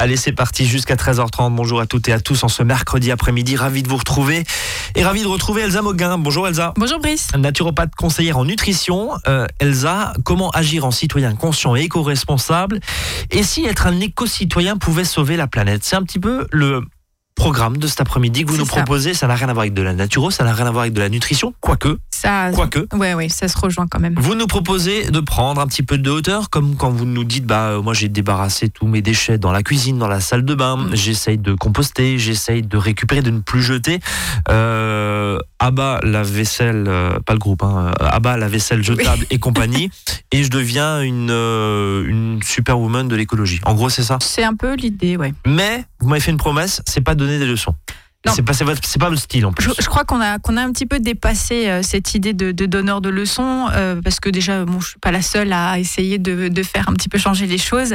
Allez, 0.00 0.16
c'est 0.16 0.30
parti 0.30 0.64
jusqu'à 0.64 0.94
13h30. 0.94 1.56
Bonjour 1.56 1.80
à 1.80 1.86
toutes 1.86 2.08
et 2.08 2.12
à 2.12 2.20
tous 2.20 2.44
en 2.44 2.48
ce 2.48 2.62
mercredi 2.62 3.10
après-midi. 3.10 3.56
Ravi 3.56 3.82
de 3.82 3.88
vous 3.88 3.96
retrouver 3.96 4.44
et 4.94 5.02
ravi 5.02 5.22
de 5.22 5.26
retrouver 5.26 5.62
Elsa 5.62 5.82
Moguin. 5.82 6.18
Bonjour 6.18 6.46
Elsa. 6.46 6.72
Bonjour 6.76 7.00
Brice. 7.00 7.34
Naturopathe 7.36 7.96
conseillère 7.96 8.38
en 8.38 8.44
nutrition. 8.44 9.10
Euh, 9.26 9.48
Elsa, 9.58 10.12
comment 10.24 10.50
agir 10.50 10.84
en 10.84 10.92
citoyen 10.92 11.34
conscient 11.34 11.74
et 11.74 11.80
éco-responsable? 11.80 12.78
Et 13.32 13.42
si 13.42 13.64
être 13.64 13.88
un 13.88 13.98
éco-citoyen 13.98 14.76
pouvait 14.76 15.02
sauver 15.02 15.36
la 15.36 15.48
planète? 15.48 15.82
C'est 15.82 15.96
un 15.96 16.04
petit 16.04 16.20
peu 16.20 16.46
le 16.52 16.82
programme 17.38 17.76
de 17.78 17.86
cet 17.86 18.00
après-midi 18.00 18.44
que 18.44 18.50
vous 18.50 18.58
nous 18.58 18.66
ça. 18.66 18.76
proposez. 18.76 19.14
Ça 19.14 19.26
n'a 19.26 19.34
rien 19.34 19.48
à 19.48 19.52
voir 19.52 19.62
avec 19.62 19.74
de 19.74 19.82
la 19.82 19.94
naturo, 19.94 20.30
ça 20.30 20.44
n'a 20.44 20.52
rien 20.52 20.66
à 20.66 20.70
voir 20.70 20.82
avec 20.82 20.92
de 20.92 21.00
la 21.00 21.08
nutrition, 21.08 21.54
quoique. 21.60 21.98
Ça, 22.10 22.50
Quoique. 22.52 22.86
ouais, 22.96 23.14
ouais, 23.14 23.28
ça 23.28 23.46
se 23.48 23.56
rejoint 23.56 23.86
quand 23.88 24.00
même. 24.00 24.14
Vous 24.18 24.34
nous 24.34 24.46
proposez 24.48 25.10
de 25.10 25.20
prendre 25.20 25.60
un 25.60 25.66
petit 25.68 25.82
peu 25.84 25.98
de 25.98 26.10
hauteur, 26.10 26.50
comme 26.50 26.74
quand 26.76 26.90
vous 26.90 27.04
nous 27.06 27.22
dites, 27.24 27.46
bah 27.46 27.68
euh, 27.68 27.82
moi 27.82 27.94
j'ai 27.94 28.08
débarrassé 28.08 28.68
tous 28.68 28.86
mes 28.88 29.02
déchets 29.02 29.38
dans 29.38 29.52
la 29.52 29.62
cuisine, 29.62 29.98
dans 29.98 30.08
la 30.08 30.20
salle 30.20 30.44
de 30.44 30.54
bain, 30.54 30.76
Mm. 30.76 30.90
j'essaye 30.96 31.38
de 31.38 31.54
composter, 31.54 32.18
j'essaye 32.18 32.62
de 32.62 32.76
récupérer, 32.76 33.22
de 33.22 33.30
ne 33.30 33.40
plus 33.40 33.62
jeter. 33.62 34.00
Euh, 34.52 35.38
abat 35.58 36.00
la 36.02 36.22
vaisselle, 36.22 36.84
euh, 36.88 37.18
pas 37.24 37.32
le 37.34 37.38
groupe, 37.38 37.62
hein, 37.62 37.92
euh, 38.00 38.06
abat 38.10 38.36
la 38.36 38.48
vaisselle 38.48 38.82
jetable 38.82 39.26
et 39.30 39.38
compagnie, 39.38 39.90
et 40.32 40.42
je 40.44 40.50
deviens 40.50 41.00
une, 41.02 41.30
euh, 41.30 42.04
une 42.08 42.40
superwoman 42.42 43.06
de 43.08 43.16
l'écologie. 43.16 43.60
En 43.64 43.74
gros 43.74 43.88
c'est 43.90 44.02
ça? 44.02 44.18
C'est 44.20 44.44
un 44.44 44.54
peu 44.54 44.74
l'idée, 44.74 45.16
ouais. 45.16 45.34
Mais 45.46 45.84
vous 46.00 46.08
m'avez 46.08 46.20
fait 46.20 46.30
une 46.30 46.36
promesse, 46.36 46.82
c'est 46.86 47.00
pas 47.00 47.14
donner 47.28 47.38
des 47.38 47.46
leçons. 47.46 47.74
C'est 48.34 48.42
pas, 48.42 48.52
c'est 48.52 48.98
pas 48.98 49.16
style 49.16 49.46
en 49.46 49.52
plus. 49.52 49.64
Je, 49.64 49.82
je 49.82 49.86
crois 49.86 50.04
qu'on 50.04 50.20
a, 50.20 50.38
qu'on 50.38 50.56
a 50.56 50.62
un 50.62 50.72
petit 50.72 50.86
peu 50.86 50.98
dépassé 50.98 51.68
euh, 51.68 51.82
cette 51.82 52.14
idée 52.14 52.34
de, 52.34 52.50
de 52.52 52.66
donneur 52.66 53.00
de 53.00 53.08
leçons, 53.08 53.68
euh, 53.72 54.02
parce 54.02 54.20
que 54.20 54.28
déjà, 54.28 54.64
bon, 54.64 54.80
je 54.80 54.88
suis 54.88 54.98
pas 54.98 55.12
la 55.12 55.22
seule 55.22 55.52
à 55.52 55.78
essayer 55.78 56.18
de, 56.18 56.48
de 56.48 56.62
faire 56.62 56.88
un 56.88 56.94
petit 56.94 57.08
peu 57.08 57.16
changer 57.16 57.46
les 57.46 57.58
choses. 57.58 57.94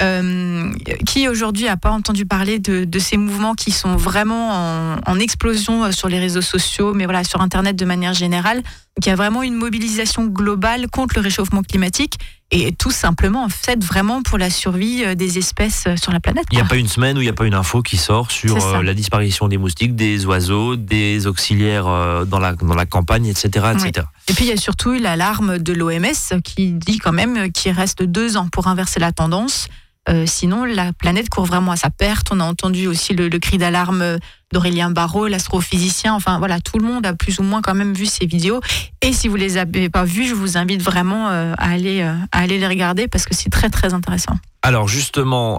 Euh, 0.00 0.72
qui 1.06 1.28
aujourd'hui 1.28 1.66
a 1.66 1.76
pas 1.76 1.90
entendu 1.90 2.24
parler 2.24 2.60
de, 2.60 2.84
de 2.84 2.98
ces 3.00 3.16
mouvements 3.16 3.54
qui 3.54 3.72
sont 3.72 3.96
vraiment 3.96 4.52
en, 4.52 4.96
en 5.04 5.18
explosion 5.18 5.90
sur 5.90 6.08
les 6.08 6.20
réseaux 6.20 6.40
sociaux, 6.40 6.94
mais 6.94 7.04
voilà 7.04 7.24
sur 7.24 7.40
Internet 7.40 7.74
de 7.76 7.84
manière 7.84 8.14
générale. 8.14 8.58
Donc, 8.58 9.06
il 9.06 9.08
y 9.08 9.12
a 9.12 9.16
vraiment 9.16 9.42
une 9.42 9.54
mobilisation 9.54 10.26
globale 10.26 10.88
contre 10.88 11.16
le 11.16 11.20
réchauffement 11.20 11.62
climatique 11.62 12.14
et 12.50 12.72
tout 12.72 12.90
simplement 12.90 13.44
en 13.44 13.48
fait 13.48 13.84
vraiment 13.84 14.22
pour 14.22 14.38
la 14.38 14.48
survie 14.48 15.04
euh, 15.04 15.14
des 15.14 15.38
espèces 15.38 15.84
euh, 15.86 15.96
sur 15.96 16.12
la 16.12 16.20
planète. 16.20 16.44
Il 16.50 16.56
n'y 16.56 16.62
a 16.62 16.64
pas 16.64 16.76
une 16.76 16.88
semaine 16.88 17.18
où 17.18 17.20
il 17.20 17.24
n'y 17.24 17.30
a 17.30 17.34
pas 17.34 17.44
une 17.44 17.54
info 17.54 17.82
qui 17.82 17.96
sort 17.96 18.30
sur 18.30 18.56
euh, 18.56 18.82
la 18.82 18.94
disparition 18.94 19.48
des 19.48 19.58
moustiques, 19.58 19.94
des 19.94 20.24
oiseaux, 20.24 20.76
des 20.76 21.26
auxiliaires 21.26 21.84
dans, 22.26 22.38
la, 22.38 22.54
dans 22.54 22.74
la 22.74 22.86
campagne, 22.86 23.26
etc. 23.26 23.66
etc. 23.74 24.06
Et 24.28 24.32
puis 24.32 24.46
il 24.46 24.48
y 24.48 24.52
a 24.52 24.56
surtout 24.56 24.92
l'alarme 24.92 25.58
de 25.58 25.72
l'OMS 25.72 26.40
qui 26.42 26.72
dit 26.72 26.98
quand 26.98 27.12
même 27.12 27.52
qu'il 27.52 27.72
reste 27.72 28.02
deux 28.02 28.36
ans 28.36 28.48
pour 28.48 28.66
inverser 28.66 29.00
la 29.00 29.12
tendance. 29.12 29.68
Euh, 30.08 30.24
sinon, 30.26 30.64
la 30.64 30.92
planète 30.92 31.28
court 31.28 31.44
vraiment 31.44 31.72
à 31.72 31.76
sa 31.76 31.90
perte. 31.90 32.28
On 32.30 32.40
a 32.40 32.44
entendu 32.44 32.86
aussi 32.86 33.14
le, 33.14 33.28
le 33.28 33.38
cri 33.38 33.58
d'alarme 33.58 34.18
d'Aurélien 34.52 34.90
Barraud, 34.90 35.28
l'astrophysicien. 35.28 36.14
Enfin 36.14 36.38
voilà, 36.38 36.60
tout 36.60 36.78
le 36.78 36.86
monde 36.86 37.04
a 37.06 37.12
plus 37.12 37.38
ou 37.38 37.42
moins 37.42 37.60
quand 37.62 37.74
même 37.74 37.94
vu 37.94 38.06
ces 38.06 38.26
vidéos. 38.26 38.60
Et 39.02 39.12
si 39.12 39.28
vous 39.28 39.36
les 39.36 39.58
avez 39.58 39.88
pas 39.88 40.04
vues, 40.04 40.26
je 40.26 40.34
vous 40.34 40.56
invite 40.56 40.82
vraiment 40.82 41.28
euh, 41.28 41.54
à 41.58 41.70
aller 41.70 42.00
euh, 42.02 42.14
à 42.32 42.38
aller 42.40 42.58
les 42.58 42.66
regarder 42.66 43.08
parce 43.08 43.24
que 43.24 43.34
c'est 43.34 43.50
très 43.50 43.68
très 43.68 43.94
intéressant. 43.94 44.38
Alors 44.62 44.88
justement, 44.88 45.58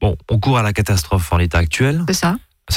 bon, 0.00 0.16
on 0.30 0.38
court 0.38 0.58
à 0.58 0.62
la 0.62 0.72
catastrophe 0.72 1.32
en 1.32 1.36
l'état 1.36 1.58
actuel. 1.58 2.02
C'est 2.08 2.14
ça. 2.14 2.36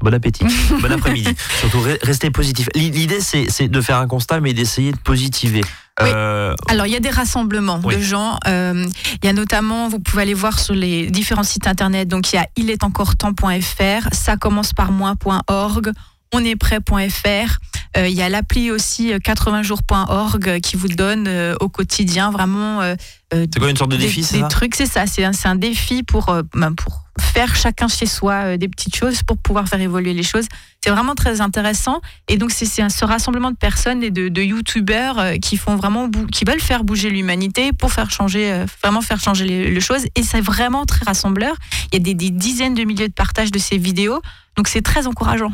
Bon 0.00 0.12
appétit, 0.12 0.44
bon 0.82 0.92
après-midi. 0.92 1.34
Surtout 1.60 1.78
re- 1.78 1.98
restez 2.02 2.30
positif. 2.30 2.68
L'i- 2.74 2.90
L'idée 2.90 3.20
c'est 3.20 3.68
de 3.68 3.80
faire 3.80 3.96
un 3.98 4.06
constat, 4.06 4.40
mais 4.40 4.52
d'essayer 4.52 4.92
de 4.92 4.98
positiver. 4.98 5.62
Oui. 6.02 6.08
Euh, 6.12 6.54
Alors, 6.68 6.86
il 6.86 6.92
y 6.92 6.96
a 6.96 7.00
des 7.00 7.08
rassemblements 7.08 7.80
Oui. 7.84 7.96
de 7.96 8.00
gens. 8.02 8.36
Euh, 8.46 8.84
il 9.22 9.26
y 9.26 9.28
a 9.28 9.32
notamment, 9.32 9.88
vous 9.88 10.00
pouvez 10.00 10.22
aller 10.22 10.34
voir 10.34 10.58
sur 10.58 10.74
les 10.74 11.06
différents 11.10 11.44
sites 11.44 11.66
internet. 11.66 12.08
Donc, 12.08 12.32
il 12.32 12.36
y 12.36 12.38
a 12.38 12.46
ilestencouretemps.fr, 12.56 14.08
ça 14.12 14.36
commence 14.36 14.72
par 14.74 14.92
moi.org, 14.92 15.92
onestprêt.fr. 16.32 17.58
Euh, 17.96 18.08
il 18.08 18.14
y 18.14 18.22
a 18.22 18.28
l'appli 18.28 18.70
aussi 18.72 19.12
euh, 19.12 19.18
80jours.org 19.18 20.60
qui 20.60 20.76
vous 20.76 20.88
donne 20.88 21.26
euh, 21.28 21.54
au 21.60 21.68
quotidien 21.68 22.30
vraiment 22.32 22.80
euh, 22.82 22.96
euh, 23.32 23.46
c'est 23.52 23.60
quoi 23.60 23.70
une 23.70 23.76
sorte 23.76 23.92
de 23.92 23.96
des, 23.96 24.04
défi, 24.06 24.20
des 24.20 24.40
ça? 24.40 24.48
trucs. 24.48 24.74
C'est 24.74 24.86
ça, 24.86 25.06
c'est 25.06 25.24
un, 25.24 25.30
un 25.44 25.54
défi 25.54 26.02
pour, 26.02 26.28
euh, 26.30 26.42
ben, 26.54 26.72
pour 26.74 27.04
faire 27.20 27.54
chacun 27.54 27.86
chez 27.86 28.06
soi 28.06 28.32
euh, 28.32 28.56
des 28.56 28.68
petites 28.68 28.96
choses 28.96 29.22
pour 29.22 29.38
pouvoir 29.38 29.68
faire 29.68 29.80
évoluer 29.80 30.12
les 30.12 30.24
choses. 30.24 30.46
C'est 30.82 30.90
vraiment 30.90 31.14
très 31.14 31.40
intéressant. 31.40 32.00
Et 32.28 32.36
donc, 32.36 32.50
c'est 32.50 32.66
ce 32.66 33.04
rassemblement 33.04 33.52
de 33.52 33.56
personnes 33.56 34.02
et 34.02 34.10
de, 34.10 34.28
de 34.28 34.42
youtubeurs 34.42 35.18
euh, 35.20 35.36
qui 35.36 35.56
font 35.56 35.76
vraiment, 35.76 36.08
bou- 36.08 36.26
qui 36.26 36.44
veulent 36.44 36.60
faire 36.60 36.82
bouger 36.82 37.10
l'humanité 37.10 37.72
pour 37.72 37.92
faire 37.92 38.10
changer, 38.10 38.52
euh, 38.52 38.66
vraiment 38.82 39.02
faire 39.02 39.20
changer 39.20 39.44
les, 39.44 39.70
les 39.70 39.80
choses. 39.80 40.04
Et 40.16 40.22
c'est 40.24 40.40
vraiment 40.40 40.84
très 40.84 41.04
rassembleur. 41.04 41.54
Il 41.92 41.94
y 41.94 42.00
a 42.00 42.00
des, 42.04 42.14
des 42.14 42.30
dizaines 42.30 42.74
de 42.74 42.82
milliers 42.82 43.08
de 43.08 43.14
partages 43.14 43.52
de 43.52 43.58
ces 43.60 43.78
vidéos. 43.78 44.20
Donc, 44.56 44.66
c'est 44.66 44.82
très 44.82 45.06
encourageant. 45.06 45.52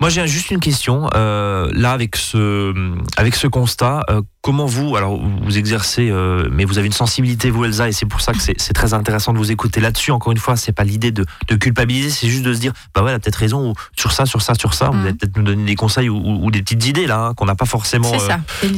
Moi, 0.00 0.08
j'ai 0.08 0.26
juste 0.26 0.50
une 0.50 0.60
question. 0.60 1.08
Euh, 1.14 1.70
là, 1.74 1.92
avec 1.92 2.16
ce, 2.16 2.72
avec 3.18 3.34
ce 3.34 3.46
constat, 3.46 4.02
euh, 4.08 4.22
comment 4.40 4.64
vous, 4.64 4.96
alors 4.96 5.20
vous 5.20 5.58
exercez, 5.58 6.08
euh, 6.10 6.48
mais 6.50 6.64
vous 6.64 6.78
avez 6.78 6.86
une 6.86 6.92
sensibilité, 6.94 7.50
vous, 7.50 7.66
Elsa, 7.66 7.86
et 7.88 7.92
c'est 7.92 8.06
pour 8.06 8.22
ça 8.22 8.32
que 8.32 8.38
c'est 8.40 8.72
très 8.72 8.94
intéressant 8.94 9.34
de 9.34 9.38
vous 9.38 9.52
écouter 9.52 9.78
là-dessus. 9.80 10.10
Encore 10.10 10.32
une 10.32 10.38
fois, 10.38 10.56
c'est 10.56 10.72
pas 10.72 10.84
l'idée 10.84 11.10
de, 11.12 11.26
de 11.48 11.54
culpabiliser, 11.54 12.08
c'est 12.08 12.28
juste 12.28 12.44
de 12.44 12.54
se 12.54 12.60
dire, 12.60 12.72
bah 12.94 13.02
ouais, 13.02 13.10
elle 13.10 13.16
a 13.16 13.18
peut-être 13.18 13.36
raison, 13.36 13.70
ou 13.70 13.74
sur 13.94 14.12
ça, 14.12 14.24
sur 14.24 14.40
ça, 14.40 14.54
sur 14.54 14.72
ça. 14.72 14.86
Vous 14.86 14.94
Mhm. 14.96 15.04
allez 15.04 15.14
peut-être 15.14 15.36
nous 15.36 15.42
donner 15.42 15.64
des 15.66 15.76
conseils 15.76 16.08
ou, 16.08 16.16
ou- 16.16 16.46
ou 16.46 16.50
des 16.50 16.62
petites 16.62 16.86
idées 16.86 17.06
là, 17.06 17.26
hein, 17.26 17.34
qu'on 17.34 17.44
n'a 17.44 17.54
pas 17.54 17.66
forcément 17.66 18.08
euh, 18.14 18.26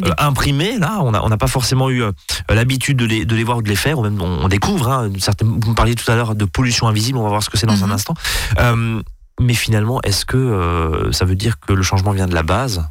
euh, 0.05 0.11
imprimées. 0.19 0.77
Là, 0.79 0.99
on 1.03 1.13
n'a 1.13 1.23
on 1.25 1.29
n'a 1.29 1.37
pas 1.37 1.47
forcément 1.47 1.89
eu 1.89 2.03
euh, 2.03 2.11
l'habitude 2.51 2.97
de 2.97 3.05
les, 3.05 3.25
de 3.25 3.37
les 3.37 3.45
voir 3.45 3.59
ou 3.59 3.63
de 3.63 3.69
les 3.69 3.77
faire, 3.77 4.01
ou 4.01 4.03
même 4.03 4.21
on, 4.21 4.45
on 4.45 4.49
découvre. 4.49 4.89
Hein, 4.89 5.09
certaines, 5.21 5.61
vous 5.61 5.71
me 5.71 5.75
parliez 5.77 5.95
tout 5.95 6.11
à 6.11 6.17
l'heure 6.17 6.35
de 6.35 6.45
pollution 6.47 6.89
invisible, 6.89 7.17
on 7.19 7.23
va 7.23 7.29
voir 7.29 7.43
ce 7.45 7.49
que 7.51 7.57
c'est 7.59 7.67
dans 7.67 7.85
un 7.85 7.91
instant. 7.93 8.15
Mais 9.41 9.55
finalement, 9.55 10.01
est-ce 10.03 10.25
que 10.25 10.37
euh, 10.37 11.13
ça 11.13 11.25
veut 11.25 11.35
dire 11.35 11.59
que 11.59 11.73
le 11.73 11.83
changement 11.83 12.13
vient 12.13 12.27
de 12.27 12.35
la 12.35 12.43
base? 12.43 12.85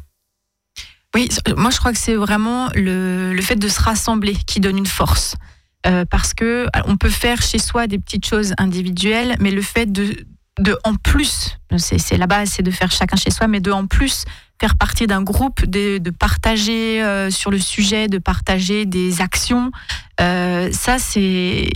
Oui, 1.14 1.28
moi 1.56 1.70
je 1.70 1.78
crois 1.78 1.92
que 1.92 1.98
c'est 1.98 2.14
vraiment 2.14 2.68
le, 2.74 3.32
le 3.34 3.42
fait 3.42 3.56
de 3.56 3.68
se 3.68 3.80
rassembler 3.80 4.34
qui 4.46 4.60
donne 4.60 4.78
une 4.78 4.86
force. 4.86 5.36
Euh, 5.84 6.04
parce 6.08 6.32
que 6.32 6.66
on 6.86 6.96
peut 6.96 7.10
faire 7.10 7.42
chez 7.42 7.58
soi 7.58 7.88
des 7.88 7.98
petites 7.98 8.24
choses 8.24 8.54
individuelles, 8.56 9.36
mais 9.40 9.50
le 9.50 9.62
fait 9.62 9.90
de, 9.90 10.14
de 10.60 10.78
en 10.84 10.94
plus, 10.94 11.58
c'est 11.76 11.98
c'est 11.98 12.16
la 12.16 12.28
base, 12.28 12.50
c'est 12.50 12.62
de 12.62 12.70
faire 12.70 12.92
chacun 12.92 13.16
chez 13.16 13.30
soi, 13.30 13.48
mais 13.48 13.58
de 13.58 13.72
en 13.72 13.86
plus 13.86 14.24
faire 14.60 14.76
partie 14.76 15.08
d'un 15.08 15.22
groupe, 15.22 15.64
de, 15.66 15.98
de 15.98 16.10
partager 16.10 17.02
euh, 17.02 17.30
sur 17.30 17.50
le 17.50 17.58
sujet, 17.58 18.06
de 18.06 18.18
partager 18.18 18.86
des 18.86 19.20
actions, 19.20 19.72
euh, 20.22 20.70
ça 20.72 20.96
c'est 20.98 21.68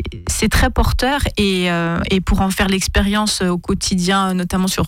très 0.50 0.70
porteur 0.70 1.20
et, 1.36 1.70
euh, 1.70 1.98
et 2.10 2.20
pour 2.20 2.40
en 2.40 2.50
faire 2.50 2.68
l'expérience 2.68 3.42
au 3.42 3.58
quotidien, 3.58 4.34
notamment 4.34 4.68
sur 4.68 4.86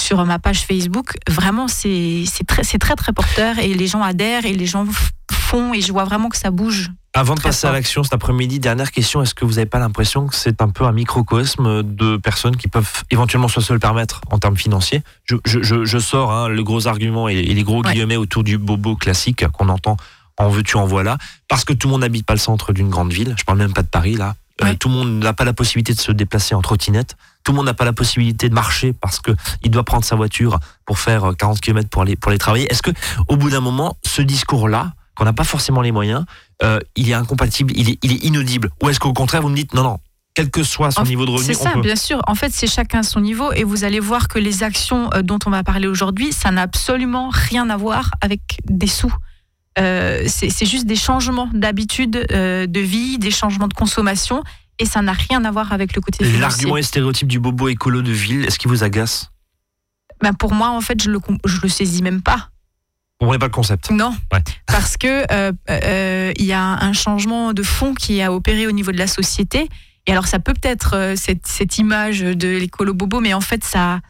sur 0.00 0.24
ma 0.24 0.38
page 0.38 0.60
Facebook, 0.64 1.18
vraiment 1.28 1.68
c'est 1.68 2.24
très 2.46 2.62
très 2.62 2.94
très 2.96 3.12
porteur 3.12 3.58
et 3.58 3.74
les 3.74 3.86
gens 3.86 4.02
adhèrent 4.02 4.46
et 4.46 4.54
les 4.54 4.64
gens 4.66 4.86
font 5.30 5.74
et 5.74 5.80
je 5.82 5.92
vois 5.92 6.04
vraiment 6.04 6.28
que 6.30 6.38
ça 6.38 6.50
bouge. 6.50 6.90
Avant 7.12 7.34
de 7.34 7.40
passer 7.40 7.66
à 7.66 7.72
l'action 7.72 8.04
cet 8.04 8.14
après-midi, 8.14 8.60
dernière 8.60 8.92
question, 8.92 9.20
est-ce 9.20 9.34
que 9.34 9.44
vous 9.44 9.54
n'avez 9.54 9.66
pas 9.66 9.80
l'impression 9.80 10.26
que 10.28 10.34
c'est 10.36 10.62
un 10.62 10.68
peu 10.68 10.84
un 10.84 10.92
microcosme 10.92 11.82
de 11.82 12.16
personnes 12.16 12.56
qui 12.56 12.68
peuvent 12.68 13.02
éventuellement 13.10 13.48
soit 13.48 13.62
se 13.62 13.72
le 13.72 13.80
permettre 13.80 14.20
en 14.30 14.38
termes 14.38 14.56
financiers? 14.56 15.02
Je, 15.24 15.34
je- 15.44 15.60
je- 15.60 15.84
je 15.84 15.98
sors 15.98 16.30
hein, 16.32 16.48
le 16.48 16.62
gros 16.62 16.86
argument 16.86 17.28
et, 17.28 17.34
et 17.34 17.52
les 17.52 17.62
gros 17.64 17.82
Ouais. 17.82 17.92
guillemets 17.92 18.16
autour 18.16 18.44
du 18.44 18.58
bobo 18.58 18.94
classique 18.96 19.44
qu'on 19.48 19.68
entend 19.68 19.96
en 20.46 20.48
veux-tu, 20.50 20.76
en 20.76 20.86
voilà, 20.86 21.18
parce 21.48 21.64
que 21.64 21.72
tout 21.72 21.86
le 21.88 21.92
monde 21.92 22.00
n'habite 22.02 22.26
pas 22.26 22.34
le 22.34 22.38
centre 22.40 22.72
d'une 22.72 22.88
grande 22.90 23.12
ville, 23.12 23.34
je 23.38 23.44
parle 23.44 23.58
même 23.58 23.72
pas 23.72 23.82
de 23.82 23.88
Paris 23.88 24.16
là, 24.16 24.34
Euh, 24.62 24.74
tout 24.78 24.88
le 24.90 24.94
monde 24.94 25.22
n'a 25.22 25.32
pas 25.32 25.44
la 25.44 25.54
possibilité 25.54 25.94
de 25.94 26.00
se 26.00 26.12
déplacer 26.12 26.54
en 26.54 26.60
trottinette, 26.60 27.16
tout 27.44 27.52
le 27.52 27.56
monde 27.56 27.64
n'a 27.66 27.72
pas 27.74 27.86
la 27.86 27.94
possibilité 27.94 28.50
de 28.50 28.54
marcher 28.54 28.92
parce 28.92 29.18
que 29.18 29.32
il 29.62 29.70
doit 29.70 29.84
prendre 29.84 30.04
sa 30.04 30.16
voiture 30.16 30.58
pour 30.84 30.98
faire 30.98 31.30
euh, 31.30 31.32
40 31.32 31.60
km 31.60 31.88
pour 31.88 32.02
aller, 32.02 32.14
pour 32.16 32.28
aller 32.30 32.38
travailler. 32.38 32.66
Est-ce 32.70 32.82
que 32.82 32.90
au 33.28 33.36
bout 33.36 33.48
d'un 33.48 33.60
moment, 33.62 33.96
ce 34.04 34.20
discours-là, 34.20 34.92
qu'on 35.14 35.24
n'a 35.24 35.32
pas 35.32 35.44
forcément 35.44 35.80
les 35.80 35.92
moyens, 35.92 36.24
euh, 36.62 36.78
il 36.94 37.08
est 37.08 37.14
incompatible, 37.14 37.72
il 37.74 37.88
est, 37.88 37.98
il 38.02 38.12
est 38.12 38.22
inaudible? 38.24 38.70
Ou 38.82 38.90
est-ce 38.90 39.00
qu'au 39.00 39.14
contraire, 39.14 39.40
vous 39.40 39.48
me 39.48 39.56
dites 39.56 39.72
non, 39.72 39.82
non, 39.82 39.98
quel 40.34 40.50
que 40.50 40.62
soit 40.62 40.90
son 40.90 41.00
En- 41.00 41.04
niveau 41.04 41.24
de 41.24 41.30
revenu, 41.30 41.46
C'est 41.46 41.54
ça, 41.62 41.70
peut. 41.70 41.80
bien 41.80 41.96
sûr. 41.96 42.20
En 42.26 42.34
fait, 42.34 42.52
c'est 42.52 42.66
chacun 42.66 43.02
son 43.02 43.20
niveau 43.20 43.52
et 43.52 43.64
vous 43.64 43.84
allez 43.84 43.98
voir 44.00 44.28
que 44.28 44.38
les 44.38 44.62
actions 44.62 45.08
euh, 45.14 45.22
dont 45.22 45.38
on 45.46 45.50
va 45.50 45.62
parler 45.64 45.86
aujourd'hui, 45.88 46.32
ça 46.34 46.50
n'a 46.50 46.62
absolument 46.62 47.30
rien 47.32 47.70
à 47.70 47.78
voir 47.78 48.10
avec 48.20 48.40
des 48.66 48.86
sous. 48.88 49.14
Euh, 49.78 50.24
c'est 50.26 50.66
juste 50.66 50.86
des 50.86 50.96
changements 50.96 51.48
d'habitude 51.54 52.26
euh, 52.32 52.66
de 52.66 52.80
vie, 52.80 53.18
des 53.18 53.30
changements 53.30 53.68
de 53.68 53.74
consommation 53.74 54.42
et 54.80 54.84
ça 54.84 55.00
n'a 55.02 55.12
rien 55.12 55.44
à 55.44 55.50
voir 55.50 55.72
avec 55.72 55.94
le 55.94 56.00
côté 56.00 56.24
financier. 56.24 56.40
L'argument 56.40 56.76
et 56.76 56.82
stéréotype 56.82 57.28
du 57.28 57.38
bobo 57.38 57.68
écolo 57.68 58.02
de 58.02 58.10
ville, 58.10 58.44
est-ce 58.44 58.58
qu'il 58.58 58.70
vous 58.70 58.82
agace? 58.82 59.30
Ben, 60.22 60.32
pour 60.32 60.52
moi, 60.52 60.70
en 60.70 60.80
fait, 60.80 61.00
je 61.02 61.10
le, 61.10 61.20
je 61.44 61.60
le 61.62 61.68
saisis 61.68 62.02
même 62.02 62.22
pas. 62.22 62.50
Vous 63.20 63.26
comprenez 63.26 63.38
pas 63.38 63.46
le 63.46 63.52
concept 63.52 63.90
Non, 63.90 64.14
Ouais. 64.32 64.40
parce 64.66 64.96
que 64.96 65.24
euh, 65.32 65.52
euh, 65.70 66.32
il 66.36 66.44
y 66.46 66.52
a 66.52 66.62
un 66.62 66.92
changement 66.92 67.52
de 67.52 67.62
fond 67.62 67.94
qui 67.94 68.20
a 68.22 68.32
opéré 68.32 68.66
au 68.66 68.72
niveau 68.72 68.90
de 68.90 68.98
la 68.98 69.06
société. 69.06 69.68
Et 70.06 70.12
alors, 70.12 70.26
ça 70.26 70.38
peut 70.38 70.54
peut-être 70.54 71.14
cette, 71.16 71.46
cette 71.46 71.78
image 71.78 72.20
de 72.20 72.48
l'écolo 72.48 72.94
bobo, 72.94 73.20
mais 73.20 73.34
en 73.34 73.42
fait, 73.42 73.62
ça, 73.62 74.00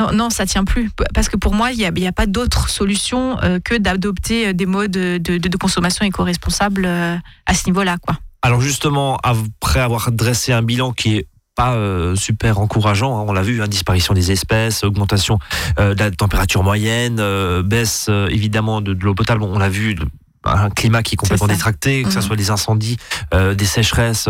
non, 0.00 0.12
non, 0.12 0.30
ça 0.30 0.46
tient 0.46 0.64
plus. 0.64 0.90
Parce 1.14 1.28
que 1.28 1.36
pour 1.36 1.54
moi, 1.54 1.72
il 1.72 1.78
n'y 1.78 1.84
a, 1.84 1.90
il 1.94 2.02
y 2.02 2.06
a 2.06 2.12
pas 2.12 2.26
d'autre 2.26 2.68
solution 2.68 3.38
euh, 3.42 3.58
que 3.62 3.76
d'adopter 3.76 4.54
des 4.54 4.66
modes 4.66 4.90
de, 4.92 5.18
de- 5.18 5.38
de 5.38 5.56
consommation 5.56 6.04
éco-responsables 6.04 6.84
euh, 6.86 7.16
à 7.46 7.54
ce 7.54 7.66
niveau-là, 7.66 7.96
quoi. 8.00 8.16
Alors 8.42 8.60
justement, 8.60 9.18
après 9.24 9.80
avoir 9.80 10.12
dressé 10.12 10.52
un 10.52 10.62
bilan 10.62 10.92
qui 10.92 11.16
est 11.16 11.26
pas 11.58 11.74
euh, 11.74 12.14
super 12.14 12.60
encourageant. 12.60 13.18
Hein, 13.18 13.24
on 13.26 13.32
l'a 13.32 13.42
vu, 13.42 13.60
hein, 13.60 13.66
disparition 13.66 14.14
des 14.14 14.30
espèces, 14.30 14.84
augmentation 14.84 15.40
euh, 15.80 15.92
de 15.92 15.98
la 16.04 16.12
température 16.12 16.62
moyenne, 16.62 17.18
euh, 17.18 17.64
baisse 17.64 18.08
évidemment 18.30 18.80
de, 18.80 18.92
l'eau 18.92 19.14
potable. 19.14 19.42
On 19.42 19.58
l'a 19.58 19.68
vu, 19.68 19.96
un 20.44 20.70
climat 20.70 21.02
qui 21.02 21.14
est 21.14 21.16
complètement 21.16 21.48
détracté, 21.48 22.04
que 22.04 22.10
ce 22.10 22.18
mhm. 22.18 22.22
soit 22.22 22.36
des 22.36 22.50
incendies, 22.50 22.96
des 23.32 23.64
sécheresses, 23.64 24.28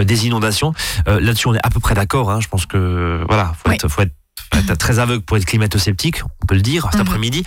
des 0.00 0.26
inondations. 0.26 0.72
Là-dessus, 1.06 1.48
on 1.48 1.54
est 1.54 1.66
à 1.66 1.68
peu 1.68 1.80
près 1.80 1.94
d'accord. 1.94 2.30
Hein. 2.30 2.38
Je 2.40 2.46
pense 2.46 2.64
que 2.64 3.24
voilà, 3.28 3.52
faut, 3.58 3.72
être, 3.72 3.88
faut 3.88 4.02
être, 4.02 4.14
très 4.78 4.98
aveugle 4.98 5.22
pour 5.22 5.36
être 5.36 5.44
climato-sceptique, 5.44 6.22
on 6.42 6.46
peut 6.46 6.54
le 6.54 6.62
dire 6.62 6.84
cet 6.90 7.00
mhm. 7.00 7.06
après-midi. 7.06 7.44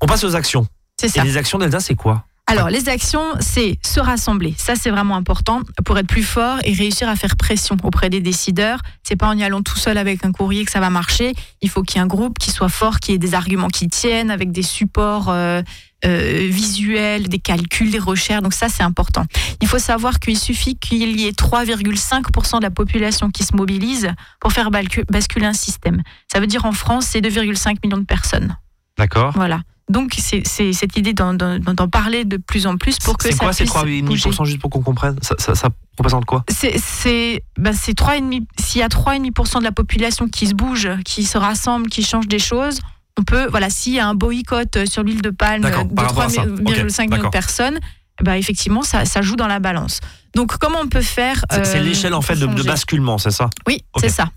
On 0.00 0.06
passe 0.06 0.24
aux 0.24 0.36
actions. 0.36 0.66
C'est 1.00 1.08
ça. 1.08 1.22
Et 1.22 1.24
les 1.24 1.36
actions 1.36 1.58
d'Elsa, 1.58 1.80
c'est 1.80 1.94
quoi? 1.94 2.24
Alors, 2.46 2.68
les 2.68 2.90
actions, 2.90 3.24
c'est 3.40 3.78
se 3.82 4.00
rassembler. 4.00 4.54
Ça, 4.58 4.74
c'est 4.76 4.90
vraiment 4.90 5.16
important 5.16 5.62
pour 5.86 5.98
être 5.98 6.06
plus 6.06 6.22
fort 6.22 6.58
et 6.64 6.74
réussir 6.74 7.08
à 7.08 7.16
faire 7.16 7.36
pression 7.36 7.76
auprès 7.82 8.10
des 8.10 8.20
décideurs. 8.20 8.80
C'est 9.02 9.16
pas 9.16 9.28
en 9.28 9.38
y 9.38 9.42
allant 9.42 9.62
tout 9.62 9.78
seul 9.78 9.96
avec 9.96 10.24
un 10.26 10.32
courrier 10.32 10.66
que 10.66 10.70
ça 10.70 10.80
va 10.80 10.90
marcher. 10.90 11.32
Il 11.62 11.70
faut 11.70 11.82
qu'il 11.82 11.96
y 11.96 11.98
ait 12.00 12.02
un 12.02 12.06
groupe 12.06 12.38
qui 12.38 12.50
soit 12.50 12.68
fort, 12.68 13.00
qui 13.00 13.12
ait 13.12 13.18
des 13.18 13.32
arguments 13.32 13.68
qui 13.68 13.88
tiennent, 13.88 14.30
avec 14.30 14.52
des 14.52 14.62
supports 14.62 15.30
euh, 15.30 15.62
euh, 16.04 16.48
visuels, 16.50 17.28
des 17.28 17.38
calculs, 17.38 17.90
des 17.90 17.98
recherches. 17.98 18.42
Donc 18.42 18.54
ça, 18.54 18.68
c'est 18.68 18.82
important. 18.82 19.24
Il 19.62 19.68
faut 19.68 19.78
savoir 19.78 20.20
qu'il 20.20 20.38
suffit 20.38 20.76
qu'il 20.76 21.20
y 21.20 21.26
ait 21.26 21.32
3,5% 21.32 22.58
de 22.58 22.62
la 22.62 22.70
population 22.70 23.30
qui 23.30 23.44
se 23.44 23.56
mobilise 23.56 24.12
pour 24.40 24.52
faire 24.52 24.70
basculer 24.70 25.46
un 25.46 25.52
système. 25.52 26.02
Ça 26.32 26.40
veut 26.40 26.46
dire 26.46 26.64
en 26.64 26.72
France, 26.72 27.06
c'est 27.06 27.20
2,5 27.20 27.76
millions 27.84 27.98
de 27.98 28.04
personnes. 28.04 28.56
D'accord. 28.98 29.32
Voilà. 29.34 29.60
Donc, 29.90 30.14
c'est 30.18 30.72
cette 30.72 30.96
idée 30.96 31.12
d'en 31.12 31.88
parler 31.88 32.24
de 32.24 32.38
plus 32.38 32.66
en 32.66 32.78
plus 32.78 32.98
pour 32.98 33.18
que 33.18 33.30
C'est 33.30 33.36
quoi 33.36 33.52
ces 33.52 33.66
3,5% 33.66 34.44
juste 34.46 34.58
pour 34.58 34.70
qu'on 34.70 34.80
comprenne? 34.80 35.16
Ça, 35.20 35.34
ça, 35.38 35.68
représente 35.98 36.24
quoi? 36.24 36.44
C'est 36.48 37.42
bah 37.58 37.72
3,5%. 37.72 38.46
S'il 38.58 38.80
y 38.80 38.82
a 38.82 38.88
3,5% 38.88 39.58
de 39.58 39.64
la 39.64 39.72
population 39.72 40.28
qui 40.28 40.46
se 40.46 40.54
bouge, 40.54 40.88
qui 41.04 41.24
se 41.24 41.36
rassemble, 41.36 41.88
qui 41.88 42.02
change 42.02 42.28
des 42.28 42.38
choses, 42.38 42.80
on 43.18 43.22
peut, 43.22 43.46
voilà, 43.46 43.70
s'il 43.70 43.94
y 43.94 44.00
a 44.00 44.06
un 44.06 44.14
boycott 44.14 44.86
sur 44.86 45.02
l'île 45.02 45.22
de 45.22 45.30
Palme 45.30 45.62
de 45.62 45.68
3,5 45.68 47.10
millions 47.10 47.24
de 47.24 47.28
personnes, 47.28 47.78
bah 48.22 48.38
effectivement, 48.38 48.82
ça, 48.82 49.04
ça, 49.04 49.22
joue 49.22 49.36
dans 49.36 49.46
la 49.48 49.60
balance. 49.60 50.00
Donc, 50.34 50.56
comment 50.58 50.78
on 50.82 50.88
peut 50.88 51.02
faire 51.02 51.44
C'est 51.50 51.76
euh, 51.76 51.82
l'échelle 51.82 52.14
en 52.14 52.22
fait 52.22 52.36
de, 52.36 52.46
de, 52.46 52.62
basculement, 52.62 53.18
c'est 53.18 53.30
ça? 53.30 53.50
Oui, 53.66 53.82
c'est 53.98 54.08
ça. 54.08 54.30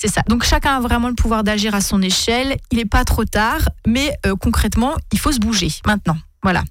C'est 0.00 0.08
ça. 0.08 0.22
Donc 0.28 0.44
chacun 0.44 0.78
a 0.78 0.80
vraiment 0.80 1.08
le 1.08 1.14
pouvoir 1.14 1.44
d'agir 1.44 1.74
à 1.74 1.82
son 1.82 2.00
échelle. 2.00 2.56
Il 2.70 2.78
n'est 2.78 2.86
pas 2.86 3.04
trop 3.04 3.26
tard, 3.26 3.60
mais 3.86 4.14
euh, 4.24 4.34
concrètement, 4.34 4.94
il 5.12 5.18
faut 5.18 5.30
se 5.30 5.38
bouger 5.38 5.68
maintenant. 5.86 6.16
Voilà. 6.42 6.64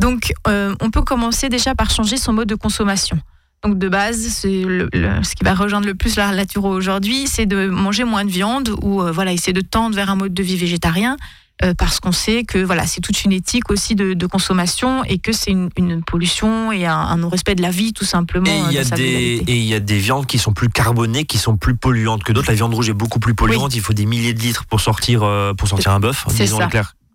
Donc 0.00 0.32
euh, 0.48 0.74
on 0.80 0.90
peut 0.90 1.02
commencer 1.02 1.50
déjà 1.50 1.74
par 1.74 1.90
changer 1.90 2.16
son 2.16 2.32
mode 2.32 2.48
de 2.48 2.54
consommation. 2.54 3.20
Donc 3.62 3.78
de 3.78 3.88
base, 3.88 4.18
c'est 4.18 4.48
ce 4.62 5.34
qui 5.34 5.44
va 5.44 5.54
rejoindre 5.54 5.86
le 5.86 5.94
plus 5.94 6.16
la 6.16 6.34
nature 6.34 6.64
aujourd'hui, 6.64 7.26
c'est 7.26 7.46
de 7.46 7.66
manger 7.66 8.04
moins 8.04 8.24
de 8.24 8.30
viande 8.30 8.74
ou 8.82 9.02
euh, 9.02 9.12
voilà, 9.12 9.32
essayer 9.32 9.52
de 9.52 9.60
tendre 9.60 9.94
vers 9.94 10.10
un 10.10 10.16
mode 10.16 10.32
de 10.32 10.42
vie 10.42 10.56
végétarien. 10.56 11.16
Euh, 11.62 11.74
parce 11.74 12.00
qu'on 12.00 12.12
sait 12.12 12.44
que 12.44 12.56
voilà, 12.58 12.86
c'est 12.86 13.02
toute 13.02 13.22
une 13.22 13.32
éthique 13.32 13.70
aussi 13.70 13.94
de, 13.94 14.26
consommation 14.26 15.04
et 15.04 15.18
que 15.18 15.30
c'est 15.32 15.50
une, 15.50 16.02
pollution 16.06 16.72
et 16.72 16.86
un, 16.86 17.16
non-respect 17.18 17.54
de 17.54 17.60
la 17.60 17.70
vie 17.70 17.92
tout 17.92 18.06
simplement. 18.06 18.46
Et 18.46 18.62
il 18.70 18.72
y, 18.72 18.78
a 18.78 18.84
des, 18.84 19.42
et 19.46 19.56
il 19.58 19.64
y 19.64 19.74
a 19.74 19.80
des 19.80 19.98
viandes 19.98 20.26
qui 20.26 20.38
sont 20.38 20.54
plus 20.54 20.70
carbonées, 20.70 21.24
qui 21.24 21.36
sont 21.36 21.58
plus 21.58 21.76
polluantes 21.76 22.24
que 22.24 22.32
d'autres. 22.32 22.48
La 22.48 22.54
viande 22.54 22.72
rouge 22.72 22.88
est 22.88 22.94
beaucoup 22.94 23.20
plus 23.20 23.34
polluante. 23.34 23.74
Il 23.74 23.82
faut 23.82 23.92
des 23.92 24.06
milliers 24.06 24.32
de 24.32 24.40
litres 24.40 24.64
pour 24.64 24.80
sortir, 24.80 25.22
euh, 25.22 25.52
pour 25.52 25.68
sortir 25.68 25.92
un 25.92 26.00
bœuf. 26.00 26.24
C'est 26.28 26.46
ça. 26.46 26.68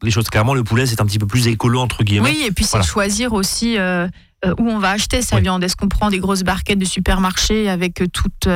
les 0.04 0.12
choses 0.12 0.30
clairement. 0.30 0.54
Le 0.54 0.64
poulet, 0.64 0.86
c'est 0.86 1.02
un 1.02 1.06
petit 1.06 1.20
peu 1.20 1.28
plus 1.28 1.48
écolo 1.48 1.80
entre 1.80 2.04
guillemets. 2.04 2.30
Oui, 2.30 2.44
et 2.46 2.52
puis 2.52 2.66
c'est 2.66 2.84
choisir 2.84 3.34
aussi. 3.34 3.80
Euh, 3.80 4.08
où 4.60 4.70
on 4.70 4.80
va 4.80 4.92
acheter 4.92 5.22
sa 5.22 5.40
viande. 5.40 5.64
Est-ce 5.64 5.76
qu'on 5.76 5.88
prend 5.88 6.10
des 6.10 6.20
grosses 6.20 6.44
barquettes 6.44 6.80
de 6.80 6.86
supermarché 6.86 7.70
avec 7.70 8.04
toute 8.14 8.48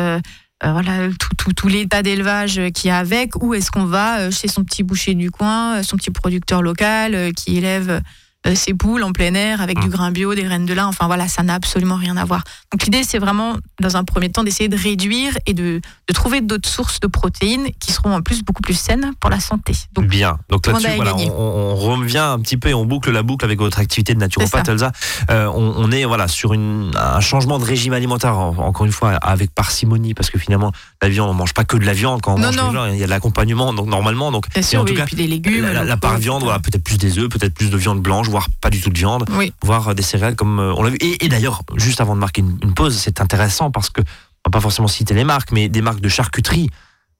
euh, 0.65 0.73
voilà 0.73 1.07
tout, 1.37 1.53
tout, 1.53 1.67
l'état 1.69 2.03
d'élevage 2.03 2.59
qui 2.73 2.89
y 2.89 2.91
a 2.91 2.97
avec, 2.97 3.41
ou 3.41 3.53
est-ce 3.53 3.71
qu'on 3.71 3.85
va 3.85 4.19
euh, 4.19 4.31
chez 4.31 4.49
son 4.49 4.65
petit 4.65 4.83
boucher 4.83 5.13
du 5.13 5.31
coin, 5.31 5.77
euh, 5.77 5.83
son 5.83 5.95
petit 5.95 6.11
producteur 6.11 6.61
local 6.61 7.31
qui 7.33 7.57
élève 7.57 8.01
ses 8.55 8.73
poules 8.73 9.03
en 9.03 9.11
plein 9.11 9.33
air 9.33 9.61
avec 9.61 9.79
du 9.79 9.87
mmh. 9.87 9.91
grain 9.91 10.11
bio, 10.11 10.33
des 10.33 10.43
graines 10.43 10.65
de 10.65 10.73
lin. 10.73 10.87
Enfin 10.87 11.07
voilà, 11.07 11.27
ça 11.27 11.43
n'a 11.43 11.55
absolument 11.55 11.95
rien 11.95 12.17
à 12.17 12.25
voir. 12.25 12.43
Donc 12.71 12.83
l'idée, 12.83 13.03
c'est 13.03 13.19
vraiment, 13.19 13.57
dans 13.79 13.97
un 13.97 14.03
premier 14.03 14.31
temps, 14.31 14.43
d'essayer 14.43 14.69
de 14.69 14.77
réduire 14.77 15.37
et 15.45 15.53
de, 15.53 15.81
de 16.07 16.13
trouver 16.13 16.41
d'autres 16.41 16.69
sources 16.69 16.99
de 16.99 17.07
protéines 17.07 17.67
qui 17.79 17.91
seront 17.91 18.15
en 18.15 18.21
plus 18.21 18.43
beaucoup 18.43 18.61
plus 18.61 18.79
saines 18.79 19.13
pour 19.19 19.29
la 19.29 19.39
santé. 19.39 19.73
Donc, 19.93 20.05
Bien. 20.05 20.37
Donc 20.49 20.65
là-dessus, 20.67 20.87
voilà, 20.95 21.15
on, 21.15 21.75
revient 21.75 22.17
un 22.17 22.39
petit 22.39 22.57
peu 22.57 22.69
et 22.69 22.73
on 22.73 22.85
boucle 22.85 23.11
la 23.11 23.23
boucle 23.23 23.45
avec 23.45 23.59
votre 23.59 23.79
activité 23.79 24.13
de 24.13 24.19
naturopathe, 24.19 24.67
Elsa. 24.67 24.91
Euh, 25.29 25.47
on, 25.53 25.91
est 25.91 26.05
voilà 26.05 26.27
sur 26.27 26.53
une, 26.53 26.91
un 26.95 27.19
changement 27.19 27.59
de 27.59 27.65
régime 27.65 27.93
alimentaire, 27.93 28.37
encore 28.37 28.85
une 28.85 28.91
fois, 28.91 29.11
avec 29.11 29.53
parcimonie, 29.53 30.13
parce 30.13 30.29
que 30.29 30.39
finalement, 30.39 30.71
la 31.01 31.09
viande, 31.09 31.29
on 31.29 31.33
mange 31.33 31.53
pas 31.53 31.63
que 31.63 31.77
de 31.77 31.85
la 31.85 31.93
viande 31.93 32.21
quand 32.21 32.35
on 32.35 32.37
mange 32.37 32.55
non. 32.55 32.87
il 32.87 32.97
y 32.97 33.03
a 33.03 33.05
de 33.05 33.09
l'accompagnement, 33.09 33.73
donc 33.73 33.87
normalement. 33.87 34.31
Donc, 34.31 34.45
en 34.55 34.85
tout 34.85 34.93
cas, 34.93 35.05
puis 35.05 35.15
des 35.15 35.27
légumes. 35.27 35.65
La, 35.65 35.97
part 35.97 36.17
viande, 36.17 36.43
voilà, 36.43 36.59
peut-être 36.59 36.83
plus 36.83 36.97
des 36.97 37.17
œufs, 37.19 37.29
peut-être 37.29 37.53
plus 37.53 37.69
de 37.69 37.77
viande 37.77 38.01
blanche, 38.01 38.28
voire 38.29 38.47
pas 38.61 38.69
du 38.69 38.81
tout 38.81 38.89
de 38.89 38.97
viande, 38.97 39.25
voire 39.61 39.93
des 39.95 40.01
céréales 40.01 40.35
comme 40.35 40.59
euh, 40.59 40.73
on 40.75 40.83
l'a 40.83 40.89
vu. 40.91 40.97
Et, 41.01 41.27
d'ailleurs, 41.27 41.63
juste 41.75 42.01
avant 42.01 42.15
de 42.15 42.19
marquer 42.19 42.41
une, 42.41 42.73
pause, 42.73 42.97
c'est 42.97 43.21
intéressant 43.21 43.71
parce 43.71 43.89
que, 43.89 44.01
on 44.01 44.49
va 44.49 44.51
pas 44.51 44.61
forcément 44.61 44.87
citer 44.87 45.13
les 45.13 45.23
marques, 45.23 45.51
mais 45.51 45.69
des 45.69 45.81
marques 45.81 46.01
de 46.01 46.09
charcuterie, 46.09 46.69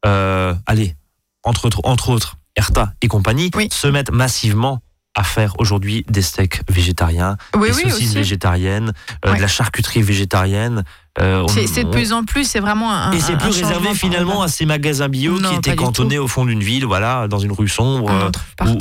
euh, 0.06 0.54
allez, 0.66 0.96
entre 1.44 1.66
autres, 1.66 1.82
entre 1.84 2.10
autres, 2.10 2.38
Erta 2.56 2.94
et 3.02 3.08
compagnie, 3.08 3.52
se 3.72 3.88
mettent 3.88 4.12
massivement 4.12 4.82
à 5.16 5.24
faire 5.24 5.60
aujourd'hui 5.60 6.06
des 6.10 6.22
steaks 6.22 6.62
végétariens, 6.70 7.38
des 7.60 7.74
saucisses 7.74 8.14
végétariennes, 8.14 8.94
euh, 9.26 9.36
de 9.36 9.42
la 9.42 9.48
charcuterie 9.48 10.02
végétarienne. 10.02 10.84
Euh, 11.20 11.46
c'est 11.48 11.84
de 11.84 11.90
plus 11.90 12.14
en 12.14 12.24
plus, 12.24 12.46
c'est 12.46 12.60
vraiment 12.60 12.94
un. 12.94 13.12
Et 13.12 13.20
c'est 13.20 13.38
plus 13.38 13.50
réservé 13.50 13.94
finalement 13.94 14.42
à 14.42 14.48
ces 14.48 14.66
magasins 14.66 15.10
bio 15.10 15.38
qui 15.38 15.56
étaient 15.56 15.76
cantonnés 15.76 16.20
au 16.20 16.28
fond 16.28 16.46
d'une 16.46 16.62
ville, 16.62 16.86
voilà, 16.86 17.28
dans 17.28 17.40
une 17.40 17.52
rue 17.52 17.68
sombre, 17.68 18.32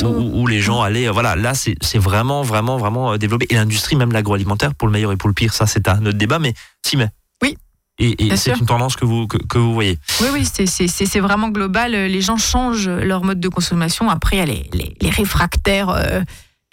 où, 0.04 0.46
les 0.46 0.60
gens 0.60 0.82
allaient. 0.82 1.08
Voilà, 1.08 1.36
là, 1.36 1.54
c'est 1.54 1.98
vraiment, 1.98 2.42
vraiment, 2.42 2.76
vraiment 2.76 3.16
développé. 3.16 3.46
Et 3.50 3.54
l'industrie, 3.54 3.96
même 3.96 4.12
l'agroalimentaire, 4.12 4.74
pour 4.74 4.88
le 4.88 4.92
meilleur 4.92 5.12
et 5.12 5.16
pour 5.16 5.28
le 5.28 5.34
pire, 5.34 5.52
ça, 5.52 5.66
c'est 5.66 5.88
un 5.88 6.04
autre 6.06 6.18
débat, 6.18 6.38
mais 6.38 6.54
si, 6.84 6.96
mais 6.96 7.08
et, 8.00 8.36
c'est 8.36 8.56
une 8.56 8.66
tendance 8.66 8.94
que 8.94 9.04
vous, 9.04 9.26
que, 9.26 9.58
vous 9.58 9.74
voyez. 9.74 9.98
Oui, 10.20 10.28
oui, 10.32 10.44
c'est 10.46 11.20
vraiment 11.20 11.48
global. 11.48 11.92
Les 11.92 12.20
gens 12.20 12.36
changent 12.36 12.88
leur 12.88 13.24
mode 13.24 13.40
de 13.40 13.48
consommation. 13.48 14.08
Après, 14.08 14.36
il 14.36 14.38
y 14.38 14.42
a 14.42 14.46
les, 14.46 14.94
les, 15.00 15.10
réfractaires. 15.10 15.90
Euh, 15.90 16.20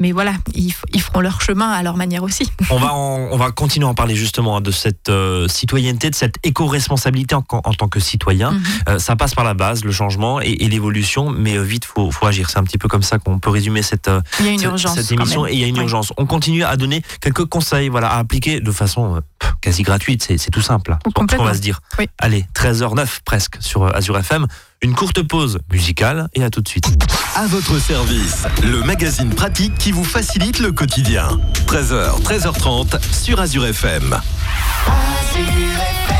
mais 0.01 0.11
voilà, 0.11 0.33
ils, 0.53 0.73
feront 1.01 1.21
leur 1.21 1.39
chemin 1.39 1.69
à 1.69 1.81
leur 1.81 1.95
manière 1.95 2.23
aussi. 2.23 2.51
On 2.69 2.77
va, 2.77 2.93
on 2.93 3.37
va 3.37 3.51
continuer 3.51 3.85
à 3.85 3.89
en 3.89 3.93
parler 3.93 4.15
justement 4.15 4.59
de 4.59 4.71
cette 4.71 5.07
euh, 5.09 5.47
citoyenneté, 5.47 6.09
de 6.09 6.15
cette 6.15 6.35
éco-responsabilité 6.43 7.35
en, 7.35 7.41
tant 7.41 7.87
que 7.87 7.99
citoyen. 7.99 8.51
Mhm. 8.51 8.63
Euh, 8.89 8.99
ça 8.99 9.15
passe 9.15 9.35
par 9.35 9.45
la 9.45 9.53
base, 9.53 9.85
le 9.85 9.91
changement 9.91 10.41
et, 10.41 10.55
l'évolution, 10.55 11.29
mais 11.29 11.57
vite, 11.63 11.85
faut, 11.85 12.11
faut 12.11 12.25
agir. 12.25 12.49
C'est 12.49 12.57
un 12.57 12.63
petit 12.63 12.77
peu 12.77 12.87
comme 12.87 13.03
ça 13.03 13.19
qu'on 13.19 13.39
peut 13.39 13.49
résumer 13.49 13.83
cette, 13.83 14.09
cette, 14.37 15.11
émission. 15.11 15.47
Et 15.47 15.53
il 15.53 15.59
y 15.59 15.63
a 15.63 15.67
une 15.67 15.77
urgence. 15.77 16.11
On 16.17 16.25
continue 16.25 16.63
à 16.63 16.75
donner 16.75 17.01
quelques 17.21 17.45
conseils, 17.45 17.87
voilà, 17.87 18.09
à 18.09 18.19
appliquer 18.19 18.59
de 18.59 18.71
façon 18.71 19.21
quasi 19.61 19.83
gratuite, 19.83 20.23
c'est 20.37 20.51
tout 20.51 20.61
simple. 20.61 20.97
On 21.15 21.43
va 21.43 21.53
se 21.53 21.59
dire. 21.59 21.81
Allez, 22.19 22.45
13h09 22.53 23.19
presque 23.25 23.57
sur 23.59 23.83
euh, 23.83 23.91
Azure 23.93 24.17
FM. 24.17 24.47
Une 24.81 24.93
courte 24.93 25.23
pause 25.23 25.59
musicale 25.71 26.27
et 26.33 26.43
à 26.43 26.49
tout 26.49 26.61
de 26.61 26.67
suite. 26.67 26.87
À 27.35 27.47
votre 27.47 27.79
service, 27.79 28.43
le 28.63 28.83
magazine 28.83 29.29
pratique 29.29 29.77
qui 29.77 29.91
vous 29.91 30.03
facilite 30.03 30.59
le 30.59 30.71
quotidien. 30.71 31.39
13h, 31.67 32.21
13h30 32.21 33.01
sur 33.11 33.39
Azure 33.39 33.65
FM. 33.65 34.13
Azure 34.13 35.43
FM. 35.47 36.15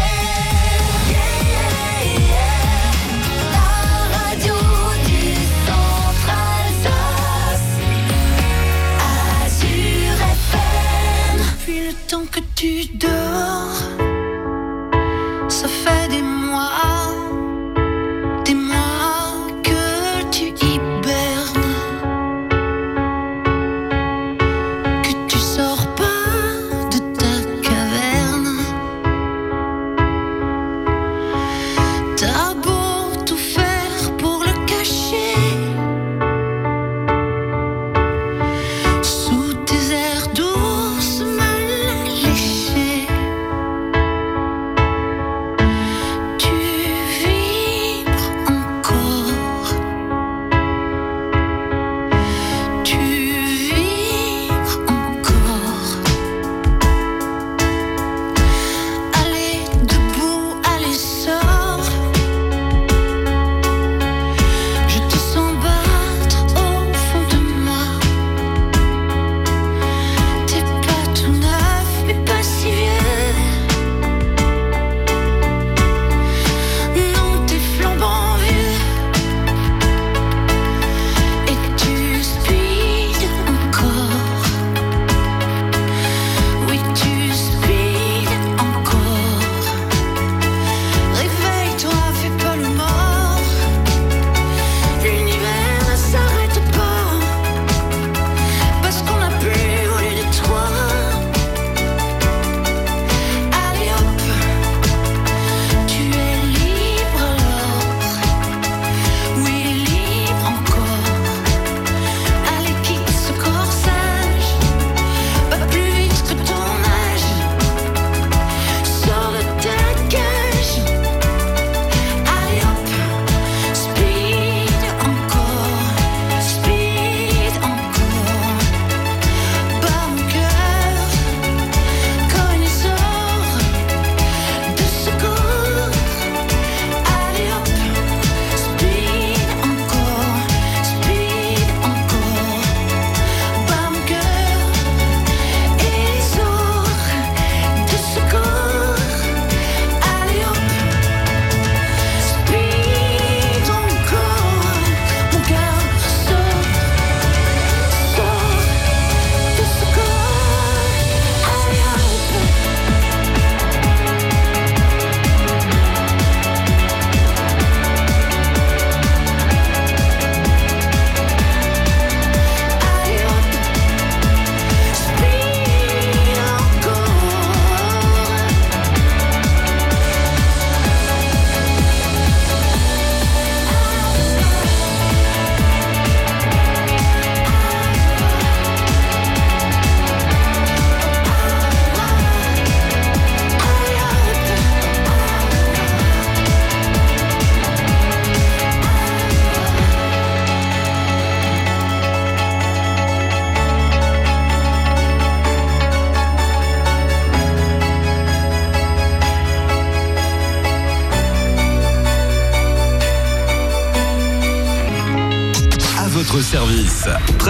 que 12.31 12.39
tu 12.55 12.85
dors. 12.97 13.75
Ça 15.49 15.67
fait 15.67 16.09
des 16.09 16.21
votre 16.21 16.94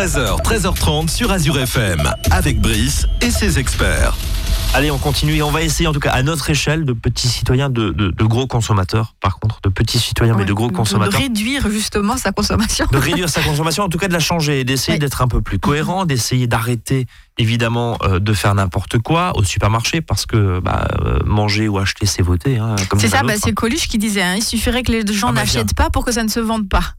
13h, 0.06 0.44
13h30 0.44 1.08
sur 1.10 1.32
Azure 1.32 1.58
FM, 1.58 2.08
avec 2.30 2.62
Brice 2.62 3.08
et 3.22 3.32
ses 3.32 3.58
experts. 3.58 4.16
Allez, 4.76 4.92
on 4.92 5.00
continue 5.00 5.34
et 5.38 5.42
on 5.42 5.50
va 5.50 5.64
essayer, 5.64 5.88
en 5.88 5.94
tout 5.94 6.00
cas 6.00 6.12
à 6.12 6.22
notre 6.22 6.48
échelle, 6.52 6.86
de 6.86 6.94
petits 6.94 7.28
citoyens, 7.28 7.72
de, 7.72 7.90
de- 7.90 8.12
de 8.12 8.24
gros 8.24 8.46
consommateurs, 8.46 9.16
par 9.20 9.40
contre, 9.40 9.62
de 9.64 9.70
petits 9.70 9.98
citoyens, 9.98 10.36
mais 10.38 10.46
de 10.46 10.54
gros 10.54 10.68
de 10.70 10.74
consommateurs. 10.76 11.20
réduire 11.20 11.68
justement 11.72 12.18
sa 12.18 12.32
consommation. 12.32 12.86
de 12.92 12.98
réduire 13.00 13.30
sa 13.30 13.42
consommation, 13.42 13.84
en 13.86 13.90
tout 13.90 13.98
cas 13.98 14.08
de 14.08 14.14
la 14.14 14.20
changer, 14.20 14.60
et 14.60 14.64
d'essayer 14.64 15.00
d'être 15.00 15.24
un 15.24 15.28
peu 15.28 15.42
plus 15.42 15.58
cohérent, 15.58 16.06
d'essayer 16.06 16.46
d'arrêter 16.46 17.08
évidemment 17.40 17.98
euh, 18.04 18.20
de 18.20 18.34
faire 18.34 18.54
n'importe 18.54 19.00
quoi 19.00 19.36
au 19.36 19.44
supermarché 19.44 20.02
parce 20.02 20.28
que 20.28 20.60
bah, 20.60 20.88
euh, 21.04 21.18
manger 21.26 21.68
ou 21.68 21.80
acheter 21.80 22.06
c'est 22.06 22.22
voter. 22.22 22.60
hein, 22.60 22.76
C'est 23.00 23.08
ça, 23.08 23.24
bah, 23.24 23.34
c'est 23.44 23.54
Coluche 23.54 23.88
qui 23.88 23.98
disait, 23.98 24.22
hein, 24.22 24.36
il 24.36 24.44
suffirait 24.44 24.84
que 24.84 24.92
les 24.92 25.02
gens 25.12 25.30
Ah 25.30 25.32
bah, 25.32 25.40
n'achètent 25.42 25.74
pas 25.74 25.90
pour 25.90 26.06
que 26.06 26.12
ça 26.12 26.24
ne 26.24 26.30
se 26.30 26.40
vende 26.40 26.70
pas. 26.70 26.94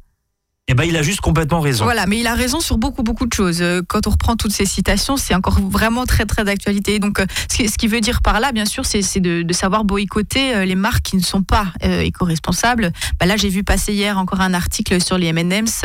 Eh 0.69 0.75
ben, 0.75 0.83
il 0.83 0.97
a 0.97 1.03
juste 1.03 1.21
complètement 1.21 1.61
raison. 1.61 1.85
Voilà, 1.85 2.07
mais 2.07 2.19
il 2.19 2.27
a 2.27 2.35
raison 2.35 2.59
sur 2.59 2.77
beaucoup, 2.77 3.05
beaucoup 3.05 3.27
de 3.27 3.33
choses. 3.33 3.63
Euh, 3.63 3.83
Quand 3.87 4.09
on 4.09 4.11
reprend 4.11 4.35
toutes 4.35 4.51
ces 4.51 4.67
citations, 4.67 5.17
c'est 5.17 5.33
encore 5.35 5.61
vraiment 5.61 6.07
très, 6.07 6.27
très 6.27 6.43
d'actualité. 6.43 6.99
Donc, 6.99 7.21
euh, 7.21 7.27
ce 7.49 7.77
qui- 7.77 7.87
veut 7.87 8.01
dire 8.01 8.21
par 8.21 8.41
là, 8.41 8.51
bien 8.51 8.65
sûr, 8.65 8.85
c'est 8.85 9.21
de, 9.21 9.43
de 9.43 9.53
savoir 9.53 9.85
boycotter 9.85 10.57
euh, 10.57 10.65
les 10.65 10.75
marques 10.75 11.03
qui 11.05 11.17
ne 11.17 11.23
sont 11.23 11.45
pas 11.45 11.69
euh, 11.85 12.01
éco-responsables. 12.01 12.91
Bah, 13.21 13.27
là, 13.27 13.37
j'ai 13.37 13.49
vu 13.49 13.63
passer 13.63 13.93
hier 13.93 14.19
encore 14.19 14.41
un 14.41 14.55
article 14.55 15.01
sur 15.01 15.19
les 15.19 15.29
M&M's 15.29 15.83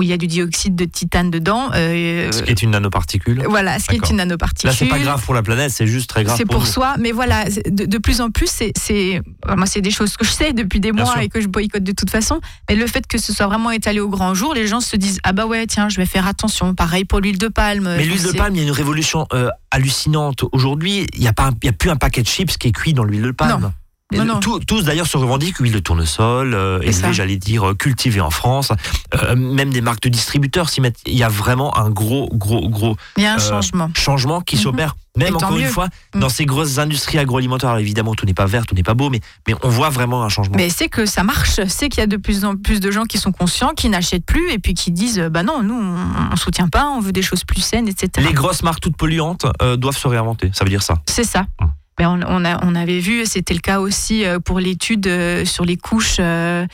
où 0.00 0.02
il 0.02 0.08
y 0.08 0.12
a 0.12 0.16
du 0.16 0.26
dioxyde 0.26 0.74
de 0.74 0.84
titane 0.86 1.30
dedans. 1.30 1.70
Euh, 1.74 2.32
Ce 2.32 2.42
qui 2.42 2.50
est 2.50 2.62
une 2.62 2.70
nanoparticule. 2.70 3.44
voilà, 3.48 3.78
ce 3.78 3.86
qui 3.86 3.96
est 3.96 4.10
une 4.10 4.16
nanoparticule. 4.16 4.70
Là, 4.70 4.74
c'est 4.76 4.86
pas 4.86 4.98
grave 4.98 5.22
pour 5.24 5.34
la 5.34 5.42
planète, 5.42 5.70
c'est 5.70 5.86
juste 5.86 6.08
très 6.08 6.24
grave 6.24 6.36
C'est 6.38 6.46
pour 6.46 6.66
soi, 6.66 6.94
mais 6.98 7.12
voilà, 7.12 7.44
de, 7.44 7.84
de 7.84 7.98
plus 7.98 8.20
en 8.22 8.30
plus, 8.30 8.50
c'est, 8.50 9.20
moi, 9.56 9.66
c'est 9.66 9.80
des 9.82 9.90
choses 9.90 10.16
que 10.16 10.24
je 10.24 10.30
sais 10.30 10.52
depuis 10.52 10.80
des 10.80 10.92
Bien 10.92 11.04
mois 11.04 11.12
sûr. 11.12 11.20
et 11.22 11.28
que 11.28 11.40
je 11.40 11.46
boycotte 11.48 11.84
de 11.84 11.92
toute 11.92 12.10
façon. 12.10 12.40
Mais 12.68 12.76
le 12.76 12.86
fait 12.86 13.06
que 13.06 13.18
ce 13.18 13.32
soit 13.32 13.46
vraiment 13.46 13.70
étalé 13.70 14.00
au 14.00 14.08
grand 14.08 14.34
jour, 14.34 14.54
les 14.54 14.66
gens 14.66 14.80
se 14.80 14.96
disent 14.96 15.20
ah 15.22 15.32
bah 15.32 15.44
ouais, 15.46 15.66
tiens, 15.66 15.88
je 15.88 15.96
vais 15.98 16.06
faire 16.06 16.26
attention. 16.26 16.74
Pareil 16.74 17.04
pour 17.04 17.20
l'huile 17.20 17.38
de 17.38 17.48
palme. 17.48 17.94
Mais 17.96 18.04
l'huile 18.04 18.22
de 18.22 18.32
palme, 18.32 18.54
il 18.54 18.58
y 18.58 18.64
a 18.64 18.66
une 18.66 18.72
révolution 18.72 19.26
euh, 19.34 19.50
hallucinante. 19.70 20.44
Aujourd'hui, 20.52 21.06
il 21.14 21.20
n'y 21.20 21.28
a, 21.28 21.32
pas 21.32 21.44
un- 21.48 21.54
il 21.62 21.66
y 21.66 21.68
a 21.68 21.72
plus 21.72 21.90
un 21.90 21.96
paquet 21.96 22.22
de 22.22 22.26
chips 22.26 22.56
qui 22.56 22.68
est 22.68 22.72
cuit 22.72 22.94
dans 22.94 23.04
l'huile 23.04 23.22
de 23.22 23.30
palme. 23.32 23.60
Non. 23.60 23.72
Non, 24.12 24.24
non. 24.24 24.40
tous- 24.40 24.60
tous 24.60 24.82
d'ailleurs 24.84 25.06
se 25.06 25.16
revendiquent 25.16 25.58
huile 25.58 25.72
de 25.72 25.78
tournesol, 25.78 26.54
euh, 26.54 26.80
élevée, 26.82 27.12
j'allais 27.12 27.36
dire, 27.36 27.70
euh, 27.70 27.74
cultivée 27.74 28.20
en 28.20 28.30
France. 28.30 28.72
Euh, 29.14 29.36
même 29.36 29.70
des 29.70 29.80
marques 29.80 30.02
de 30.02 30.08
distributeurs 30.08 30.68
s'y 30.68 30.80
mettent. 30.80 30.98
Il 31.06 31.16
y 31.16 31.22
a 31.22 31.28
vraiment 31.28 31.76
un 31.78 31.90
gros, 31.90 32.28
gros, 32.32 32.68
gros 32.68 32.96
Il 33.16 33.22
y 33.22 33.26
a 33.26 33.34
un 33.34 33.36
Euh, 33.36 33.38
changement. 33.40 33.90
changement 33.94 34.40
qui 34.40 34.56
Mhm. 34.56 34.62
s'opère. 34.62 34.96
Même 35.16 35.28
Et 35.28 35.32
encore 35.32 35.56
une 35.56 35.64
mieux. 35.64 35.68
fois, 35.68 35.88
Mm. 36.14 36.20
dans 36.20 36.28
ces 36.28 36.44
grosses 36.46 36.78
industries 36.78 37.18
agroalimentaires, 37.18 37.70
Alors, 37.70 37.80
évidemment, 37.80 38.14
tout 38.14 38.26
n'est 38.26 38.34
pas 38.34 38.46
vert, 38.46 38.64
tout 38.64 38.76
n'est 38.76 38.84
pas 38.84 38.94
beau, 38.94 39.10
mais, 39.10 39.20
mais 39.48 39.54
on 39.62 39.68
voit 39.68 39.90
vraiment 39.90 40.22
un 40.22 40.28
changement. 40.28 40.54
Mais 40.56 40.70
c'est 40.70 40.88
que 40.88 41.04
ça 41.04 41.24
marche, 41.24 41.60
c'est 41.66 41.88
qu'il 41.88 41.98
y 42.00 42.04
a 42.04 42.06
de 42.06 42.16
plus 42.16 42.44
en 42.44 42.54
plus 42.56 42.78
de 42.80 42.90
gens 42.92 43.04
qui 43.04 43.18
sont 43.18 43.32
conscients, 43.32 43.72
qui 43.76 43.88
n'achètent 43.88 44.24
plus 44.24 44.50
et 44.52 44.58
puis 44.60 44.72
qui 44.74 44.92
disent 44.92 45.18
bah 45.30 45.42
non, 45.42 45.62
nous 45.64 45.74
on, 45.74 46.32
on 46.32 46.36
soutient 46.36 46.68
pas, 46.68 46.86
on 46.88 47.00
veut 47.00 47.12
des 47.12 47.22
choses 47.22 47.42
plus 47.44 47.60
saines, 47.60 47.88
etc. 47.88 48.24
Les 48.26 48.32
grosses 48.32 48.62
marques 48.62 48.80
toutes 48.80 48.96
polluantes 48.96 49.46
doivent 49.78 49.96
se 49.98 50.06
réinventer. 50.08 50.50
Ça 50.54 50.64
veut 50.64 50.70
dire 50.70 50.82
ça. 50.82 50.94
C'est 51.06 51.24
ça. 51.24 51.42
Mm. 51.60 51.66
Ben, 52.00 52.08
on, 52.08 52.22
on 52.26 52.44
a, 52.46 52.64
on 52.64 52.74
avait 52.74 52.98
vu, 52.98 53.26
c'était 53.26 53.52
le 53.52 53.60
cas 53.60 53.78
aussi 53.78 54.24
euh, 54.24 54.38
pour 54.38 54.58
l'étude 54.58 55.06
euh, 55.06 55.44
sur 55.44 55.66
les 55.66 55.76
couches 55.76 56.16
euh, 56.18 56.66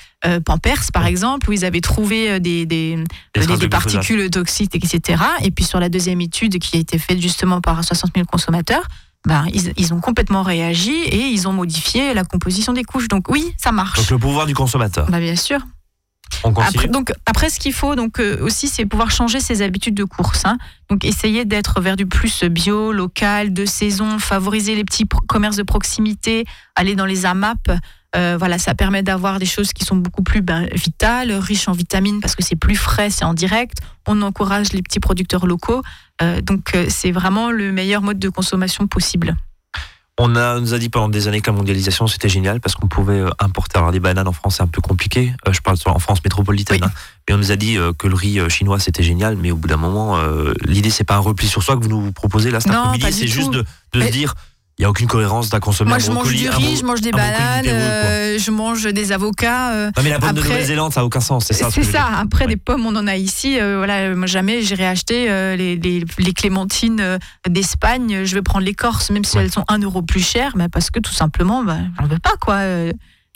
Pampers, 0.44 0.92
par 0.92 1.04
exemple, 1.04 1.50
où 1.50 1.52
ils 1.52 1.64
avaient 1.64 1.80
trouvé 1.80 2.38
des, 2.38 2.96
particules 3.68 4.30
toxiques, 4.30 4.76
etc. 4.76 5.20
Et 5.42 5.50
puis 5.50 5.64
sur 5.64 5.80
la 5.80 5.88
deuxième 5.88 6.20
étude 6.20 6.60
qui 6.60 6.76
a 6.76 6.80
été 6.80 6.96
faite 6.98 7.20
justement 7.20 7.60
par 7.60 7.82
60 7.82 8.12
000 8.14 8.24
consommateurs, 8.24 8.84
ben, 9.26 9.46
ils, 9.52 9.72
ils 9.76 9.92
ont 9.92 10.00
complètement 10.00 10.44
réagi 10.44 10.94
et 10.94 11.26
ils 11.26 11.48
ont 11.48 11.52
modifié 11.52 12.14
la 12.14 12.22
composition 12.22 12.72
des 12.72 12.84
couches. 12.84 13.08
Donc 13.08 13.28
oui, 13.28 13.52
ça 13.56 13.72
marche. 13.72 13.98
Donc 13.98 14.10
le 14.10 14.18
pouvoir 14.18 14.46
du 14.46 14.54
consommateur. 14.54 15.10
Bah, 15.10 15.18
bien 15.18 15.34
sûr. 15.34 15.58
Après, 16.44 16.88
donc, 16.88 17.12
après, 17.26 17.50
ce 17.50 17.58
qu'il 17.58 17.72
faut 17.72 17.94
donc, 17.94 18.20
euh, 18.20 18.38
aussi, 18.42 18.68
c'est 18.68 18.86
pouvoir 18.86 19.10
changer 19.10 19.40
ses 19.40 19.62
habitudes 19.62 19.94
de 19.94 20.04
course. 20.04 20.44
hein. 20.44 20.58
Donc, 20.88 21.04
essayer 21.04 21.44
d'être 21.44 21.80
vers 21.80 21.96
du 21.96 22.06
plus 22.06 22.44
bio, 22.44 22.92
local, 22.92 23.52
de 23.52 23.64
saison, 23.64 24.18
favoriser 24.18 24.74
les 24.74 24.84
petits 24.84 25.06
commerces 25.26 25.56
de 25.56 25.62
proximité, 25.62 26.44
aller 26.74 26.94
dans 26.94 27.06
les 27.06 27.26
AMAP. 27.26 27.70
Euh, 28.14 28.36
voilà, 28.38 28.58
ça 28.58 28.74
permet 28.74 29.02
d'avoir 29.02 29.38
des 29.38 29.46
choses 29.46 29.72
qui 29.72 29.84
sont 29.84 29.96
beaucoup 29.96 30.22
plus 30.22 30.40
ben, 30.40 30.68
vitales, 30.72 31.32
riches 31.32 31.68
en 31.68 31.72
vitamines 31.72 32.20
parce 32.20 32.34
que 32.34 32.42
c'est 32.42 32.56
plus 32.56 32.76
frais, 32.76 33.10
c'est 33.10 33.24
en 33.24 33.34
direct. 33.34 33.78
On 34.06 34.22
encourage 34.22 34.72
les 34.72 34.80
petits 34.80 35.00
producteurs 35.00 35.46
locaux. 35.46 35.82
Euh, 36.22 36.40
donc, 36.40 36.76
c'est 36.88 37.10
vraiment 37.10 37.50
le 37.50 37.72
meilleur 37.72 38.02
mode 38.02 38.18
de 38.18 38.28
consommation 38.28 38.86
possible. 38.86 39.36
On, 40.18 40.34
a, 40.34 40.56
on 40.56 40.60
nous 40.60 40.72
a 40.72 40.78
dit 40.78 40.88
pendant 40.88 41.10
des 41.10 41.28
années 41.28 41.42
que 41.42 41.50
la 41.50 41.56
mondialisation 41.56 42.06
c'était 42.06 42.30
génial 42.30 42.60
parce 42.60 42.74
qu'on 42.74 42.88
pouvait 42.88 43.20
euh, 43.20 43.30
importer. 43.38 43.76
Alors 43.76 43.92
des 43.92 44.00
bananes 44.00 44.28
en 44.28 44.32
France 44.32 44.56
c'est 44.56 44.62
un 44.62 44.66
peu 44.66 44.80
compliqué. 44.80 45.34
Euh, 45.46 45.52
je 45.52 45.60
parle 45.60 45.76
en 45.86 45.98
France 45.98 46.24
métropolitaine. 46.24 46.80
Oui. 46.80 46.88
hein. 46.88 46.92
Mais 47.28 47.34
on 47.34 47.38
nous 47.38 47.52
a 47.52 47.56
dit 47.56 47.76
euh, 47.76 47.92
que 47.92 48.06
le 48.06 48.14
riz 48.14 48.40
chinois 48.48 48.78
c'était 48.78 49.02
génial. 49.02 49.36
Mais 49.36 49.50
au 49.50 49.56
bout 49.56 49.68
d'un 49.68 49.76
moment, 49.76 50.16
euh, 50.16 50.54
l'idée 50.64 50.88
c'est 50.88 51.04
pas 51.04 51.16
un 51.16 51.20
repli 51.20 51.46
sur 51.46 51.62
soi 51.62 51.76
que 51.76 51.82
vous 51.82 51.90
nous 51.90 52.12
proposez 52.12 52.50
là 52.50 52.60
cet 52.60 52.72
après-midi. 52.72 53.12
C'est 53.12 53.26
juste 53.26 53.50
de, 53.50 53.64
se 53.94 54.10
dire 54.10 54.34
il 54.78 54.82
y 54.82 54.84
a 54.84 54.90
aucune 54.90 55.06
cohérence 55.06 55.48
d'un 55.48 55.58
consommer 55.60 55.88
Moi, 55.88 55.98
je 55.98 56.10
mange 56.10 56.28
du 56.34 56.50
riz, 56.50 56.76
je 56.76 56.84
mange 56.84 57.00
des 57.00 57.10
bananes, 57.10 57.64
euh, 57.66 58.38
je 58.38 58.50
mange 58.50 58.84
des 58.84 59.10
avocats. 59.10 59.72
euh, 59.72 59.86
Non 59.96 60.02
mais 60.02 60.10
la 60.10 60.18
pomme 60.18 60.32
de 60.34 60.38
après- 60.40 60.50
Nouvelle-Zélande 60.50 60.92
ça 60.92 61.00
a 61.00 61.04
aucun 61.04 61.20
sens. 61.20 61.46
C'est 61.46 61.54
ça. 61.54 61.70
ce 61.70 61.82
C'est 61.82 61.92
ça. 61.92 62.06
Après, 62.18 62.44
Ouais. 62.44 62.50
des 62.52 62.56
pommes, 62.58 62.84
on 62.84 62.94
en 62.94 63.06
a 63.06 63.16
ici. 63.16 63.58
Euh, 63.58 63.78
voilà, 63.78 64.14
moi, 64.14 64.26
jamais 64.26 64.60
j'irai 64.60 64.86
acheter 64.86 65.28
les, 65.56 65.76
les, 65.76 66.04
les 66.18 66.32
clémentines 66.34 67.18
d'Espagne. 67.48 68.24
Je 68.24 68.34
vais 68.34 68.42
prendre 68.42 68.66
l'écorce, 68.66 69.10
même 69.10 69.24
si 69.24 69.36
Ouais. 69.38 69.44
elles 69.44 69.52
sont 69.52 69.64
un 69.68 69.78
euro 69.78 70.02
plus 70.02 70.20
chères, 70.26 70.52
mais 70.56 70.68
parce 70.68 70.90
que 70.90 71.00
tout 71.00 71.12
simplement, 71.14 71.64
bah, 71.64 71.78
j'en 71.98 72.06
veux 72.06 72.18
pas 72.18 72.34
quoi. 72.40 72.58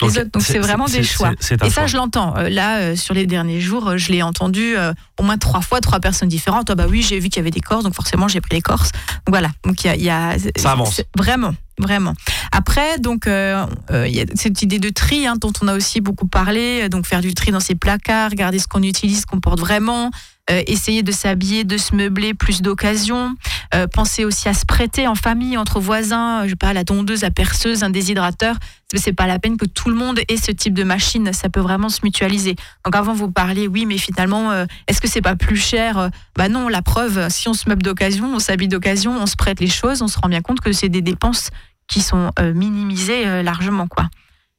Les 0.08 0.12
Donc, 0.14 0.22
autres. 0.22 0.30
Donc 0.32 0.42
c'est 0.42 0.58
vraiment 0.58 0.86
des 0.86 1.02
choix. 1.02 1.32
Et 1.32 1.70
ça, 1.70 1.70
choix. 1.70 1.86
je 1.86 1.96
l'entends. 1.96 2.36
Euh, 2.36 2.48
Là, 2.48 2.78
euh, 2.78 2.96
sur 2.96 3.14
les 3.14 3.26
derniers 3.26 3.60
jours, 3.60 3.88
euh, 3.88 3.96
je 3.96 4.10
l'ai 4.12 4.22
entendu 4.22 4.76
euh, 4.76 4.92
au 5.18 5.22
moins 5.22 5.38
trois 5.38 5.60
fois, 5.60 5.80
trois 5.80 6.00
personnes 6.00 6.28
différentes. 6.28 6.70
Ah 6.70 6.74
bah 6.74 6.86
oui, 6.88 7.02
j'ai 7.02 7.18
vu 7.20 7.28
qu'il 7.28 7.36
y 7.36 7.40
avait 7.40 7.50
des 7.50 7.60
corses, 7.60 7.84
donc 7.84 7.94
forcément 7.94 8.28
j'ai 8.28 8.40
pris 8.40 8.54
les 8.56 8.60
corses. 8.62 8.90
Donc 8.92 9.28
voilà. 9.30 9.50
Donc 9.64 9.84
il 9.84 9.88
y 9.88 9.90
a, 9.90 9.96
y 9.96 10.10
a- 10.10 10.36
Ça 10.56 10.72
avance. 10.72 11.02
Vraiment, 11.16 11.54
vraiment. 11.78 12.14
Après, 12.52 12.98
donc 12.98 13.26
euh, 13.26 13.66
il 14.06 14.14
y 14.14 14.20
a 14.20 14.24
cette 14.34 14.62
idée 14.62 14.78
de 14.78 14.90
tri 14.90 15.26
hein, 15.26 15.34
dont 15.40 15.52
on 15.62 15.68
a 15.68 15.74
aussi 15.74 16.00
beaucoup 16.00 16.26
parlé. 16.26 16.88
Donc 16.88 17.06
faire 17.06 17.20
du 17.20 17.34
tri 17.34 17.50
dans 17.52 17.60
ses 17.60 17.74
placards, 17.74 18.30
regarder 18.30 18.58
ce 18.58 18.66
qu'on 18.66 18.82
utilise, 18.82 19.20
ce 19.22 19.26
qu'on 19.26 19.40
porte 19.40 19.60
vraiment. 19.60 20.10
Euh, 20.50 20.62
essayer 20.66 21.02
de 21.02 21.12
s'habiller, 21.12 21.64
de 21.64 21.76
se 21.76 21.94
meubler, 21.94 22.34
plus 22.34 22.62
d'occasions. 22.62 23.34
Euh, 23.74 23.86
penser 23.86 24.24
aussi 24.24 24.48
à 24.48 24.54
se 24.54 24.64
prêter 24.64 25.06
en 25.06 25.14
famille, 25.14 25.56
entre 25.56 25.78
voisins, 25.80 26.44
je 26.44 26.50
sais 26.50 26.56
pas, 26.56 26.72
la 26.72 26.84
tondeuse, 26.84 27.22
la 27.22 27.30
perceuse, 27.30 27.82
un 27.84 27.90
déshydrateur. 27.90 28.56
C'est- 28.94 29.12
pas 29.12 29.26
la 29.26 29.38
peine 29.38 29.56
que 29.56 29.66
tout 29.66 29.88
le 29.90 29.94
monde 29.94 30.20
ait 30.28 30.36
ce 30.36 30.50
type 30.50 30.74
de 30.74 30.82
machine. 30.82 31.32
Ça 31.32 31.48
peut 31.50 31.60
vraiment 31.60 31.88
se 31.88 32.00
mutualiser. 32.02 32.56
Donc 32.84 32.96
avant 32.96 33.12
vous 33.12 33.30
parliez, 33.30 33.68
oui, 33.68 33.86
mais 33.86 33.98
finalement, 33.98 34.50
euh, 34.50 34.64
est-ce 34.88 35.00
que 35.00 35.08
c'est 35.08 35.20
pas 35.22 35.36
plus 35.36 35.56
cher 35.56 35.98
Euh, 35.98 36.08
Bah 36.36 36.48
non, 36.48 36.68
la 36.68 36.82
preuve, 36.82 37.28
si 37.28 37.48
on 37.48 37.54
se 37.54 37.68
meuble 37.68 37.82
d'occasion, 37.82 38.32
on 38.34 38.38
s'habille 38.38 38.68
d'occasion, 38.68 39.12
on 39.20 39.26
se 39.26 39.36
prête 39.36 39.60
les 39.60 39.68
choses, 39.68 40.00
on 40.02 40.08
se 40.08 40.18
rend 40.18 40.28
bien 40.28 40.40
compte 40.42 40.60
que 40.60 40.72
c'est 40.72 40.88
des 40.88 41.02
dépenses 41.02 41.50
qui 41.86 42.00
sont 42.00 42.30
minimisées 42.54 43.42
largement, 43.42 43.86
quoi. 43.88 44.08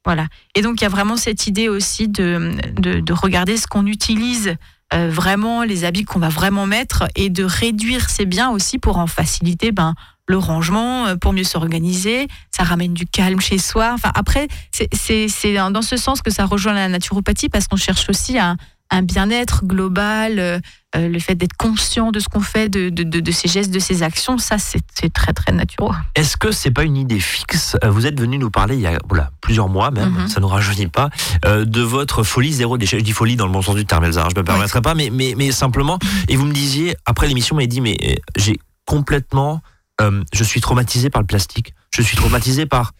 Voilà. 0.04 0.26
Et 0.54 0.62
donc 0.62 0.80
il 0.80 0.84
y 0.84 0.86
a 0.86 0.90
vraiment 0.90 1.16
cette 1.16 1.46
idée 1.46 1.68
aussi 1.68 2.08
de, 2.08 2.56
de 2.78 3.12
regarder 3.12 3.56
ce 3.56 3.66
qu'on 3.66 3.86
utilise 3.86 4.56
euh, 4.94 5.08
vraiment, 5.10 5.62
les 5.62 5.84
habits 5.84 6.04
qu'on 6.04 6.18
va 6.18 6.28
vraiment 6.28 6.66
mettre, 6.66 7.04
et 7.16 7.30
de 7.30 7.44
réduire 7.44 8.10
ces 8.10 8.24
biens 8.26 8.50
aussi 8.50 8.78
pour 8.78 8.98
en 8.98 9.06
faciliter 9.06 9.72
ben, 9.72 9.94
le 10.28 10.38
rangement, 10.38 11.06
euh, 11.06 11.16
pour 11.16 11.32
mieux 11.32 11.44
s'organiser. 11.44 12.28
Ça 12.50 12.62
ramène 12.62 12.94
du 12.94 13.06
calme 13.06 13.40
chez 13.40 13.58
soi. 13.58 13.92
Enfin, 13.94 14.12
après, 14.14 14.48
c'est- 14.70 15.54
dans 15.70 15.82
ce 15.82 15.96
sens 15.96 16.22
que 16.22 16.30
ça 16.30 16.44
rejoint 16.44 16.74
la 16.74 16.88
naturopathie 16.88 17.48
parce 17.48 17.68
qu'on 17.68 17.76
cherche 17.76 18.08
aussi 18.08 18.38
un, 18.38 18.56
un 18.90 19.02
bien-être 19.02 19.64
global, 19.64 20.60
euh, 20.96 21.08
le 21.08 21.18
fait 21.18 21.34
d'être 21.34 21.56
conscient 21.56 22.10
de 22.12 22.18
ce 22.20 22.28
qu'on 22.28 22.40
fait, 22.40 22.68
de, 22.68 22.88
de, 22.90 23.02
de, 23.02 23.20
de 23.20 23.30
ses 23.32 23.48
gestes, 23.48 23.70
de 23.70 23.78
ses 23.78 24.02
actions. 24.02 24.36
Ça, 24.38 24.56
c'est 24.58 24.82
très, 25.12 25.32
très 25.32 25.52
naturel. 25.52 25.96
Est-ce 26.14 26.36
que 26.36 26.52
c'est 26.52 26.70
pas 26.70 26.82
une 26.84 26.96
idée 26.96 27.20
fixe? 27.20 27.76
Euh, 27.84 27.90
Vous 27.90 28.06
êtes 28.06 28.18
venu 28.20 28.38
nous 28.38 28.50
parler 28.50 28.74
il 28.76 28.80
y 28.82 28.86
a 28.86 28.98
voilà, 29.08 29.30
plusieurs 29.40 29.68
mois 29.68 29.90
même, 29.90 30.10
Mhm. 30.12 30.28
ça 30.28 30.40
nous 30.40 30.48
rajeunit 30.48 30.88
pas, 30.88 31.08
euh, 31.46 31.64
de 31.64 31.80
votre 31.80 32.22
folie 32.22 32.52
zéro 32.52 32.76
déchet. 32.78 32.98
Je 32.98 33.04
dis 33.04 33.12
folie 33.12 33.36
dans 33.36 33.46
le 33.46 33.52
bon 33.52 33.62
sens 33.62 33.74
du 33.74 33.86
terme, 33.86 34.04
Elsa, 34.04 34.24
hein, 34.24 34.28
je 34.34 34.38
me 34.38 34.44
permettrai 34.44 34.82
pas, 34.82 34.94
mais, 34.94 35.10
mais, 35.10 35.34
mais 35.36 35.50
simplement. 35.52 35.98
Et 36.28 36.36
vous 36.36 36.44
me 36.44 36.52
disiez, 36.52 36.94
après 37.06 37.26
l'émission, 37.26 37.54
vous 37.54 37.60
m'avez 37.60 37.66
dit, 37.68 37.80
mais 37.80 37.96
j'ai 38.36 38.58
complètement. 38.86 39.60
euh, 40.00 40.22
je 40.32 40.42
suis 40.44 40.60
traumatisé 40.60 41.10
par 41.10 41.20
le 41.22 41.26
plastique. 41.26 41.74
Je 41.94 42.02
suis 42.02 42.16
traumatisé 42.16 42.66
par 42.66 42.92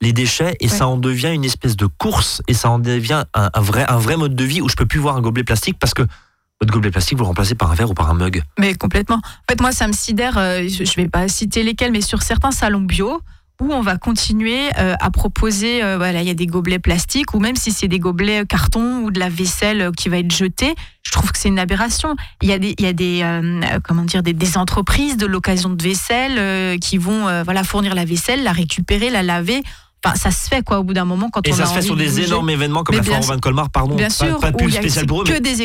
les 0.00 0.12
déchets 0.12 0.56
et 0.60 0.64
Ouais. 0.66 0.70
ça 0.76 0.86
en 0.88 0.96
devient 0.96 1.30
une 1.34 1.44
espèce 1.44 1.76
de 1.76 1.86
course 1.86 2.42
et 2.48 2.54
ça 2.54 2.70
en 2.70 2.78
devient 2.78 3.24
un, 3.34 3.50
un 3.52 3.60
vrai, 3.60 3.84
un 3.88 3.98
vrai 3.98 4.16
mode 4.16 4.34
de 4.34 4.44
vie 4.44 4.60
où 4.60 4.68
je 4.68 4.74
peux 4.76 4.86
plus 4.86 4.98
voir 4.98 5.16
un 5.16 5.20
gobelet 5.20 5.44
plastique 5.44 5.78
parce 5.78 5.92
que 5.94 6.02
votre 6.60 6.72
gobelet 6.72 6.90
plastique 6.90 7.16
vous 7.16 7.24
le 7.24 7.28
remplacez 7.28 7.54
par 7.54 7.70
un 7.70 7.74
verre 7.74 7.90
ou 7.90 7.94
par 7.94 8.10
un 8.10 8.14
mug. 8.14 8.42
Mais 8.58 8.74
complètement. 8.74 9.16
En 9.16 9.44
fait, 9.48 9.60
moi, 9.60 9.72
ça 9.72 9.86
me 9.86 9.92
sidère, 9.92 10.38
euh, 10.38 10.62
je 10.62 10.84
je 10.84 10.94
vais 10.96 11.08
pas 11.08 11.28
citer 11.28 11.62
lesquels, 11.62 11.92
mais 11.92 12.00
sur 12.00 12.22
certains 12.22 12.50
salons 12.50 12.80
bio, 12.80 13.20
où 13.60 13.72
on 13.72 13.80
va 13.80 13.96
continuer 13.96 14.68
euh, 14.78 14.94
à 15.00 15.10
proposer, 15.10 15.82
euh, 15.82 15.96
voilà, 15.96 16.22
il 16.22 16.28
y 16.28 16.30
a 16.30 16.34
des 16.34 16.46
gobelets 16.46 16.78
plastiques, 16.78 17.34
ou 17.34 17.40
même 17.40 17.56
si 17.56 17.72
c'est 17.72 17.88
des 17.88 17.98
gobelets 17.98 18.46
carton 18.46 19.02
ou 19.02 19.10
de 19.10 19.18
la 19.18 19.28
vaisselle 19.28 19.90
qui 19.96 20.08
va 20.08 20.18
être 20.18 20.32
jetée, 20.32 20.74
je 21.04 21.10
trouve 21.10 21.32
que 21.32 21.38
c'est 21.38 21.48
une 21.48 21.58
aberration. 21.58 22.14
Il 22.42 22.48
y 22.48 22.52
a 22.52 22.58
des, 22.58 22.74
il 22.78 22.84
y 22.84 22.88
a 22.88 22.92
des 22.92 23.20
euh, 23.22 23.78
comment 23.82 24.04
dire, 24.04 24.22
des, 24.22 24.56
entreprises 24.56 25.16
de 25.16 25.26
l'occasion 25.26 25.70
de 25.70 25.82
vaisselle 25.82 26.78
qui 26.80 26.98
vont 26.98 27.42
voilà, 27.44 27.64
fournir 27.64 27.94
la 27.94 28.04
vaisselle, 28.04 28.42
la 28.42 28.52
récupérer, 28.52 29.10
la 29.10 29.22
laver. 29.22 29.62
Enfin, 30.04 30.14
ça 30.14 30.30
se 30.30 30.48
fait 30.48 30.62
quoi 30.62 30.78
au 30.78 30.84
bout 30.84 30.94
d'un 30.94 31.04
moment 31.04 31.28
quand 31.28 31.46
Et 31.46 31.52
on 31.52 31.56
ça 31.56 31.64
a 31.64 31.66
se 31.66 31.74
fait 31.74 31.82
sur 31.82 31.96
de 31.96 32.00
des 32.02 32.20
énormes 32.20 32.50
événements 32.50 32.84
comme 32.84 32.96
Mais 32.96 33.02
la 33.02 33.20
Foire 33.20 33.36
de 33.36 33.40
Colmar, 33.40 33.68
pardon. 33.70 33.96
Bien 33.96 34.06
pas, 34.06 34.10
sûr, 34.12 34.38
pas 34.38 34.52
de 34.52 34.64
où 34.64 34.70
spéciale 34.70 35.06
pour 35.06 35.22
eux, 35.22 35.24
que 35.24 35.32
mais 35.32 35.40
des 35.40 35.58
y 35.58 35.62
a 35.62 35.64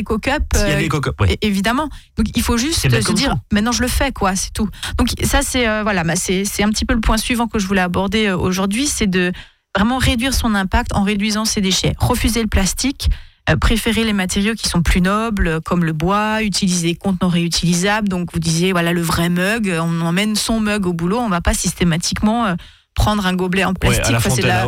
euh, 0.57 0.79
des 0.79 0.89
coco- 0.89 1.11
ouais. 1.19 1.37
Évidemment. 1.41 1.87
Donc 2.17 2.27
il 2.35 2.41
faut 2.41 2.57
juste 2.57 2.89
se 2.89 3.11
dire 3.11 3.35
maintenant 3.51 3.71
je 3.71 3.81
le 3.81 3.87
fais 3.87 4.11
quoi, 4.11 4.35
c'est 4.35 4.51
tout. 4.51 4.67
Donc 4.97 5.09
ça 5.23 5.41
c'est 5.43 5.67
euh, 5.67 5.83
voilà, 5.83 6.03
bah, 6.03 6.15
c'est 6.15 6.63
un 6.63 6.69
petit 6.69 6.85
peu 6.85 6.95
le 6.95 7.01
point 7.01 7.17
suivant 7.17 7.47
que 7.47 7.59
je 7.59 7.67
voulais 7.67 7.81
aborder 7.81 8.27
euh, 8.27 8.37
aujourd'hui, 8.37 8.87
c'est 8.87 9.07
de 9.07 9.31
vraiment 9.77 9.99
réduire 9.99 10.33
son 10.33 10.55
impact 10.55 10.93
en 10.93 11.03
réduisant 11.03 11.45
ses 11.45 11.61
déchets. 11.61 11.93
Refuser 11.99 12.41
le 12.41 12.47
plastique, 12.47 13.09
euh, 13.49 13.55
préférer 13.55 14.03
les 14.03 14.13
matériaux 14.13 14.55
qui 14.55 14.67
sont 14.67 14.81
plus 14.81 15.01
nobles 15.01 15.61
comme 15.61 15.83
le 15.85 15.93
bois, 15.93 16.41
utiliser 16.41 16.89
des 16.89 16.95
contenants 16.95 17.29
réutilisables. 17.29 18.09
Donc 18.09 18.29
vous 18.33 18.39
disiez 18.39 18.71
voilà 18.71 18.93
le 18.93 19.01
vrai 19.01 19.29
mug, 19.29 19.71
on 19.79 20.01
emmène 20.01 20.35
son 20.35 20.59
mug 20.59 20.87
au 20.87 20.93
boulot, 20.93 21.19
on 21.19 21.29
va 21.29 21.41
pas 21.41 21.53
systématiquement 21.53 22.45
euh, 22.47 22.55
prendre 22.95 23.25
un 23.25 23.33
gobelet 23.33 23.63
en 23.65 23.73
plastique. 23.73 24.05
c'est 24.35 24.41
la- 24.47 24.65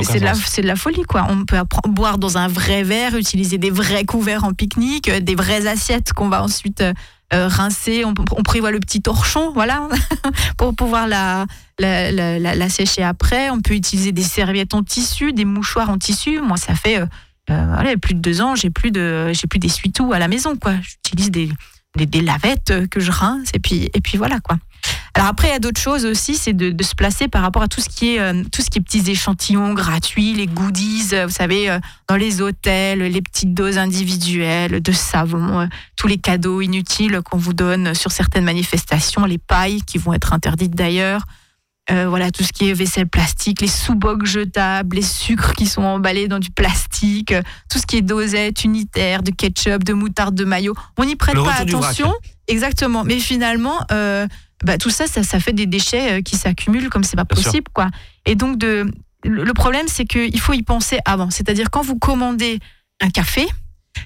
oui, 0.00 0.04
de, 0.18 0.24
la- 0.24 0.34
de 0.62 0.66
la 0.66 0.76
folie, 0.76 1.02
quoi. 1.02 1.26
On 1.30 1.44
peut 1.44 1.56
boire 1.88 2.18
dans 2.18 2.36
un 2.38 2.48
vrai 2.48 2.82
verre, 2.82 3.16
utiliser 3.16 3.58
des 3.58 3.70
vrais 3.70 4.04
couverts 4.04 4.44
en 4.44 4.52
pique-nique, 4.52 5.08
euh, 5.08 5.20
des 5.20 5.34
vraies 5.34 5.66
assiettes 5.66 6.12
qu'on 6.12 6.28
va 6.28 6.42
ensuite 6.42 6.80
euh, 6.80 6.92
euh, 7.32 7.46
rincer. 7.48 8.04
On, 8.04 8.12
on 8.36 8.42
prévoit 8.42 8.72
le 8.72 8.80
petit 8.80 9.00
torchon, 9.02 9.52
voilà, 9.52 9.88
pour 10.58 10.74
pouvoir 10.74 11.06
la, 11.06 11.46
la, 11.78 12.10
la- 12.10 12.68
sécher 12.68 13.02
après. 13.04 13.50
On 13.50 13.60
peut 13.60 13.74
utiliser 13.74 14.12
des 14.12 14.22
serviettes 14.24 14.74
en 14.74 14.82
tissu, 14.82 15.32
des 15.32 15.44
mouchoirs 15.44 15.90
en 15.90 15.98
tissu. 15.98 16.40
Moi, 16.40 16.56
ça 16.56 16.74
fait 16.74 16.98
euh, 16.98 17.06
voilà, 17.48 17.96
plus 17.96 18.14
de 18.14 18.20
deux 18.20 18.40
ans, 18.42 18.54
j'ai 18.54 18.70
plus 18.70 18.90
de, 18.90 19.32
j'ai 19.32 19.46
plus 19.46 19.58
d'essuie-tout 19.58 20.12
à 20.12 20.18
la 20.18 20.28
maison, 20.28 20.56
quoi. 20.56 20.72
J'utilise 20.82 21.30
des, 21.30 21.48
des, 21.96 22.06
des 22.06 22.20
lavettes 22.20 22.88
que 22.88 23.00
je 23.00 23.10
rince 23.10 23.50
et 23.54 23.58
puis, 23.60 23.90
et 23.94 24.00
puis 24.00 24.18
voilà, 24.18 24.40
quoi. 24.40 24.56
Alors 25.14 25.28
après, 25.28 25.48
il 25.48 25.50
y 25.50 25.54
a 25.54 25.58
d'autres 25.58 25.80
choses 25.80 26.04
aussi, 26.06 26.36
c'est 26.36 26.52
de, 26.52 26.70
de 26.70 26.82
se 26.84 26.94
placer 26.94 27.28
par 27.28 27.42
rapport 27.42 27.62
à 27.62 27.68
tout 27.68 27.80
ce 27.80 27.88
qui 27.88 28.14
est 28.14 28.20
euh, 28.20 28.44
tout 28.52 28.62
ce 28.62 28.70
qui 28.70 28.78
est 28.78 28.82
petits 28.82 29.10
échantillons 29.10 29.74
gratuits, 29.74 30.34
les 30.34 30.46
goodies, 30.46 31.08
euh, 31.12 31.26
vous 31.26 31.32
savez, 31.32 31.70
euh, 31.70 31.78
dans 32.08 32.16
les 32.16 32.40
hôtels, 32.40 33.00
les 33.00 33.22
petites 33.22 33.54
doses 33.54 33.78
individuelles 33.78 34.80
de 34.80 34.92
savon, 34.92 35.60
euh, 35.60 35.66
tous 35.96 36.06
les 36.06 36.18
cadeaux 36.18 36.60
inutiles 36.60 37.20
qu'on 37.24 37.38
vous 37.38 37.54
donne 37.54 37.94
sur 37.94 38.12
certaines 38.12 38.44
manifestations, 38.44 39.24
les 39.24 39.38
pailles 39.38 39.82
qui 39.82 39.98
vont 39.98 40.12
être 40.12 40.32
interdites 40.32 40.74
d'ailleurs. 40.74 41.22
Voilà, 41.88 42.30
tout 42.30 42.44
ce 42.44 42.52
qui 42.52 42.70
est 42.70 42.72
vaisselle 42.72 43.08
plastique, 43.08 43.60
les 43.60 43.66
sous-bocs 43.66 44.24
jetables, 44.24 44.94
les 44.94 45.02
sucres 45.02 45.54
qui 45.54 45.66
sont 45.66 45.82
emballés 45.82 46.28
dans 46.28 46.38
du 46.38 46.50
plastique, 46.52 47.34
tout 47.68 47.80
ce 47.80 47.86
qui 47.86 47.96
est 47.96 48.02
dosette 48.02 48.62
unitaire, 48.62 49.24
de 49.24 49.32
ketchup, 49.32 49.82
de 49.82 49.92
moutarde, 49.92 50.36
de 50.36 50.44
maillot. 50.44 50.76
On 50.98 51.04
n'y 51.04 51.16
prête 51.16 51.34
Le 51.34 51.42
pas 51.42 51.54
attention. 51.54 52.14
Exactement. 52.46 53.02
Mais 53.02 53.18
finalement, 53.18 53.76
bah, 54.64 54.78
tout 54.78 54.90
ça, 54.90 55.06
ça, 55.06 55.22
ça 55.22 55.40
fait 55.40 55.52
des 55.52 55.66
déchets 55.66 56.18
euh, 56.18 56.22
qui 56.22 56.36
s'accumulent 56.36 56.90
comme 56.90 57.04
c'est 57.04 57.16
pas 57.16 57.24
Bien 57.24 57.36
sûr. 57.36 57.50
possible, 57.50 57.68
quoi. 57.72 57.88
Et 58.26 58.34
donc, 58.34 58.58
de, 58.58 58.90
le 59.24 59.52
problème, 59.52 59.86
c'est 59.88 60.04
qu'il 60.04 60.40
faut 60.40 60.52
y 60.52 60.62
penser 60.62 60.98
avant. 61.04 61.30
C'est-à-dire, 61.30 61.70
quand 61.70 61.82
vous 61.82 61.98
commandez 61.98 62.58
un 63.00 63.10
café, 63.10 63.46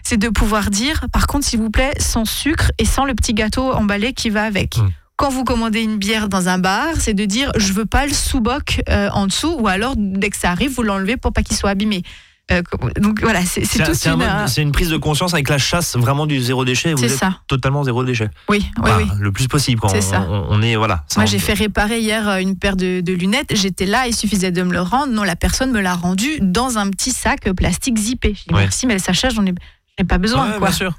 c'est 0.02 0.16
de 0.16 0.28
pouvoir 0.28 0.70
dire, 0.70 1.06
par 1.12 1.26
contre, 1.26 1.46
s'il 1.46 1.60
vous 1.60 1.70
plaît, 1.70 1.92
sans 1.98 2.24
sucre 2.24 2.70
et 2.78 2.84
sans 2.84 3.04
le 3.04 3.14
petit 3.14 3.34
gâteau 3.34 3.72
emballé 3.72 4.12
qui 4.12 4.30
va 4.30 4.44
avec. 4.44 4.78
Mm. 4.78 4.88
Quand 5.16 5.30
vous 5.30 5.44
commandez 5.44 5.82
une 5.82 5.98
bière 5.98 6.28
dans 6.28 6.48
un 6.48 6.58
bar, 6.58 6.94
c'est 6.98 7.14
de 7.14 7.24
dire, 7.24 7.52
je 7.56 7.72
veux 7.72 7.86
pas 7.86 8.06
le 8.06 8.12
sous-boc 8.12 8.82
euh, 8.88 9.08
en 9.10 9.26
dessous, 9.26 9.56
ou 9.60 9.68
alors, 9.68 9.94
dès 9.96 10.30
que 10.30 10.36
ça 10.36 10.50
arrive, 10.50 10.72
vous 10.72 10.82
l'enlevez 10.82 11.16
pour 11.16 11.32
pas 11.32 11.42
qu'il 11.42 11.56
soit 11.56 11.70
abîmé. 11.70 12.02
Euh, 12.52 12.60
donc 13.00 13.22
voilà, 13.22 13.40
c'est 13.42 13.64
c'est 13.64 13.82
C'est 13.94 14.08
un- 14.10 14.14
une. 14.16 14.22
euh, 14.22 14.46
une 14.58 14.72
prise 14.72 14.90
de 14.90 14.98
conscience 14.98 15.32
avec 15.32 15.48
la 15.48 15.56
chasse 15.56 15.96
vraiment 15.96 16.26
du 16.26 16.38
zéro 16.42 16.64
déchet. 16.66 16.92
Vous 16.92 17.02
êtes 17.04 17.10
ça. 17.12 17.38
totalement 17.48 17.84
zéro 17.84 18.04
déchet. 18.04 18.28
Oui, 18.50 18.58
oui, 18.76 18.82
Bah, 18.82 18.98
oui. 18.98 19.06
Le 19.18 19.32
plus 19.32 19.48
possible. 19.48 19.80
Quand 19.80 19.88
C'est 19.88 19.98
on, 19.98 20.10
ça. 20.10 20.26
on- 20.28 20.46
on 20.50 20.60
est 20.62 20.76
voilà. 20.76 21.04
ça, 21.08 21.20
Moi, 21.20 21.24
j'ai 21.24 21.38
fait 21.38 21.54
réparer 21.54 22.00
hier 22.00 22.28
euh, 22.28 22.36
une 22.38 22.56
paire 22.58 22.76
de, 22.76 23.00
de 23.00 23.12
lunettes. 23.14 23.54
J'étais 23.56 23.86
là, 23.86 24.06
il 24.08 24.14
suffisait 24.14 24.52
de 24.52 24.62
me 24.62 24.72
le 24.72 24.82
rendre. 24.82 25.12
Non, 25.14 25.22
la 25.22 25.36
personne 25.36 25.70
me 25.72 25.80
l'a 25.80 25.94
rendu 25.94 26.38
dans 26.42 26.76
un 26.76 26.90
petit 26.90 27.12
sac 27.12 27.50
plastique 27.52 27.96
zippé. 27.98 28.36
Ouais. 28.50 28.60
merci, 28.64 28.86
mais 28.86 28.92
le 28.94 29.00
sachet, 29.00 29.30
j'en 29.30 29.46
ai, 29.46 29.54
ai 29.96 30.04
pas 30.04 30.18
besoin. 30.18 30.44
Ouais, 30.50 30.58
quoi. 30.58 30.68
bien 30.68 30.76
sûr. 30.76 30.92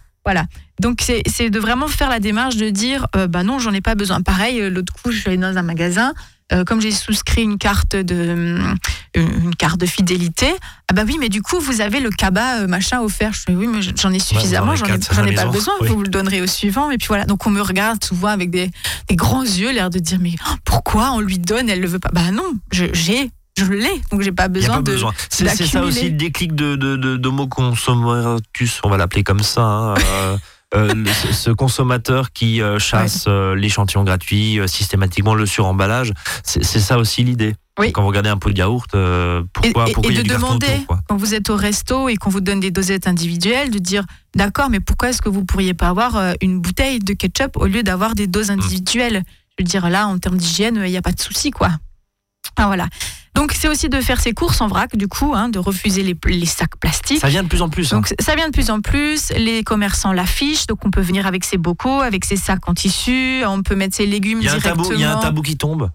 Donc, 0.81 1.03
c'est 1.27 1.49
de 1.51 1.59
vraiment 1.59 1.87
faire 1.87 2.09
la 2.09 2.19
démarche 2.19 2.57
de 2.57 2.71
dire 2.71 3.05
euh, 3.15 3.27
bah 3.27 3.43
non, 3.43 3.59
j'en 3.59 3.71
ai 3.71 3.81
pas 3.81 3.93
besoin. 3.93 4.21
Pareil, 4.21 4.59
euh, 4.59 4.69
l'autre 4.71 4.91
coup, 4.93 5.11
je 5.11 5.19
suis 5.19 5.27
allée 5.29 5.37
dans 5.37 5.55
un 5.55 5.61
magasin. 5.61 6.13
Euh, 6.53 6.63
comme 6.63 6.79
j'ai 6.79 6.91
souscrit 6.91 7.41
une 7.41 7.57
carte 7.57 7.95
de 7.95 8.33
hum, 8.33 8.75
une 9.15 9.55
carte 9.55 9.79
de 9.79 9.85
fidélité, 9.85 10.47
ah 10.89 10.93
bah 10.93 11.03
oui, 11.07 11.17
mais 11.19 11.29
du 11.29 11.41
coup 11.41 11.59
vous 11.59 11.81
avez 11.81 11.99
le 11.99 12.09
cabas 12.11 12.61
euh, 12.61 12.67
machin 12.67 13.01
offert. 13.01 13.33
Je 13.33 13.39
fais 13.47 13.55
oui, 13.55 13.67
mais 13.67 13.79
j'en 13.81 14.11
ai 14.11 14.19
suffisamment, 14.19 14.75
j'en 14.75 14.85
ai, 14.85 15.33
pas 15.33 15.45
besoin. 15.45 15.73
oui. 15.81 15.87
Vous 15.89 16.03
le 16.03 16.09
donnerez 16.09 16.41
au 16.41 16.47
suivant 16.47 16.91
et 16.91 16.97
puis 16.97 17.07
voilà. 17.07 17.25
Donc 17.25 17.47
on 17.47 17.49
me 17.49 17.61
regarde 17.61 18.03
souvent 18.03 18.27
avec 18.27 18.51
des, 18.51 18.69
des 19.09 19.15
grands 19.15 19.43
yeux, 19.43 19.71
l'air 19.71 19.89
de 19.89 19.99
dire 19.99 20.19
mais 20.21 20.35
pourquoi 20.65 21.11
on 21.11 21.19
lui 21.19 21.39
donne, 21.39 21.69
elle 21.69 21.81
le 21.81 21.87
veut 21.87 21.99
pas? 21.99 22.09
Bah 22.13 22.31
non, 22.31 22.53
j'ai, 22.71 22.91
je 23.57 23.65
l'ai, 23.65 24.01
donc 24.11 24.21
j'ai 24.21 24.31
pas 24.31 24.47
besoin 24.47 24.83
pas 24.83 24.91
de. 24.91 24.97
C'est 25.29 25.47
ça 25.65 25.81
aussi 25.83 26.09
le 26.11 26.17
déclic 26.17 26.53
de, 26.53 26.75
de, 26.75 26.95
de, 26.97 27.17
d'Homo 27.17 27.47
consommatus, 27.47 28.81
on 28.83 28.89
va 28.89 28.97
l'appeler 28.97 29.23
comme 29.23 29.41
ça. 29.41 29.61
hein, 29.61 29.93
euh, 29.95 29.97
euh, 30.05 30.37
ce, 30.75 31.33
ce 31.33 31.49
consommateur 31.51 32.31
qui 32.31 32.61
euh, 32.61 32.79
chasse 32.79 33.25
euh, 33.27 33.55
l'échantillon 33.55 34.03
gratuit, 34.03 34.59
euh, 34.59 34.67
systématiquement 34.67 35.33
le 35.35 35.45
suremballage, 35.45 36.11
c'est 36.43 36.63
ça 36.63 36.97
aussi 36.97 37.23
l'idée. 37.23 37.55
Oui. 37.79 37.91
Quand 37.91 38.01
vous 38.03 38.07
regardez 38.07 38.29
un 38.29 38.37
pot 38.37 38.51
de 38.51 38.57
yaourt, 38.57 38.93
euh, 38.95 39.41
Et, 39.41 39.45
pourquoi, 39.71 39.89
et- 39.89 39.93
pourquoi 39.93 40.11
et 40.11 40.13
il 40.13 40.17
y 40.17 40.19
a 40.19 40.23
de 40.23 40.27
du 40.29 40.33
demander, 40.35 40.65
autour, 40.67 40.85
quoi 40.87 40.99
quand 41.09 41.17
vous 41.17 41.33
êtes 41.33 41.49
au 41.49 41.55
resto 41.57 42.07
et 42.09 42.15
qu'on 42.15 42.29
vous 42.29 42.39
donne 42.41 42.59
des 42.61 42.71
dosettes 42.71 43.07
individuelles, 43.07 43.69
de 43.69 43.79
dire 43.79 44.05
d'accord, 44.35 44.69
mais 44.69 44.79
pourquoi 44.79 45.09
est-ce 45.09 45.21
que 45.21 45.29
vous 45.29 45.43
pourriez 45.43 45.73
pas 45.73 45.89
avoir 45.89 46.15
euh, 46.15 46.33
une 46.41 46.59
bouteille 46.61 46.99
de 46.99 47.13
ketchup 47.13 47.57
au 47.57 47.65
lieu 47.67 47.83
d'avoir 47.83 48.15
des 48.15 48.27
Mm. 48.27 48.31
doses 48.31 48.51
individuelles? 48.51 49.23
Je 49.57 49.63
veux 49.63 49.67
dire, 49.67 49.89
là, 49.89 50.07
en 50.07 50.17
termes 50.19 50.37
d'hygiène, 50.37 50.81
il 50.85 50.89
n'y 50.91 50.97
a 50.97 51.01
pas 51.01 51.11
de 51.11 51.19
souci, 51.19 51.51
quoi. 51.51 51.69
Ah, 52.57 52.67
voilà. 52.67 52.87
Donc, 53.35 53.51
c'est 53.51 53.67
aussi 53.67 53.89
de 53.89 53.99
faire 54.01 54.19
ses 54.21 54.33
courses 54.33 54.61
en 54.61 54.67
vrac, 54.67 54.95
du 54.95 55.07
coup, 55.07 55.33
hein, 55.35 55.49
de 55.49 55.59
refuser 55.59 56.03
les, 56.03 56.17
les 56.27 56.45
sacs 56.45 56.77
plastiques. 56.79 57.19
Ça 57.19 57.27
vient 57.27 57.43
de 57.43 57.47
plus 57.47 57.61
en 57.61 57.69
plus. 57.69 57.91
hein. 57.93 57.97
Donc 57.97 58.13
ça 58.19 58.35
vient 58.35 58.47
de 58.47 58.53
plus 58.53 58.69
en 58.69 58.81
plus, 58.81 59.31
les 59.37 59.63
commerçants 59.63 60.13
l'affichent, 60.13 60.67
donc 60.67 60.85
on 60.85 60.91
peut 60.91 61.01
venir 61.01 61.27
avec 61.27 61.43
ses 61.43 61.57
bocaux, 61.57 62.01
avec 62.01 62.25
ses 62.25 62.37
sacs 62.37 62.67
en 62.67 62.73
tissu, 62.73 63.43
on 63.45 63.61
peut 63.61 63.75
mettre 63.75 63.95
ses 63.95 64.05
légumes 64.05 64.39
Il 64.41 64.45
y, 64.45 64.47
a 64.47 64.53
un 64.53 64.57
directement. 64.57 64.83
tabou, 64.83 64.95
il 64.95 65.01
y 65.01 65.03
a 65.03 65.17
un 65.17 65.19
tabou 65.21 65.41
qui 65.41 65.57
tombe. 65.57 65.89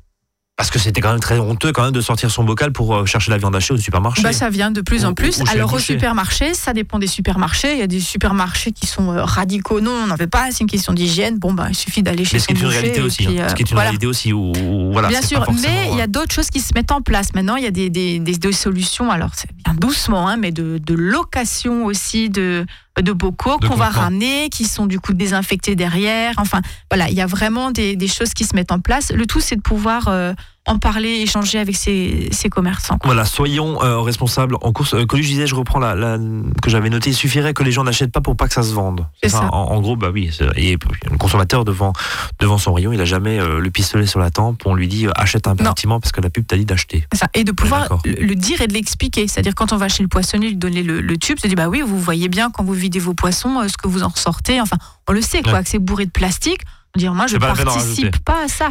Parce 0.61 0.70
que 0.70 0.79
c'était 0.79 1.01
quand 1.01 1.11
même 1.11 1.20
très 1.20 1.38
honteux 1.38 1.73
quand 1.73 1.83
même 1.85 1.92
de 1.92 2.03
sortir 2.03 2.31
son 2.31 2.44
bocal 2.44 2.70
pour 2.70 2.94
euh, 2.94 3.07
chercher 3.07 3.31
la 3.31 3.38
viande 3.38 3.57
hachée 3.57 3.73
au 3.73 3.79
supermarché. 3.79 4.20
Bah, 4.23 4.35
ça 4.35 4.51
vient 4.51 4.70
de 4.70 4.83
plus 4.83 5.05
Ou- 5.05 5.09
en 5.09 5.14
plus. 5.14 5.38
ou 5.40 5.44
Alors 5.51 5.73
au 5.73 5.79
supermarché, 5.79 6.53
ça 6.53 6.75
dépend 6.75 6.99
des 6.99 7.07
supermarchés. 7.07 7.73
Il 7.73 7.79
y 7.79 7.83
a 7.83 7.87
des 7.87 7.99
supermarchés 8.01 8.70
qui 8.73 8.87
sont 8.87 9.11
euh, 9.11 9.25
radicaux. 9.25 9.81
Non, 9.81 9.90
on 10.05 10.07
n'en 10.09 10.16
veut 10.16 10.27
pas. 10.27 10.49
C'est 10.51 10.61
une 10.61 10.66
question 10.66 10.92
d'hygiène. 10.92 11.38
Bon, 11.38 11.55
bah, 11.55 11.68
il 11.70 11.75
suffit 11.75 12.03
d'aller 12.03 12.27
chez 12.27 12.35
Mais 12.37 12.40
ce 12.40 12.46
qui 12.46 12.53
son 12.57 12.59
est 12.59 12.62
une 12.62 13.03
boucher. 13.05 13.38
hein. 13.38 13.42
euh, 13.44 13.49
Ce 13.49 13.55
qui 13.55 13.62
est 13.62 13.70
une 13.70 13.75
voilà. 13.75 13.88
réalité 13.88 14.07
aussi. 14.07 14.35
Où, 14.35 14.53
où- 14.53 14.92
voilà, 14.92 15.09
Bien 15.09 15.23
sûr, 15.23 15.46
mais 15.62 15.88
il 15.92 15.96
y 15.96 16.01
euh, 16.01 16.05
a 16.05 16.07
d'autres 16.07 16.35
choses 16.35 16.51
qui 16.51 16.61
se 16.61 16.75
mettent 16.75 16.92
en 16.92 17.01
place. 17.01 17.33
Maintenant, 17.35 17.57
il 17.57 17.64
y 17.64 17.66
a 17.66 17.70
des, 17.70 17.88
des, 17.88 18.18
des- 18.18 18.37
des 18.37 18.53
solutions, 18.53 19.11
alors 19.11 19.31
c'est 19.35 19.49
bien 19.64 19.73
doucement, 19.73 20.29
hein, 20.29 20.37
mais 20.37 20.51
de, 20.53 20.77
de 20.77 20.94
location 20.94 21.87
aussi 21.87 22.29
de, 22.29 22.66
de 23.01 23.12
bocaux 23.12 23.57
qu'on 23.59 23.77
va 23.77 23.88
ramener, 23.88 24.51
qui 24.51 24.64
sont 24.64 24.85
du 24.87 25.01
coup 25.01 25.14
désinfectés 25.14 25.75
derrière. 25.75 26.35
Enfin, 26.37 26.61
voilà, 26.90 27.09
il 27.09 27.14
y 27.14 27.23
a 27.23 27.27
vraiment 27.27 27.70
des, 27.70 27.96
des 27.96 28.09
choses 28.09 28.35
qui 28.35 28.44
se 28.44 28.55
mettent 28.55 28.73
en 28.73 28.81
place. 28.81 29.11
Le 29.11 29.25
tout, 29.27 29.40
c'est 29.40 29.57
de 29.57 29.62
pouvoir 29.62 30.09
euh, 30.09 30.35
en 30.66 30.79
parler, 30.79 31.09
échanger 31.23 31.59
avec 31.59 31.75
ces, 31.75 32.29
ces 32.33 32.49
commerçants. 32.51 32.99
quoi. 32.99 33.07
Voilà, 33.09 33.25
soyons 33.25 33.83
euh, 33.83 34.01
responsables 34.01 34.57
en 34.61 34.73
course. 34.73 34.92
Euh, 34.94 35.07
Coluche 35.07 35.27
disait, 35.27 35.46
je 35.46 35.55
reprends 35.55 35.79
la, 35.79 35.94
la- 35.94 36.18
que 36.62 36.68
j'avais 36.68 36.90
noté, 36.90 37.11
il 37.11 37.14
suffirait 37.14 37.55
que 37.55 37.62
les 37.62 37.73
gens 37.73 37.83
n'achètent 37.83 38.12
pas 38.12 38.20
pour 38.20 38.37
pas 38.37 38.46
que 38.46 38.53
ça 38.55 38.62
se 38.62 38.73
vende. 38.73 39.07
C'est 39.23 39.31
ça. 39.31 39.49
En, 39.53 39.73
en 39.73 39.81
gros, 39.81 39.96
bah 39.96 40.11
oui. 40.12 40.31
Et 40.57 40.77
le 41.11 41.16
consommateur 41.16 41.64
devant 41.64 41.92
devant 42.38 42.59
son 42.59 42.75
rayon, 42.75 42.92
il 42.92 43.01
a 43.01 43.05
jamais 43.07 43.38
euh, 43.40 43.59
le 43.59 43.70
pistolet 43.70 44.07
sur 44.07 44.20
la 44.20 44.31
tempe. 44.31 44.62
On 44.66 44.75
lui 44.75 44.87
dit 44.87 45.07
euh, 45.07 45.11
achète 45.16 45.49
impérativement 45.49 45.99
parce 45.99 46.12
que 46.12 46.20
la 46.20 46.29
pub 46.31 46.46
t'a 46.46 46.57
dit 46.59 46.66
d'acheter. 46.66 47.07
Ça. 47.14 47.27
Et 47.35 47.44
de 47.44 47.53
pouvoir 47.53 47.88
le, 48.05 48.12
le 48.25 48.35
dire 48.35 48.61
et 48.61 48.66
de 48.66 48.75
l'expliquer. 48.75 49.27
C'est-à-dire 49.29 49.55
quand 49.55 49.73
on 49.73 49.77
va 49.79 49.88
chez 49.88 50.03
le 50.03 50.09
poissonnier 50.09 50.49
lui 50.49 50.57
donner 50.57 50.83
le, 50.83 51.01
le 51.01 51.16
tube, 51.16 51.38
se 51.38 51.46
dit 51.49 51.55
bah 51.55 51.68
oui, 51.68 51.81
vous 51.85 51.99
voyez 51.99 52.29
bien 52.29 52.51
quand 52.51 52.62
vous 52.64 52.75
videz 52.75 52.99
vos 52.99 53.14
poissons 53.14 53.66
ce 53.66 53.77
que 53.79 53.88
vous 53.88 54.03
en 54.03 54.09
ressortez. 54.09 54.61
Enfin, 54.61 54.77
on 55.09 55.12
le 55.12 55.23
sait 55.23 55.42
quoi, 55.42 55.55
Ouais. 55.55 55.62
que 55.62 55.68
c'est 55.70 55.79
bourré 55.79 56.05
de 56.05 56.11
plastique. 56.11 56.61
On 56.94 56.99
dit 56.99 57.09
moi 57.09 57.27
je 57.27 57.38
participe 57.38 58.18
pas 58.25 58.44
à 58.44 58.49
ça. 58.49 58.70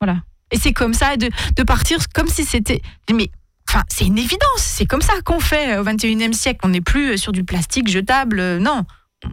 Voilà. 0.00 0.18
Et 0.54 0.58
c'est 0.58 0.72
comme 0.72 0.94
ça 0.94 1.16
de, 1.16 1.28
de 1.56 1.62
partir 1.64 1.98
comme 2.14 2.28
si 2.28 2.44
c'était 2.44 2.80
mais 3.12 3.30
Enfin, 3.68 3.82
c'est 3.88 4.04
une 4.04 4.18
évidence. 4.18 4.58
C'est 4.58 4.84
comme 4.86 5.00
ça 5.00 5.14
qu'on 5.24 5.40
fait 5.40 5.74
euh, 5.74 5.80
au 5.80 5.84
21e 5.84 6.32
siècle. 6.34 6.60
On 6.64 6.68
n'est 6.68 6.82
plus 6.82 7.12
euh, 7.12 7.16
sur 7.16 7.32
du 7.32 7.44
plastique 7.44 7.88
jetable. 7.88 8.38
euh, 8.38 8.58
Non, 8.60 8.84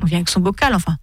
on 0.02 0.06
vient 0.06 0.18
avec 0.20 0.30
son 0.30 0.40
bocal. 0.40 0.74
Enfin, 0.74 0.96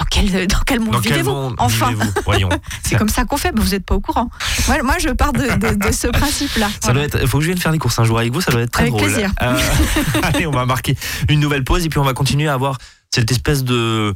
dans 0.00 0.04
quel, 0.10 0.46
dans 0.48 0.58
quel 0.66 0.80
monde 0.80 1.00
vivez-vous 1.00 1.54
Enfin, 1.58 1.92
Voyons. 2.24 2.48
c'est 2.82 2.96
comme 2.96 3.08
ça 3.08 3.24
qu'on 3.24 3.36
fait. 3.36 3.52
Mais 3.54 3.62
vous 3.62 3.70
n'êtes 3.70 3.86
pas 3.86 3.94
au 3.94 4.00
courant. 4.00 4.28
Moi, 4.66 4.82
moi, 4.82 4.96
je 4.98 5.08
pars 5.10 5.32
de, 5.32 5.38
de- 5.56 5.74
de 5.86 5.92
ce 5.92 6.08
principe-là. 6.08 6.68
Ça 6.80 6.92
doit 6.92 7.02
Voilà. 7.02 7.04
être, 7.22 7.26
faut 7.28 7.38
que 7.38 7.44
je 7.44 7.50
vienne 7.50 7.58
faire 7.60 7.70
les 7.72 7.78
courses 7.78 7.98
un 8.00 8.04
jour 8.04 8.18
avec 8.18 8.32
vous, 8.32 8.40
ça 8.40 8.50
doit 8.50 8.62
être 8.62 8.72
très 8.72 8.82
Avec 8.82 8.94
drôle. 8.94 9.04
plaisir. 9.10 9.30
Euh, 9.40 9.56
allez, 10.24 10.46
on 10.46 10.50
va 10.52 10.66
marquer 10.66 10.96
une 11.30 11.38
nouvelle 11.40 11.62
pause 11.64 11.86
et 11.86 11.88
puis 11.88 12.00
on 12.00 12.04
va 12.04 12.14
continuer 12.14 12.48
à 12.48 12.54
avoir 12.54 12.76
cette 13.14 13.30
espèce 13.30 13.62
de 13.62 14.12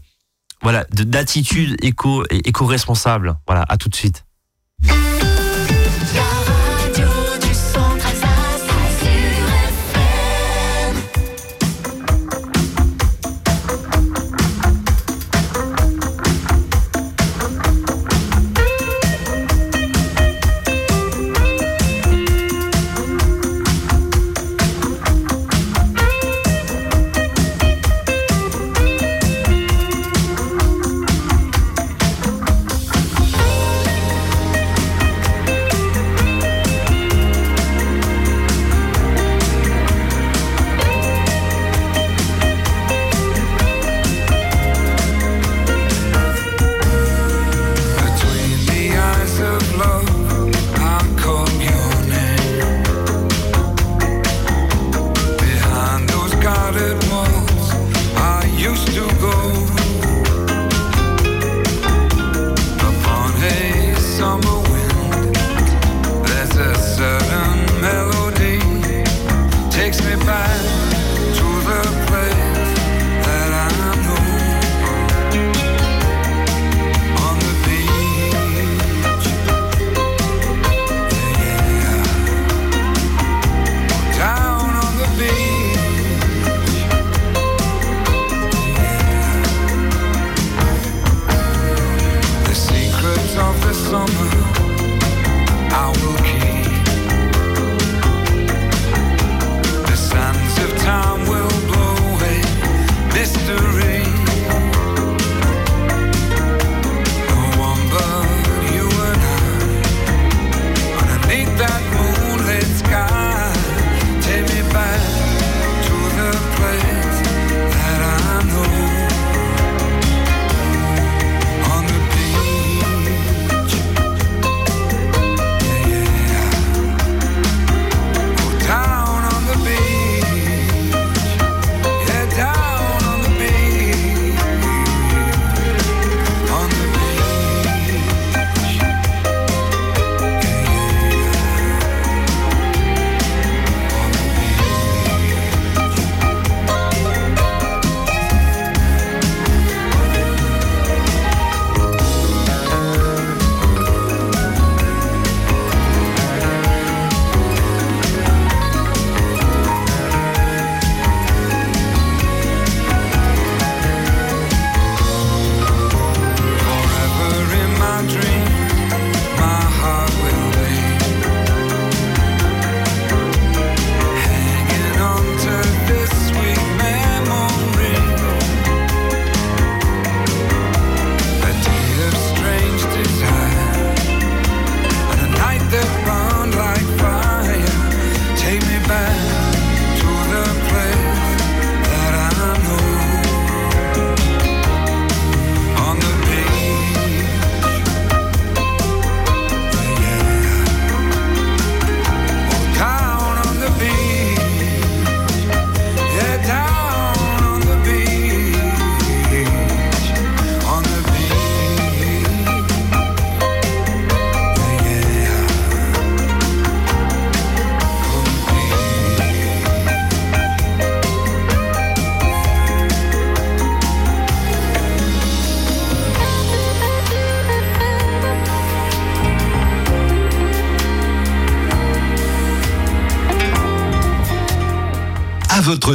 voilà 0.61 0.85
de- 0.93 1.05
d'attitude 1.05 1.77
éco 1.83 2.25
éco-responsable. 2.31 3.37
Voilà, 3.47 3.65
à 3.69 3.77
tout 3.77 3.89
de 3.89 3.95
suite. 3.95 4.25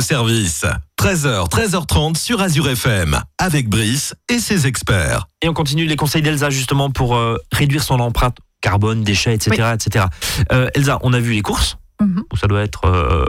Votre 0.02 0.08
service. 0.08 0.66
13h, 1.00 1.50
13h30 1.50 2.18
sur 2.18 2.42
Azure 2.42 2.70
FM. 2.70 3.20
Avec 3.38 3.70
Brice 3.70 4.16
et 4.30 4.40
ses 4.40 4.66
experts. 4.68 5.28
Et 5.42 5.50
on 5.50 5.54
continue 5.54 5.86
les 5.86 5.96
conseils 5.96 6.22
d'Elsa 6.22 6.50
justement 6.50 6.90
pour 6.90 7.16
euh, 7.16 7.38
réduire 7.52 7.84
son 7.84 8.00
empreinte 8.00 8.38
carbone, 8.62 9.04
déchets, 9.04 9.34
etc. 9.36 9.74
etc. 9.74 10.06
Euh, 10.52 10.70
Elsa, 10.76 11.00
on 11.02 11.14
a 11.14 11.20
vu 11.20 11.34
les 11.34 11.42
courses, 11.42 11.78
Mhm. 12.02 12.24
où 12.34 12.38
ça 12.38 12.48
doit 12.48 12.62
être... 12.62 12.86
euh, 12.86 13.26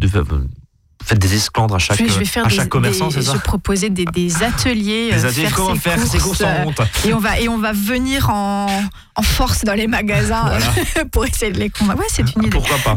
de, 0.00 0.08
faites 1.04 1.18
des 1.18 1.34
esclandres 1.34 1.74
à 1.74 1.78
chaque, 1.78 1.98
Je 1.98 2.04
vais, 2.18 2.24
faire 2.24 2.44
à 2.46 2.48
des, 2.48 2.54
chaque 2.56 2.68
commerçant, 2.68 3.08
des- 3.08 3.14
c'est 3.14 3.22
ça 3.22 3.32
je 3.32 3.36
vais 3.36 3.42
proposer 3.42 3.90
des, 3.90 4.04
des 4.06 4.42
ateliers, 4.42 5.10
Les 5.12 5.24
euh, 5.24 5.28
ateliers, 5.28 5.46
faire 5.46 5.54
comment 5.56 5.74
ses 5.74 5.80
faire 5.80 6.06
ses 6.06 6.18
courses 6.18 6.40
en 6.42 6.46
euh, 6.46 6.64
honte 6.66 6.80
et 7.06 7.12
on 7.14 7.18
va 7.18 7.40
et 7.40 7.48
on 7.48 7.58
va 7.58 7.72
venir 7.72 8.30
en, 8.30 8.66
en 9.16 9.22
force 9.22 9.64
dans 9.64 9.74
les 9.74 9.86
magasins 9.86 10.50
euh, 10.98 11.04
pour 11.12 11.24
essayer 11.26 11.52
de 11.52 11.58
les 11.58 11.70
convaincre. 11.70 12.00
Ouais, 12.00 12.06
c'est 12.08 12.22
une 12.36 12.42
idée. 12.44 12.50
Pourquoi 12.50 12.78
pas 12.78 12.96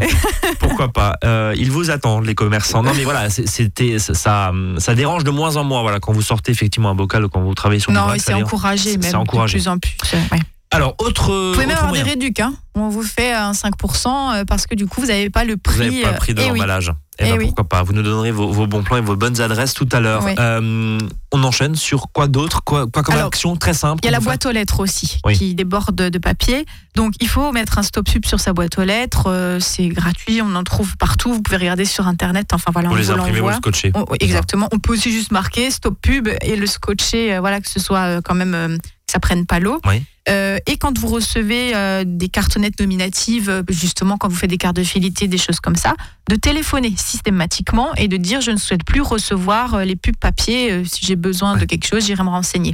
Pourquoi 0.59 0.91
pas 0.93 1.17
euh, 1.23 1.53
Ils 1.57 1.71
vous 1.71 1.89
attendent, 1.91 2.25
les 2.25 2.35
commerçants. 2.35 2.83
Non, 2.83 2.91
mais 2.95 3.03
voilà, 3.03 3.29
c'était 3.29 3.99
ça, 3.99 4.51
ça, 4.77 4.95
dérange 4.95 5.23
de 5.23 5.31
moins 5.31 5.55
en 5.57 5.63
moins. 5.63 5.81
Voilà, 5.81 5.99
quand 5.99 6.13
vous 6.13 6.21
sortez 6.21 6.51
effectivement 6.51 6.89
un 6.91 6.95
bocal 6.95 7.25
ou 7.25 7.29
quand 7.29 7.41
vous 7.41 7.53
travaillez 7.53 7.79
sur 7.81 7.91
Non, 7.91 8.07
c'est 8.17 8.33
encouragé 8.33 8.91
C'est 8.91 8.97
même 8.97 9.15
encouragé. 9.15 9.57
de 9.57 9.63
plus 9.63 9.69
en 9.69 9.77
plus. 9.77 9.95
ouais. 10.31 10.39
Alors, 10.71 10.95
autre. 10.99 11.31
Vous 11.31 11.53
pouvez 11.53 11.65
même 11.67 11.77
avoir 11.77 11.91
des 11.93 11.99
moyen. 11.99 12.13
réducs. 12.13 12.39
Hein. 12.39 12.53
On 12.77 12.89
vous 12.89 13.03
fait 13.03 13.31
un 13.31 13.51
5% 13.53 14.07
euh, 14.41 14.45
parce 14.45 14.67
que 14.67 14.75
du 14.75 14.87
coup, 14.87 14.99
vous 15.01 15.07
n'avez 15.07 15.29
pas 15.29 15.45
le 15.45 15.53
Vous 15.53 15.59
prix. 15.59 15.77
n'avez 15.79 16.01
pas 16.01 16.11
le 16.11 16.17
prix 16.17 16.33
de 16.33 16.41
euh, 16.41 16.45
eh 16.47 16.51
oui. 16.51 16.57
l'emballage. 16.59 16.91
Eh 17.17 17.23
Eh 17.27 17.31
ben, 17.31 17.37
oui. 17.37 17.45
pourquoi 17.45 17.63
pas 17.69 17.81
Vous 17.83 17.93
nous 17.93 18.01
donnerez 18.03 18.31
vos, 18.31 18.51
vos 18.51 18.67
bons 18.67 18.83
plans 18.83 18.97
et 18.97 19.01
vos 19.01 19.15
bonnes 19.15 19.39
adresses 19.39 19.73
tout 19.73 19.87
à 19.93 20.01
l'heure. 20.01 20.23
Oui. 20.25 20.33
Euh, 20.37 20.97
on 21.31 21.43
enchaîne 21.45 21.75
sur 21.75 22.07
quoi 22.11 22.27
d'autre? 22.27 22.61
Quoi, 22.65 22.87
quoi 22.87 23.03
comme 23.03 23.15
Alors, 23.15 23.27
action 23.27 23.55
très 23.55 23.73
simple 23.73 24.01
Il 24.03 24.07
y 24.07 24.09
a 24.09 24.11
la 24.11 24.19
boîte 24.19 24.45
aux 24.45 24.51
lettres 24.51 24.81
aussi 24.81 25.19
Oui. 25.23 25.37
qui 25.37 25.55
déborde 25.55 25.95
de 25.95 26.17
papier. 26.17 26.65
Donc 26.95 27.13
il 27.21 27.29
faut 27.29 27.53
mettre 27.53 27.77
un 27.79 27.83
stop 27.83 28.09
sub 28.09 28.25
sur 28.25 28.41
sa 28.41 28.51
boîte 28.51 28.77
aux 28.77 28.83
lettres. 28.83 29.27
euh, 29.27 29.59
c'est 29.61 29.87
gratuit, 29.87 30.41
on 30.41 30.53
en 30.55 30.63
trouve 30.65 30.97
partout. 30.97 31.31
Vous 31.31 31.41
pouvez 31.41 31.57
regarder 31.57 31.85
sur 31.85 32.05
internet. 32.07 32.49
Enfin 32.51 32.71
voilà, 32.73 32.89
on 32.89 32.95
les 32.95 33.03
vous 33.03 33.11
imprimer 33.11 33.39
ou 33.39 33.47
le 33.47 33.53
scotcher. 33.55 33.91
On- 33.95 34.05
exactement. 34.19 34.67
On 34.73 34.79
peut 34.79 34.91
aussi 34.91 35.11
juste 35.13 35.31
marquer 35.31 35.71
stop 35.71 35.95
pub 36.01 36.27
et 36.41 36.57
le 36.57 36.65
scotcher, 36.67 37.35
euh, 37.35 37.39
voilà, 37.39 37.61
que 37.61 37.69
ce 37.69 37.79
soit 37.79 38.21
quand 38.23 38.35
même 38.35 38.77
ça 39.15 39.19
prenne 39.19 39.45
pas 39.45 39.59
l'eau. 39.59 39.79
Oui. 39.85 40.03
Euh, 40.27 40.57
et 40.65 40.77
quand 40.77 40.97
vous 40.97 41.07
recevez 41.07 41.73
euh, 41.73 42.03
des 42.05 42.27
cartonnettes 42.27 42.79
nominatives, 42.79 43.49
euh, 43.49 43.63
justement 43.69 44.17
quand 44.17 44.27
vous 44.27 44.35
faites 44.35 44.49
des 44.49 44.57
cartes 44.57 44.75
de 44.75 44.83
fidélité, 44.83 45.27
des 45.27 45.37
choses 45.37 45.61
comme 45.61 45.77
ça, 45.77 45.93
de 46.29 46.35
téléphoner 46.35 46.93
systématiquement 46.97 47.93
et 47.95 48.09
de 48.09 48.17
dire 48.17 48.41
je 48.41 48.51
ne 48.51 48.57
souhaite 48.57 48.83
plus 48.83 49.01
recevoir 49.01 49.85
les 49.85 49.95
pubs 49.95 50.17
papier. 50.17 50.83
si 50.85 51.05
j'ai 51.05 51.15
besoin 51.15 51.55
de 51.55 51.63
quelque 51.65 51.87
chose, 51.87 52.05
j'irai 52.05 52.23
me 52.23 52.29
renseigner. 52.29 52.73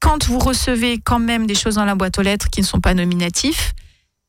Quand 0.00 0.24
vous 0.26 0.38
recevez 0.38 0.98
quand 0.98 1.18
même 1.18 1.46
des 1.46 1.54
choses 1.54 1.74
dans 1.74 1.84
la 1.84 1.96
boîte 1.96 2.18
aux 2.18 2.22
lettres 2.22 2.48
qui 2.48 2.60
ne 2.60 2.66
sont 2.66 2.80
pas 2.80 2.94
nominatifs, 2.94 3.74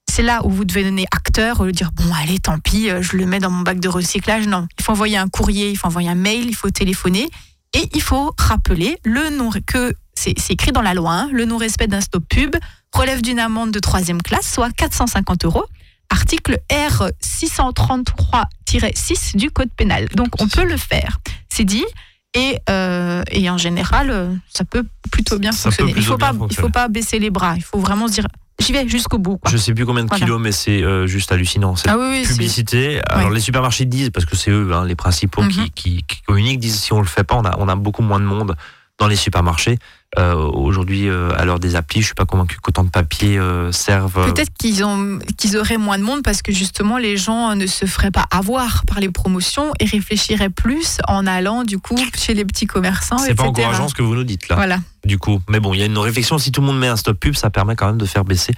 c'est 0.09 0.23
là 0.23 0.41
où 0.45 0.49
vous 0.49 0.65
devez 0.65 0.83
donner 0.83 1.05
acteur, 1.11 1.59
au 1.59 1.69
dire 1.69 1.91
bon 1.93 2.11
allez 2.15 2.39
tant 2.39 2.57
pis, 2.57 2.89
je 3.01 3.17
le 3.17 3.25
mets 3.25 3.39
dans 3.39 3.51
mon 3.51 3.61
bac 3.61 3.79
de 3.79 3.89
recyclage. 3.89 4.47
Non, 4.47 4.67
il 4.79 4.83
faut 4.83 4.93
envoyer 4.93 5.17
un 5.17 5.27
courrier, 5.27 5.69
il 5.69 5.77
faut 5.77 5.87
envoyer 5.87 6.09
un 6.09 6.15
mail, 6.15 6.45
il 6.47 6.55
faut 6.55 6.71
téléphoner 6.71 7.29
et 7.73 7.89
il 7.93 8.01
faut 8.01 8.33
rappeler 8.37 8.97
le 9.03 9.29
que 9.65 9.93
c'est 10.13 10.33
c'est 10.37 10.53
écrit 10.53 10.71
dans 10.71 10.81
la 10.81 10.93
loi, 10.93 11.11
hein, 11.11 11.27
le 11.31 11.43
non-respect 11.45 11.87
d'un 11.87 12.01
stop 12.01 12.23
pub 12.27 12.55
relève 12.93 13.21
d'une 13.21 13.39
amende 13.39 13.71
de 13.71 13.79
troisième 13.79 14.21
classe, 14.21 14.51
soit 14.51 14.71
450 14.71 15.45
euros. 15.45 15.63
Article 16.09 16.59
R 16.71 17.11
633-6 17.21 19.35
du 19.35 19.51
code 19.51 19.69
pénal. 19.75 20.07
Donc 20.15 20.41
on 20.41 20.47
peut 20.47 20.63
le 20.63 20.77
faire, 20.77 21.19
c'est 21.49 21.65
dit. 21.65 21.83
Et, 22.33 22.59
euh, 22.69 23.23
et 23.31 23.49
en 23.49 23.57
général, 23.57 24.09
euh, 24.11 24.29
ça 24.53 24.63
peut 24.63 24.83
plutôt 25.11 25.39
bien 25.39 25.51
Ça 25.51 25.63
fonctionner. 25.71 25.91
Il 25.91 25.95
plutôt 25.95 26.11
faut 26.11 26.17
pas, 26.17 26.33
bien 26.33 26.47
il 26.49 26.55
faut 26.55 26.69
pas 26.69 26.87
baisser 26.87 27.19
les 27.19 27.29
bras. 27.29 27.55
Il 27.55 27.63
faut 27.63 27.79
vraiment 27.79 28.07
se 28.07 28.13
dire, 28.13 28.27
j'y 28.59 28.73
vais 28.73 28.87
jusqu'au 28.87 29.17
bout. 29.17 29.37
quoi. 29.37 29.49
Je 29.49 29.57
sais 29.57 29.73
plus 29.73 29.85
combien 29.85 30.03
de 30.03 30.09
Voilà. 30.09 30.23
kilos, 30.25 30.39
mais 30.41 30.51
c'est 30.51 30.83
euh, 30.83 31.07
juste 31.07 31.31
hallucinant. 31.31 31.75
Cette 31.75 31.87
Ah 31.89 31.97
oui, 31.97 32.05
oui, 32.11 32.25
c'est- 32.25 32.33
publicité. 32.33 33.01
Alors 33.09 33.29
les 33.31 33.39
supermarchés 33.39 33.85
disent, 33.85 34.09
parce 34.11 34.25
que 34.25 34.35
c'est 34.35 34.51
eux 34.51 34.69
hein, 34.73 34.85
les 34.85 34.95
principaux 34.95 35.41
qui, 35.47 35.59
Mhm. 35.61 35.69
qui, 35.73 36.03
qui 36.07 36.21
communiquent, 36.23 36.59
disent 36.59 36.79
si 36.79 36.93
on 36.93 36.99
le 36.99 37.07
fait 37.07 37.23
pas, 37.23 37.35
on 37.35 37.45
a, 37.45 37.55
on 37.59 37.67
a 37.69 37.75
beaucoup 37.75 38.03
moins 38.03 38.19
de 38.19 38.25
monde 38.25 38.55
dans 38.99 39.07
les 39.07 39.15
supermarchés. 39.15 39.77
Euh, 40.17 40.35
Aujourd'hui, 40.35 41.09
euh, 41.09 41.29
à 41.37 41.43
l'heure 41.43 41.59
des 41.59 41.75
applis, 41.75 41.99
je 42.01 42.05
suis 42.07 42.15
pas 42.15 42.25
convaincu 42.25 42.57
qu'autant 42.61 42.85
de 42.85 42.89
papier 42.89 43.37
euh, 43.37 43.73
servent. 43.73 44.17
euh, 44.19 44.31
Peut-être 44.31 44.51
qu'ils 44.57 44.83
ont 44.85 45.19
qu'ils 45.37 45.57
auraient 45.57 45.77
moins 45.77 45.99
de 45.99 46.03
monde 46.03 46.23
parce 46.23 46.41
que 46.41 46.53
justement 46.53 46.97
les 46.97 47.17
gens 47.17 47.53
ne 47.55 47.67
se 47.67 47.85
feraient 47.85 48.09
pas 48.09 48.25
avoir 48.31 48.83
par 48.87 49.01
les 49.01 49.11
promotions 49.11 49.73
et 49.81 49.85
réfléchiraient 49.85 50.49
plus 50.49 50.99
en 51.09 51.27
allant 51.27 51.63
du 51.65 51.77
coup 51.77 51.97
chez 52.17 52.33
les 52.33 52.45
petits 52.45 52.67
commerçants. 52.67 53.17
c'est 53.17 53.35
pas 53.35 53.43
encourageant 53.43 53.89
ce 53.89 53.93
que 53.93 54.01
vous 54.01 54.15
nous 54.15 54.23
dites 54.23 54.47
là. 54.47 54.55
Voilà. 54.55 54.79
du 55.05 55.17
coup. 55.17 55.41
Mais 55.49 55.59
bon, 55.59 55.73
il 55.73 55.81
y 55.81 55.83
a 55.83 55.87
une 55.87 55.97
réflexion. 55.97 56.37
Si 56.37 56.53
tout 56.53 56.61
le 56.61 56.67
monde 56.67 56.79
met 56.79 56.87
un 56.87 56.95
stop 56.95 57.19
pub, 57.19 57.35
ça 57.35 57.49
permet 57.49 57.75
quand 57.75 57.87
même 57.87 57.97
de 57.97 58.05
faire 58.05 58.23
baisser 58.23 58.53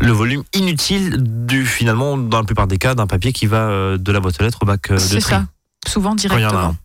le 0.00 0.12
volume 0.12 0.44
inutile 0.54 1.16
du 1.20 1.66
finalement, 1.66 2.16
dans 2.16 2.38
la 2.38 2.44
plupart 2.44 2.68
des 2.68 2.78
cas, 2.78 2.94
d'un 2.94 3.08
papier 3.08 3.32
qui 3.32 3.46
va 3.46 3.98
de 3.98 4.12
la 4.12 4.20
boîte 4.20 4.40
aux 4.40 4.44
lettres 4.44 4.58
au 4.62 4.66
bac 4.66 4.90
de 4.92 4.96
C'est 4.98 5.18
tri. 5.18 5.30
ça. 5.34 5.44
Souvent 5.88 6.14
Quand 6.14 6.22
il 6.22 6.26
y 6.26 6.28
en 6.28 6.34
a 6.34 6.38
directement. 6.50 6.76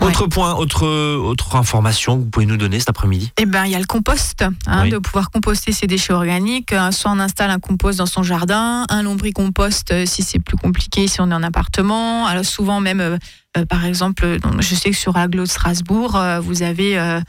Autre 0.00 0.26
point, 0.26 0.54
autre, 0.54 0.86
autre 0.86 1.56
information 1.56 2.16
que 2.16 2.22
vous 2.24 2.30
pouvez 2.30 2.46
nous 2.46 2.56
donner 2.56 2.78
cet 2.78 2.90
après-midi? 2.90 3.32
Eh 3.38 3.46
ben, 3.46 3.64
il 3.64 3.72
y 3.72 3.74
a 3.74 3.78
le 3.78 3.84
compost, 3.86 4.42
hein, 4.42 4.82
Oui. 4.84 4.90
de 4.90 4.98
pouvoir 4.98 5.30
composter 5.30 5.72
ses 5.72 5.86
déchets 5.86 6.12
organiques. 6.12 6.72
Euh, 6.72 6.90
Soit 6.92 7.10
on 7.10 7.18
installe 7.18 7.50
un 7.50 7.58
compost 7.58 7.98
dans 7.98 8.06
son 8.06 8.22
jardin, 8.22 8.86
un 8.88 9.02
lombricompost 9.02 9.90
euh, 9.92 10.06
si 10.06 10.22
c'est 10.22 10.38
plus 10.38 10.56
compliqué, 10.56 11.08
si 11.08 11.20
on 11.20 11.30
est 11.30 11.34
en 11.34 11.42
appartement. 11.42 12.26
Alors 12.26 12.44
souvent 12.44 12.80
même, 12.80 13.00
euh, 13.00 13.64
par 13.66 13.84
exemple, 13.84 14.38
je 14.60 14.74
sais 14.74 14.90
que 14.90 14.96
sur 14.96 15.16
Aglo 15.16 15.42
de 15.44 15.48
Strasbourg, 15.48 16.16
euh, 16.16 16.40
vous 16.40 16.62
avez, 16.62 16.98
euh, 16.98 17.20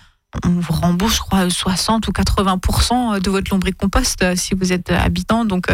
on 0.45 0.49
vous 0.49 0.73
rembourse, 0.73 1.15
je 1.15 1.21
crois, 1.21 1.49
60 1.49 2.07
ou 2.07 2.11
80% 2.11 3.19
de 3.19 3.29
votre 3.31 3.51
lombricompost 3.51 4.35
si 4.35 4.53
vous 4.55 4.71
êtes 4.73 4.91
habitant. 4.91 5.43
Donc 5.45 5.67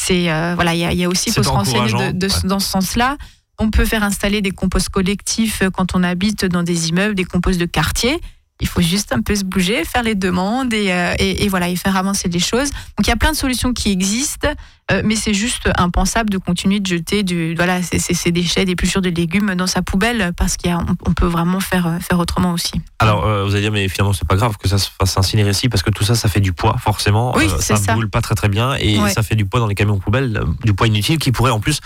c'est 0.00 0.30
euh, 0.30 0.52
voilà, 0.54 0.74
il 0.74 0.78
y, 0.80 0.84
a- 0.84 0.92
il 0.92 0.98
y 0.98 1.04
a 1.04 1.08
aussi, 1.08 1.30
C'est 1.30 1.40
faut 1.40 1.42
se 1.42 1.48
renseigner 1.48 1.80
encourageant, 1.80 2.12
de- 2.12 2.18
de- 2.18 2.26
ouais. 2.32 2.40
dans 2.44 2.60
ce 2.60 2.68
sens-là. 2.68 3.16
On 3.58 3.70
peut 3.70 3.84
faire 3.84 4.04
installer 4.04 4.40
des 4.40 4.52
composts 4.52 4.88
collectifs 4.88 5.62
euh, 5.62 5.70
quand 5.70 5.94
on 5.94 6.02
habite 6.04 6.44
dans 6.44 6.62
des 6.62 6.88
immeubles, 6.88 7.14
des 7.14 7.24
composts 7.24 7.58
de 7.58 7.66
quartier. 7.66 8.20
Il 8.60 8.68
faut 8.68 8.80
juste 8.80 9.12
un 9.12 9.20
peu 9.20 9.34
se 9.36 9.44
bouger, 9.44 9.84
faire 9.84 10.02
les 10.02 10.14
demandes 10.14 10.72
et, 10.72 10.92
euh, 10.92 11.14
voilà, 11.48 11.68
et 11.68 11.76
faire 11.76 11.96
avancer 11.96 12.28
les 12.28 12.38
choses. 12.40 12.70
Donc 12.70 13.06
il 13.06 13.08
y 13.08 13.12
a 13.12 13.16
plein 13.16 13.32
de 13.32 13.36
solutions 13.36 13.72
qui 13.72 13.90
existent, 13.90 14.48
euh, 14.90 15.02
mais 15.04 15.16
c'est 15.16 15.34
juste 15.34 15.68
impensable 15.76 16.30
de 16.30 16.38
continuer 16.38 16.80
de 16.80 16.86
jeter 16.86 17.22
du, 17.22 17.54
voilà, 17.54 17.82
ces, 17.82 17.98
ces- 17.98 18.14
ces 18.14 18.30
déchets, 18.32 18.64
des 18.64 18.72
épluchures 18.72 19.02
de 19.02 19.10
légumes 19.10 19.54
dans 19.54 19.66
sa 19.66 19.82
poubelle 19.82 20.32
parce 20.36 20.56
qu'on 20.56 20.84
on 21.06 21.12
peut 21.12 21.26
vraiment 21.26 21.60
faire, 21.60 21.86
euh, 21.86 21.98
faire 22.00 22.18
autrement 22.18 22.52
aussi. 22.52 22.72
Alors, 22.98 23.24
euh, 23.26 23.44
vous 23.44 23.52
allez 23.52 23.62
dire, 23.62 23.72
mais 23.72 23.88
finalement, 23.88 24.12
c'est 24.12 24.26
pas 24.26 24.36
grave 24.36 24.56
que 24.56 24.68
ça 24.68 24.78
se 24.78 24.88
fasse 24.98 25.16
incinérer 25.18 25.50
ici 25.50 25.68
parce 25.68 25.82
que 25.82 25.90
tout 25.90 26.04
ça, 26.04 26.14
ça 26.14 26.28
fait 26.28 26.40
du 26.40 26.52
poids, 26.52 26.76
forcément. 26.78 27.34
Oui, 27.36 27.44
Euh, 27.44 27.58
ça 27.58 27.76
ça. 27.76 27.94
brûle 27.94 28.08
pas 28.08 28.20
très 28.20 28.34
très 28.34 28.48
bien 28.48 28.74
et 28.78 28.98
Ouais. 28.98 29.10
ça 29.10 29.22
fait 29.22 29.34
du 29.36 29.44
poids 29.44 29.60
dans 29.60 29.66
les 29.66 29.74
camions 29.74 29.98
poubelles, 29.98 30.42
du 30.64 30.72
poids 30.74 30.86
inutile 30.86 31.18
qui 31.18 31.32
pourrait 31.32 31.50
en 31.52 31.60
plus 31.60 31.80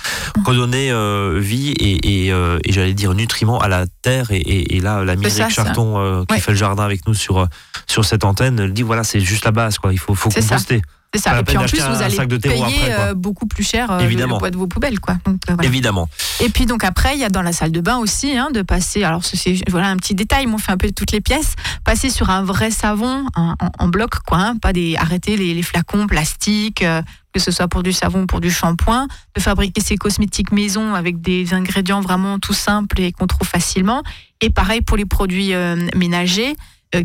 redonner 0.45 0.93
vie 1.41 1.71
et, 1.73 2.27
et, 2.27 2.29
et 2.29 2.73
j'allais 2.73 2.95
dire 2.95 3.15
nutriments 3.15 3.59
à 3.59 3.69
la 3.69 3.87
terre. 4.03 4.29
Et, 4.31 4.81
là, 4.81 5.05
la 5.05 5.17
ça. 5.29 5.49
Charton 5.49 6.25
qui 6.27 6.35
Ouais. 6.35 6.41
fait 6.41 6.53
le 6.53 6.57
jardin 6.57 6.85
avec 6.85 7.07
nous 7.07 7.15
sur, 7.15 7.47
sur 7.87 8.05
cette 8.05 8.25
antenne, 8.25 8.73
dit 8.73 8.83
voilà, 8.83 9.05
c'est 9.05 9.21
juste 9.21 9.45
la 9.45 9.51
base, 9.51 9.79
quoi. 9.79 9.93
Il 9.93 9.99
faut, 9.99 10.15
faut 10.15 10.31
ça. 10.31 10.59
C'est 11.15 11.21
ça. 11.21 11.33
la 11.35 11.41
Et 11.41 11.45
puis 11.45 11.57
en 11.59 11.65
plus, 11.65 11.79
vous 11.81 12.03
allez 12.03 12.17
payer 12.39 12.63
après, 12.63 12.93
euh, 13.11 13.15
beaucoup 13.15 13.47
plus 13.47 13.63
cher 13.63 13.91
euh, 13.91 13.99
Évidemment. 14.01 14.37
le 14.37 14.39
poids 14.39 14.51
de 14.51 14.57
vos 14.57 14.67
poubelles. 14.67 14.99
Quoi. 14.99 15.17
Donc, 15.27 15.41
euh, 15.51 15.55
voilà. 15.55 15.65
Évidemment. 15.69 16.09
Et 16.41 16.49
puis 16.49 16.65
donc 16.67 16.85
après, 16.85 17.15
il 17.15 17.21
y 17.21 17.25
a 17.25 17.29
dans 17.29 17.43
la 17.43 17.53
salle 17.53 17.71
de 17.73 17.81
bain 17.81 17.99
aussi 17.99 18.37
hein, 18.37 18.49
de 18.51 18.63
passer. 18.63 19.05
Alors 19.05 19.23
ce- 19.25 19.37
c'est 19.37 19.57
voilà 19.71 19.89
un 19.89 19.97
petit 19.97 20.15
détail, 20.15 20.47
mais 20.47 20.55
on 20.55 20.59
fait 20.59 20.73
un 20.73 20.77
peu 20.79 20.91
toutes 20.91 21.13
les 21.13 21.21
pièces. 21.21 21.55
Passer 21.85 22.09
sur 22.09 22.31
un 22.31 22.43
vrai 22.43 22.71
savon 22.71 23.27
en, 23.37 23.55
en 23.79 23.89
bloc, 23.89 24.21
quoi. 24.27 24.39
hein, 24.39 24.57
pas 24.57 24.73
des 24.73 24.97
arrêter 24.97 25.37
les, 25.37 25.53
les 25.53 25.63
flacons 25.63 26.07
plastiques, 26.07 26.83
euh, 26.83 27.03
que 27.35 27.41
ce 27.41 27.51
soit 27.51 27.69
pour 27.69 27.83
du 27.83 27.93
savon, 27.93 28.27
pour 28.27 28.41
du 28.41 28.51
shampoing, 28.51 29.07
de 29.35 29.41
fabriquer 29.41 29.81
ses 29.83 29.97
cosmétiques 29.97 30.53
maison 30.53 30.95
avec 30.95 31.21
des 31.21 31.53
ingrédients 31.55 32.01
vraiment 32.01 32.39
tout 32.39 32.53
simples 32.55 33.01
et 33.01 33.13
qu'on 33.13 33.27
trouve 33.27 33.47
facilement. 33.49 34.03
Et 34.41 34.49
pareil 34.51 34.81
pour 34.81 34.97
les 34.97 35.05
produits 35.07 35.53
euh, 35.55 35.77
ménagers 35.95 36.55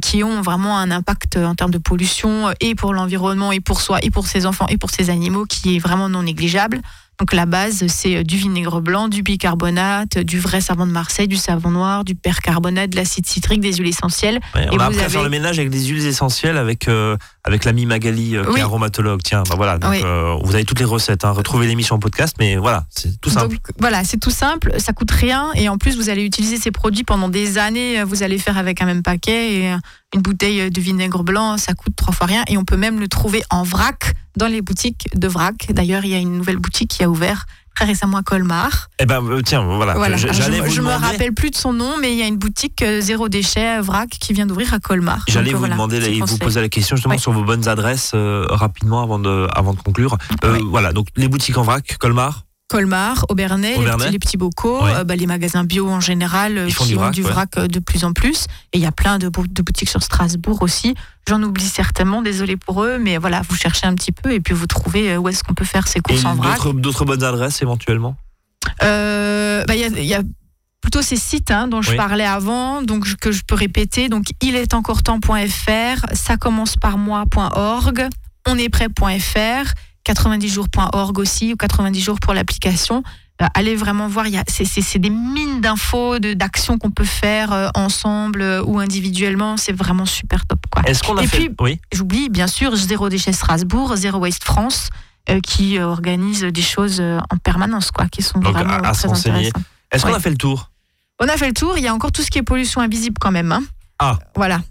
qui 0.01 0.23
ont 0.23 0.41
vraiment 0.41 0.77
un 0.77 0.91
impact 0.91 1.37
en 1.37 1.55
termes 1.55 1.71
de 1.71 1.77
pollution 1.77 2.49
euh, 2.49 2.53
et 2.59 2.75
pour 2.75 2.93
l'environnement 2.93 3.51
et 3.51 3.59
pour 3.59 3.81
soi 3.81 3.99
et 4.01 4.11
pour 4.11 4.27
ses 4.27 4.45
enfants 4.45 4.67
et 4.67 4.77
pour 4.77 4.89
ses 4.89 5.09
animaux 5.09 5.45
qui 5.45 5.75
est 5.75 5.79
vraiment 5.79 6.09
non 6.09 6.23
négligeable. 6.23 6.81
Donc 7.19 7.33
la 7.33 7.45
base, 7.47 7.85
c'est 7.87 8.17
euh, 8.17 8.23
du 8.23 8.37
vinaigre 8.37 8.79
blanc, 8.79 9.07
du 9.07 9.23
bicarbonate, 9.23 10.19
du 10.19 10.39
vrai 10.39 10.61
savon 10.61 10.85
de 10.85 10.91
Marseille, 10.91 11.27
du 11.27 11.35
savon 11.37 11.71
noir, 11.71 12.03
du 12.03 12.13
percarbonate, 12.15 12.91
de 12.91 12.95
l'acide 12.95 13.25
citrique, 13.25 13.59
des 13.59 13.73
huiles 13.73 13.87
essentielles. 13.87 14.39
Ouais, 14.53 14.65
Et 14.65 14.69
on 14.71 14.77
a 14.77 14.85
à 14.87 14.91
faire 14.91 15.23
le 15.23 15.29
ménage 15.29 15.57
avec 15.57 15.71
des 15.71 15.83
huiles 15.85 16.05
essentielles 16.05 16.57
avec, 16.57 16.87
euh, 16.87 17.17
avec 17.43 17.65
l'ami 17.65 17.85
Magali 17.87 18.35
euh, 18.37 18.43
qui 18.43 18.49
Oui. 18.51 18.59
est 18.59 18.63
aromatologue. 18.63 19.21
Tiens, 19.23 19.43
bah 19.49 19.55
voilà. 19.57 19.77
Donc, 19.79 19.91
Oui. 19.91 20.01
euh, 20.03 20.35
vous 20.43 20.53
avez 20.53 20.63
toutes 20.63 20.79
les 20.79 20.85
recettes. 20.85 21.25
Hein. 21.25 21.31
Retrouvez 21.31 21.65
l'émission 21.67 21.95
en 21.95 21.99
podcast, 21.99 22.35
mais 22.39 22.55
voilà, 22.57 22.85
c'est 22.89 23.19
tout 23.19 23.29
simple. 23.31 23.55
Donc 23.55 23.61
voilà, 23.79 24.03
c'est 24.03 24.19
tout 24.19 24.29
simple, 24.31 24.73
ça 24.77 24.93
coûte 24.93 25.11
rien 25.11 25.47
et 25.55 25.69
en 25.69 25.77
plus 25.77 25.95
vous 25.97 26.09
allez 26.09 26.23
utiliser 26.23 26.57
ces 26.57 26.71
produits 26.71 27.03
pendant 27.03 27.29
des 27.29 27.57
années. 27.57 28.03
Vous 28.03 28.21
allez 28.23 28.37
faire 28.37 28.57
avec 28.57 28.81
un 28.81 28.85
même 28.85 29.01
paquet 29.03 29.53
et 29.55 29.71
euh, 29.71 29.77
une 30.13 30.21
bouteille 30.21 30.71
de 30.71 30.81
vinaigre 30.81 31.23
blanc, 31.23 31.57
ça 31.57 31.73
coûte 31.73 31.95
trois 31.95 32.13
fois 32.13 32.27
rien 32.27 32.43
et 32.47 32.57
on 32.57 32.63
peut 32.63 32.77
même 32.77 32.99
le 32.99 33.07
trouver 33.07 33.43
en 33.49 33.63
vrac 33.63 34.13
dans 34.37 34.47
les 34.47 34.61
boutiques 34.61 35.09
de 35.15 35.27
vrac. 35.27 35.67
D'ailleurs, 35.69 36.05
il 36.05 36.11
y 36.11 36.15
a 36.15 36.19
une 36.19 36.37
nouvelle 36.37 36.57
boutique 36.57 36.89
qui 36.91 37.03
a 37.03 37.09
ouvert 37.09 37.45
très 37.75 37.85
récemment 37.85 38.17
à 38.17 38.23
Colmar. 38.23 38.87
Eh 38.97 39.05
ben 39.05 39.23
euh, 39.23 39.41
tiens, 39.43 39.63
voilà. 39.63 39.93
Voilà. 39.93 40.17
Je 40.17 40.27
vous 40.27 40.71
je 40.71 40.81
me 40.81 40.89
rappelle 40.89 41.33
plus 41.33 41.51
de 41.51 41.55
son 41.55 41.73
nom, 41.73 41.95
mais 42.01 42.11
il 42.11 42.17
y 42.17 42.23
a 42.23 42.25
une 42.25 42.37
boutique 42.37 42.81
euh, 42.81 43.01
zéro 43.01 43.29
déchet 43.29 43.79
vrac 43.81 44.09
qui 44.09 44.33
vient 44.33 44.47
d'ouvrir 44.47 44.73
à 44.73 44.79
Colmar. 44.79 45.23
J'allais 45.27 45.51
vous 45.51 45.59
voilà, 45.59 45.75
demander, 45.75 45.97
et 45.97 46.19
vous 46.21 46.37
poser 46.39 46.59
la 46.61 46.69
question 46.69 46.95
justement 46.95 47.13
Oui. 47.13 47.19
sur 47.19 47.33
vos 47.33 47.43
bonnes 47.43 47.67
adresses 47.67 48.13
euh, 48.15 48.47
rapidement 48.49 49.03
avant 49.03 49.19
de, 49.19 49.47
avant 49.53 49.75
de 49.75 49.79
conclure. 49.79 50.17
Euh, 50.43 50.57
Oui. 50.57 50.65
Voilà, 50.67 50.91
donc 50.91 51.07
les 51.17 51.27
boutiques 51.27 51.57
en 51.57 51.63
vrac, 51.63 51.97
Colmar. 51.99 52.45
Colmar, 52.67 53.25
Aubernais, 53.29 53.75
les 53.75 53.79
Aubernais. 53.79 53.97
petits, 54.05 54.11
les 54.11 54.19
petits 54.19 54.37
bocaux, 54.37 54.83
Ouais. 54.83 54.93
euh, 54.95 55.03
bah, 55.05 55.15
les 55.15 55.25
magasins 55.25 55.63
bio 55.63 55.89
en 55.89 56.01
général 56.01 56.57
euh, 56.57 56.65
Ils 56.67 56.73
font 56.73 56.83
qui 56.83 56.89
du 56.91 56.95
ont 56.97 56.99
vrac, 56.99 57.13
du 57.13 57.23
ouais. 57.23 57.31
vrac 57.31 57.49
euh, 57.57 57.67
de 57.67 57.79
plus 57.79 58.03
en 58.03 58.11
plus. 58.11 58.45
Et 58.73 58.77
il 58.77 58.81
y 58.81 58.85
a 58.85 58.91
plein 58.91 59.17
de, 59.19 59.29
bou- 59.29 59.47
de 59.47 59.61
boutiques 59.61 59.89
sur 59.89 60.03
Strasbourg 60.03 60.61
aussi. 60.61 60.93
J'en 61.29 61.41
oublie 61.43 61.63
certainement, 61.67 62.21
désolé 62.21 62.57
pour 62.57 62.83
eux, 62.83 62.97
mais 62.99 63.17
voilà, 63.17 63.41
vous 63.47 63.55
cherchez 63.55 63.87
un 63.87 63.95
petit 63.95 64.11
peu 64.11 64.33
et 64.33 64.41
puis 64.41 64.53
vous 64.53 64.67
trouvez 64.67 65.15
où 65.17 65.29
est-ce 65.29 65.43
qu'on 65.45 65.53
peut 65.53 65.65
faire 65.65 65.87
ces 65.87 65.99
Et 65.99 66.01
courses 66.01 66.25
en 66.25 66.35
vrac. 66.35 66.59
d'autres 66.75 67.05
bonnes 67.05 67.23
adresses 67.23 67.61
éventuellement? 67.61 68.17
Euh, 68.83 69.63
bah, 69.65 69.75
Il 69.75 69.79
y, 69.81 69.85
a, 69.85 69.87
il 69.87 70.05
y 70.05 70.13
a 70.13 70.21
plutôt 70.81 71.01
ces 71.01 71.15
sites 71.15 71.51
hein, 71.51 71.67
dont 71.69 71.81
je 71.81 71.91
Oui. 71.91 71.97
parlais 71.97 72.25
avant, 72.25 72.81
donc 72.81 73.15
que 73.15 73.31
je 73.31 73.43
peux 73.47 73.55
répéter. 73.55 74.09
Donc 74.09 74.25
il 74.41 74.55
est 74.57 74.73
encore 74.73 75.03
temps.fr, 75.03 76.05
ça 76.13 76.35
commence 76.35 76.75
par 76.75 76.97
moi.org, 76.97 78.07
on 78.45 78.57
est 78.57 78.69
prêt.fr, 78.69 79.71
90jours.org 80.13 81.19
aussi, 81.19 81.53
ou 81.53 81.55
90 81.57 82.01
jours 82.01 82.19
pour 82.19 82.33
l'application. 82.33 83.03
Euh, 83.41 83.45
allez 83.53 83.75
vraiment 83.75 84.07
voir, 84.07 84.25
c'est- 84.47 84.65
des 84.99 85.11
mines 85.11 85.61
d'infos, 85.61 86.17
d'actions 86.19 86.77
qu'on 86.79 86.89
peut 86.89 87.05
faire 87.05 87.51
euh, 87.53 87.69
ensemble 87.75 88.41
euh, 88.41 88.63
ou 88.63 88.79
individuellement. 88.79 89.57
C'est 89.57 89.73
vraiment 89.73 90.05
super 90.05 90.45
top. 90.47 90.59
Quoi. 90.71 90.81
Est-ce 90.87 91.03
qu'on 91.03 91.17
a 91.17 91.23
Et 91.23 91.27
fait? 91.27 91.37
puis- 91.37 91.49
Oui. 91.59 91.79
J'oublie 91.93 92.29
bien 92.29 92.47
sûr 92.47 92.75
Zéro 92.75 93.09
Déchet 93.09 93.33
Strasbourg, 93.33 93.95
Zéro 93.95 94.17
Waste 94.19 94.43
France, 94.43 94.89
euh, 95.29 95.39
qui 95.41 95.77
organise 95.79 96.41
des 96.41 96.61
choses 96.61 96.99
en 97.01 97.37
permanence, 97.37 97.91
quoi, 97.91 98.07
qui 98.07 98.23
sont 98.23 98.39
Donc, 98.39 98.53
vraiment 98.53 98.73
à- 98.73 98.89
à 98.89 98.93
se 98.95 99.07
très 99.07 99.17
intéressantes. 99.19 99.63
Est-ce 99.91 100.03
qu'on 100.05 100.13
a 100.13 100.19
fait 100.19 100.31
le 100.31 100.37
tour? 100.37 100.71
On 101.19 101.27
a 101.27 101.37
fait 101.37 101.47
le 101.47 101.53
tour, 101.53 101.77
il 101.77 101.83
y 101.83 101.87
a 101.87 101.93
encore 101.93 102.11
tout 102.11 102.21
ce 102.23 102.31
qui 102.31 102.37
est 102.39 102.43
pollution 102.43 102.81
invisible 102.81 103.17
quand 103.19 103.31
même. 103.31 103.51
hein. 103.51 103.63
Ah. 103.99 104.17
Voilà. 104.35 104.61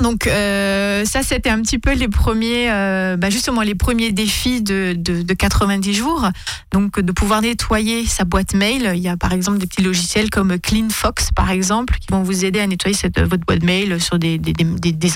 Donc 0.00 0.26
euh, 0.26 1.04
ça, 1.04 1.22
c'était 1.22 1.50
un 1.50 1.60
petit 1.62 1.78
peu 1.78 1.92
les 1.92 2.08
premiers, 2.08 2.70
euh, 2.70 3.16
bah, 3.16 3.30
justement 3.30 3.62
les 3.62 3.74
premiers 3.74 4.12
défis 4.12 4.62
de, 4.62 4.94
de, 4.96 5.22
de 5.22 5.34
90 5.34 5.94
jours. 5.94 6.28
Donc 6.72 6.98
de 6.98 7.12
pouvoir 7.12 7.42
nettoyer 7.42 8.06
sa 8.06 8.24
boîte 8.24 8.54
mail. 8.54 8.92
Il 8.94 9.00
y 9.00 9.08
a 9.08 9.16
par 9.16 9.32
exemple 9.32 9.58
des 9.58 9.66
petits 9.66 9.82
logiciels 9.82 10.30
comme 10.30 10.58
CleanFox 10.58 11.30
par 11.32 11.50
exemple 11.50 11.98
qui 12.00 12.08
vont 12.10 12.22
vous 12.22 12.44
aider 12.44 12.60
à 12.60 12.66
nettoyer 12.66 12.96
cette, 12.96 13.20
votre 13.20 13.44
boîte 13.46 13.62
mail 13.62 14.00
sur 14.00 14.18
des, 14.18 14.40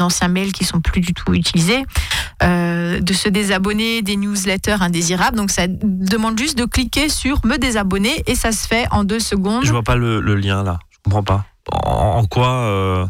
anciens 0.00 0.28
mails 0.28 0.52
qui 0.52 0.64
sont 0.64 0.80
plus 0.80 1.00
du 1.00 1.14
tout 1.14 1.34
utilisés. 1.34 1.82
Euh, 2.42 3.00
de 3.00 3.12
se 3.14 3.30
désabonner 3.30 4.02
des 4.02 4.16
newsletters 4.16 4.76
indésirables. 4.80 5.36
Donc 5.36 5.50
ça 5.50 5.66
demande 5.68 6.38
juste 6.38 6.58
de 6.58 6.66
cliquer 6.66 7.08
sur 7.08 7.44
me 7.46 7.56
désabonner 7.56 8.22
et 8.26 8.34
ça 8.34 8.52
se 8.52 8.66
fait 8.66 8.86
en 8.90 9.04
deux 9.04 9.20
secondes. 9.20 9.64
Je 9.64 9.72
vois 9.72 9.82
pas 9.82 9.96
le, 9.96 10.20
lien 10.34 10.62
là. 10.62 10.78
Je 10.90 10.98
comprends 11.02 11.22
pas. 11.22 11.46
En, 11.72 12.24
quoi 12.26 12.48
euh, 12.48 13.06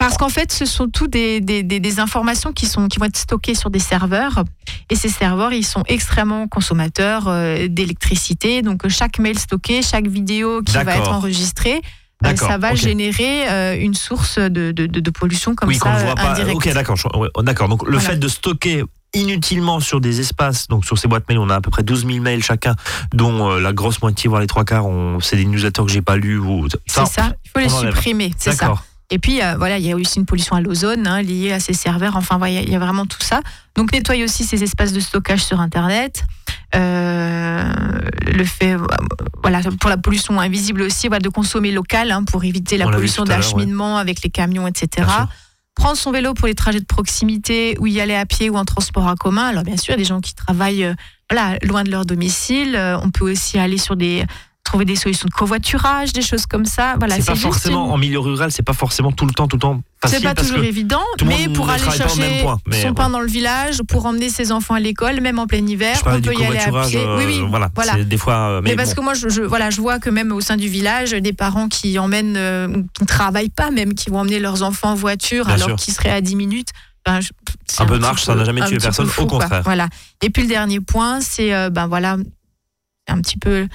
Parce 0.00 0.16
qu'en 0.16 0.30
fait, 0.30 0.50
ce 0.50 0.64
sont 0.64 0.88
tout 0.88 1.08
des, 1.08 1.40
des, 1.42 1.62
des- 1.62 1.78
des 1.78 2.00
informations 2.00 2.52
qui, 2.52 2.64
sont, 2.66 2.88
qui 2.88 2.98
vont 2.98 3.04
être 3.04 3.18
stockées 3.18 3.54
sur 3.54 3.68
des 3.70 3.78
serveurs. 3.78 4.42
Et 4.88 4.96
ces 4.96 5.10
serveurs, 5.10 5.52
ils 5.52 5.62
sont 5.64 5.82
extrêmement 5.88 6.48
consommateurs 6.48 7.24
euh, 7.28 7.68
d'électricité. 7.68 8.62
Donc, 8.62 8.88
chaque 8.88 9.18
mail 9.18 9.38
stocké, 9.38 9.82
chaque 9.82 10.06
vidéo 10.08 10.62
qui 10.62 10.72
va 10.72 10.96
être 10.96 11.12
enregistrée, 11.12 11.82
euh, 12.24 12.34
ça 12.34 12.56
va 12.56 12.74
générer 12.74 13.48
euh, 13.50 13.76
une 13.78 13.92
source 13.94 14.38
de, 14.38 14.72
de, 14.72 14.86
de- 14.86 15.10
pollution 15.10 15.54
comme 15.54 15.68
Oui, 15.68 15.76
ça, 15.76 15.80
qu'on 15.80 15.90
ne 15.90 16.00
euh, 16.00 16.04
voit 16.04 16.14
pas. 16.14 16.50
Ok, 16.54 16.72
d'accord. 16.72 16.96
ouais, 17.16 17.28
d'accord. 17.44 17.68
Donc 17.68 17.84
le 17.86 17.98
Voilà. 17.98 18.10
fait 18.10 18.16
de 18.16 18.28
stocker 18.28 18.84
inutilement 19.12 19.80
sur 19.80 20.00
des 20.00 20.20
espaces, 20.20 20.66
donc 20.68 20.84
sur 20.86 20.96
ces 20.96 21.08
boîtes 21.08 21.28
mail, 21.28 21.38
on 21.38 21.50
a 21.50 21.56
à 21.56 21.60
peu 21.60 21.70
près 21.70 21.82
12 21.82 22.06
000 22.06 22.20
mails 22.20 22.42
chacun, 22.44 22.74
dont 23.12 23.50
euh, 23.50 23.60
la 23.60 23.72
grosse 23.74 24.00
moitié, 24.00 24.28
voire 24.28 24.40
les 24.40 24.46
trois 24.46 24.64
quarts, 24.64 24.86
on- 24.86 25.20
c'est 25.20 25.36
des 25.36 25.44
newsletters 25.44 25.84
que 25.84 25.90
j'ai 25.90 26.00
pas 26.02 26.16
lus. 26.16 26.38
Ou, 26.38 26.68
C'est 26.86 27.04
ça, 27.06 27.32
il 27.44 27.50
faut 27.50 27.58
les 27.60 27.68
supprimer. 27.68 28.32
C'est 28.38 28.52
ça. 28.52 28.74
Et 29.12 29.18
puis, 29.18 29.42
euh, 29.42 29.56
voilà, 29.56 29.78
il 29.78 29.84
y 29.84 29.90
a 29.92 29.96
aussi 29.96 30.18
une 30.20 30.26
pollution 30.26 30.54
à 30.56 30.60
l'ozone 30.60 31.06
hein, 31.06 31.20
liée 31.22 31.52
à 31.52 31.58
ces 31.60 31.72
serveurs. 31.72 32.16
Enfin, 32.16 32.38
il 32.46 32.54
y 32.54 32.58
a- 32.58 32.62
il 32.62 32.70
y 32.70 32.76
a 32.76 32.78
vraiment 32.78 33.06
tout 33.06 33.20
ça. 33.22 33.40
Donc, 33.74 33.92
nettoyer 33.92 34.22
aussi 34.24 34.44
ces 34.44 34.62
espaces 34.62 34.92
de 34.92 35.00
stockage 35.00 35.42
sur 35.44 35.60
Internet. 35.60 36.24
Euh, 36.76 37.72
le 38.32 38.44
fait, 38.44 38.74
euh, 38.74 38.78
voilà, 39.42 39.60
pour 39.80 39.90
la 39.90 39.96
pollution 39.96 40.38
invisible 40.40 40.82
aussi, 40.82 41.08
voilà, 41.08 41.20
de 41.20 41.28
consommer 41.28 41.72
local 41.72 42.10
hein, 42.12 42.22
pour 42.24 42.44
éviter 42.44 42.76
la 42.76 42.86
On 42.86 42.90
pollution 42.92 43.24
d'acheminement 43.58 43.96
avec 43.98 44.22
les 44.22 44.30
camions, 44.30 44.66
etc. 44.68 45.08
Prendre 45.74 45.96
son 45.96 46.12
vélo 46.12 46.34
pour 46.34 46.46
les 46.46 46.54
trajets 46.54 46.80
de 46.80 46.84
proximité 46.84 47.76
ou 47.80 47.86
y 47.86 48.00
aller 48.00 48.14
à 48.14 48.26
pied 48.26 48.50
ou 48.50 48.56
en 48.56 48.64
transport 48.64 49.06
en 49.06 49.14
commun. 49.16 49.46
Alors 49.46 49.64
bien 49.64 49.76
sûr, 49.76 49.88
il 49.88 49.92
y 49.92 49.94
a 49.94 49.96
des 49.98 50.04
gens 50.04 50.20
qui 50.20 50.34
travaillent 50.34 50.84
euh, 50.84 50.94
voilà, 51.30 51.56
loin 51.62 51.82
de 51.84 51.90
leur 51.90 52.04
domicile. 52.04 52.78
On 53.02 53.10
peut 53.10 53.30
aussi 53.32 53.58
aller 53.58 53.78
sur 53.78 53.96
des 53.96 54.24
trouver 54.64 54.84
des 54.84 54.94
solutions 54.94 55.26
de 55.26 55.32
covoiturage, 55.34 56.12
des 56.12 56.22
choses 56.22 56.46
comme 56.46 56.64
ça. 56.64 56.94
Voilà, 56.98 57.16
c'est 57.16 57.24
pas 57.26 57.34
forcément 57.34 57.86
une- 57.86 57.92
en 57.92 57.98
milieu 57.98 58.20
rural, 58.20 58.52
c'est 58.52 58.62
pas 58.62 58.72
forcément 58.72 59.10
tout 59.10 59.26
le 59.26 59.32
temps, 59.32 59.48
tout 59.48 59.56
le 59.56 59.60
temps 59.60 59.80
facile 60.00 60.18
c'est 60.18 60.24
pas 60.24 60.34
parce 60.34 60.46
toujours 60.46 60.62
que 60.62 60.68
évident, 60.68 61.02
tout 61.18 61.24
mais 61.24 61.48
pour 61.48 61.68
aller 61.68 61.82
chercher 61.82 62.42
point, 62.42 62.58
mais 62.66 62.80
son 62.80 62.88
ouais. 62.88 62.94
pain 62.94 63.10
dans 63.10 63.20
le 63.20 63.26
village, 63.26 63.82
pour 63.88 64.06
emmener 64.06 64.28
ses 64.28 64.52
enfants 64.52 64.74
à 64.74 64.80
l'école, 64.80 65.20
même 65.20 65.38
en 65.40 65.46
plein 65.48 65.66
hiver, 65.66 65.96
je 65.96 66.08
on 66.08 66.20
peut 66.20 66.34
y 66.34 66.44
aller 66.44 66.58
à 66.58 66.82
pied. 66.86 67.00
euh, 67.00 67.18
oui, 67.18 67.24
oui, 67.26 67.44
voilà, 67.48 67.68
voilà. 67.74 67.94
c'est 67.94 68.04
des 68.08 68.16
fois. 68.16 68.34
euh, 68.34 68.60
Mais, 68.62 68.70
Mais, 68.70 68.76
parce 68.76 68.90
bon, 68.90 68.96
que 68.96 69.00
moi, 69.06 69.14
je, 69.14 69.28
je- 69.28 69.42
voilà, 69.42 69.70
je 69.70 69.80
vois 69.80 69.98
que 69.98 70.08
même 70.10 70.30
au 70.30 70.40
sein 70.40 70.56
du 70.56 70.68
village, 70.68 71.10
des 71.12 71.32
parents 71.32 71.66
qui 71.68 71.98
emmènent, 71.98 72.36
euh, 72.36 72.68
qui 72.94 73.02
ne 73.02 73.06
travaillent 73.06 73.48
pas, 73.50 73.70
même, 73.72 73.94
qui 73.94 74.08
vont 74.10 74.20
emmener 74.20 74.38
leurs 74.38 74.62
enfants 74.62 74.90
en 74.90 74.94
voiture 74.94 75.46
Bien 75.46 75.54
alors 75.54 75.74
qu'ils 75.76 75.94
seraient 75.94 76.10
à 76.10 76.20
10 76.20 76.36
minutes. 76.36 76.68
ben, 77.06 77.20
je- 77.20 77.30
Un 77.78 77.86
peu 77.86 77.94
de 77.94 77.98
petit 77.98 78.00
marche, 78.02 78.22
ça 78.24 78.34
n'a 78.34 78.44
jamais 78.44 78.60
un 78.60 78.66
tué 78.66 78.76
personne, 78.78 79.08
peu 79.08 79.22
au 79.22 79.26
contraire. 79.26 79.62
Voilà. 79.64 79.88
Et 80.22 80.28
puis 80.30 80.42
le 80.42 80.48
dernier 80.48 80.80
point, 80.80 81.20
c'est 81.22 81.52
euh, 81.54 81.70
ben 81.70 81.86
voilà, 81.86 82.18
un 83.08 83.20
petit 83.20 83.38
peu 83.38 83.66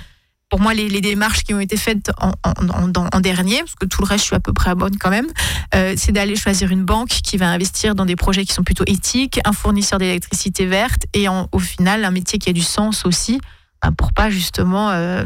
pour 0.49 0.59
moi 0.61 0.73
les, 0.73 0.87
les 0.89 1.01
démarches 1.01 1.43
qui 1.43 1.53
ont 1.53 1.59
été 1.59 1.75
faites 1.77 2.11
en, 2.19 2.31
en- 2.43 2.83
en- 2.83 2.87
dans- 2.87 3.07
en 3.11 3.19
dernier, 3.19 3.59
parce 3.59 3.75
que 3.75 3.85
tout 3.85 4.01
le 4.01 4.07
reste 4.07 4.21
je 4.23 4.27
suis 4.27 4.35
à 4.35 4.39
peu 4.39 4.53
près 4.53 4.69
à 4.69 4.75
bonne 4.75 4.97
quand 4.97 5.09
même, 5.09 5.27
euh, 5.73 5.93
c'est 5.97 6.11
d'aller 6.11 6.35
choisir 6.35 6.71
une 6.71 6.83
banque 6.83 7.09
qui 7.09 7.37
va 7.37 7.49
investir 7.49 7.95
dans 7.95 8.05
des 8.05 8.15
projets 8.15 8.45
qui 8.45 8.53
sont 8.53 8.63
plutôt 8.63 8.83
éthiques, 8.87 9.39
un 9.45 9.53
fournisseur 9.53 9.99
d'électricité 9.99 10.65
verte 10.65 11.03
et 11.13 11.27
au 11.29 11.59
final 11.59 12.05
un 12.05 12.11
métier 12.11 12.39
qui 12.39 12.49
a 12.49 12.53
du 12.53 12.61
sens 12.61 13.05
aussi, 13.05 13.39
ben, 13.83 13.91
pour 13.91 14.13
pas 14.13 14.29
justement 14.29 14.91
euh, 14.91 15.23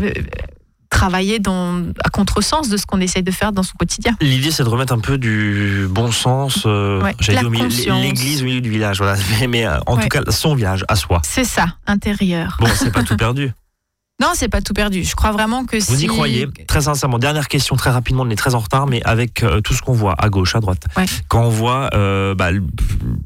travailler 0.89 1.37
dans, 1.37 1.83
à 2.03 2.09
contresens 2.09 2.67
de 2.69 2.77
ce 2.77 2.85
qu'on 2.85 2.99
essaye 2.99 3.21
de 3.21 3.29
faire 3.31 3.51
dans 3.51 3.61
son 3.61 3.73
quotidien. 3.77 4.15
L'idée, 4.21 4.49
c'est 4.51 4.63
de 4.63 4.69
remettre 4.69 4.91
un 4.93 4.99
peu 4.99 5.17
du 5.19 5.85
bon 5.89 6.11
sens, 6.11 6.63
euh, 6.65 7.01
Ouais, 7.03 7.13
j'allais 7.19 7.41
l'église 8.01 8.41
au 8.41 8.45
milieu 8.45 8.61
du 8.61 8.69
village. 8.71 8.97
Voilà. 8.97 9.15
Mais, 9.41 9.47
mais, 9.47 9.65
euh, 9.67 9.77
en 9.85 9.97
Ouais. 9.97 10.03
tout 10.03 10.09
cas, 10.09 10.23
son 10.31 10.55
village 10.55 10.83
à 10.87 10.95
soi. 10.95 11.21
C'est 11.23 11.43
ça, 11.43 11.67
intérieur. 11.85 12.57
Bon, 12.59 12.67
c'est 12.73 12.91
pas 12.91 13.03
tout 13.03 13.17
perdu. 13.17 13.51
Non, 14.19 14.31
c'est 14.35 14.49
pas 14.49 14.61
tout 14.61 14.73
perdu. 14.73 15.03
Je 15.03 15.15
crois 15.15 15.31
vraiment 15.31 15.65
que 15.65 15.77
Vous 15.77 15.95
si... 15.95 16.03
y 16.03 16.07
croyez 16.07 16.47
Très 16.67 16.81
sincèrement. 16.81 17.19
Dernière 17.19 17.47
question, 17.47 17.75
très 17.77 17.89
rapidement, 17.89 18.23
on 18.25 18.29
est 18.29 18.35
très 18.35 18.53
en 18.53 18.59
retard, 18.59 18.85
mais 18.85 19.01
avec 19.05 19.43
euh, 19.43 19.61
tout 19.61 19.73
ce 19.73 19.81
qu'on 19.81 19.93
voit 19.93 20.15
à 20.17 20.29
gauche, 20.29 20.55
à 20.55 20.59
droite, 20.59 20.83
Ouais. 20.97 21.05
quand 21.29 21.43
on 21.43 21.49
voit 21.49 21.89
euh, 21.93 22.35
bah, 22.35 22.49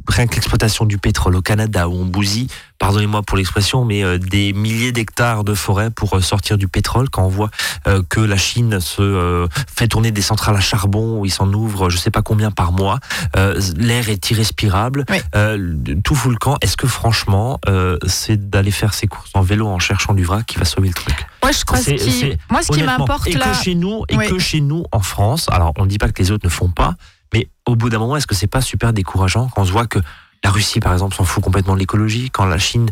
rien 0.07 0.27
que 0.27 0.35
l'exploitation 0.35 0.85
du 0.85 0.99
pétrole 0.99 1.35
au 1.35 1.41
Canada, 1.41 1.89
où 1.89 1.93
on 1.93 2.05
bousille, 2.05 2.47
pardonnez-moi 2.87 3.21
pour 3.23 3.37
l'expression, 3.37 3.85
mais 3.85 4.03
euh, 4.03 4.17
des 4.17 4.51
milliers 4.51 4.91
d'hectares 4.91 5.45
de 5.45 5.53
forêt 5.53 5.89
pour 5.89 6.17
euh, 6.17 6.19
sortir 6.21 6.57
du 6.57 6.67
pétrole, 6.67 7.09
quand 7.09 7.23
on 7.23 7.29
voit 7.29 7.49
euh, 7.87 8.01
que 8.09 8.19
la 8.19 8.35
Chine 8.35 8.81
se 8.81 9.01
euh, 9.01 9.47
fait 9.73 9.87
tourner 9.87 10.11
des 10.11 10.21
centrales 10.21 10.57
à 10.57 10.59
charbon, 10.59 11.17
où 11.17 11.25
ils 11.25 11.31
s'en 11.31 11.51
ouvrent 11.53 11.89
je 11.89 11.95
sais 11.95 12.11
pas 12.11 12.21
combien 12.21 12.51
par 12.51 12.73
mois, 12.73 12.99
euh, 13.37 13.57
l'air 13.77 14.09
est 14.09 14.29
irrespirable, 14.31 15.05
Oui. 15.09 15.19
euh, 15.33 15.75
tout 16.03 16.13
fout 16.13 16.29
le 16.33 16.37
camp. 16.37 16.57
Est-ce 16.59 16.75
que 16.75 16.85
franchement, 16.87 17.57
euh, 17.69 17.97
c'est 18.05 18.49
d'aller 18.49 18.71
faire 18.71 18.93
ses 18.93 19.07
courses 19.07 19.31
en 19.33 19.41
vélo 19.41 19.65
en 19.67 19.79
cherchant 19.79 20.13
du 20.13 20.25
vrac 20.25 20.45
qui 20.45 20.57
va 20.57 20.65
sauver 20.65 20.89
le 20.89 20.93
truc? 20.93 21.25
Moi, 21.41 21.53
je 21.53 21.63
crois 21.63 21.77
ce 21.77 21.85
C'est- 21.85 21.95
qui, 21.95 22.11
c'est- 22.11 22.37
moi, 22.51 22.63
ce 22.63 22.71
qui 22.73 22.83
m'importe 22.83 23.27
et 23.27 23.31
là, 23.33 23.45
que 23.45 23.63
chez 23.63 23.75
nous 23.75 24.03
et 24.09 24.17
que 24.17 24.39
chez 24.39 24.59
nous 24.59 24.83
en 24.91 24.99
France 24.99 25.47
alors 25.49 25.71
on 25.77 25.83
ne 25.85 25.89
dit 25.89 25.99
pas 25.99 26.09
que 26.09 26.21
les 26.21 26.31
autres 26.31 26.45
ne 26.45 26.49
font 26.51 26.69
pas 26.69 26.95
mais 27.33 27.47
au 27.65 27.75
bout 27.75 27.89
d'un 27.89 27.97
moment 27.97 28.15
est-ce 28.17 28.27
que 28.27 28.35
c'est 28.35 28.45
pas 28.47 28.61
super 28.61 28.91
décourageant 28.93 29.47
quand 29.55 29.61
on 29.61 29.65
se 29.65 29.71
voit 29.71 29.87
que 29.87 29.99
la 30.43 30.51
Russie 30.51 30.79
par 30.79 30.93
exemple 30.93 31.15
s'en 31.15 31.23
fout 31.23 31.43
complètement 31.43 31.73
de 31.73 31.79
l'écologie 31.79 32.29
quand 32.31 32.45
la 32.45 32.57
Chine 32.59 32.89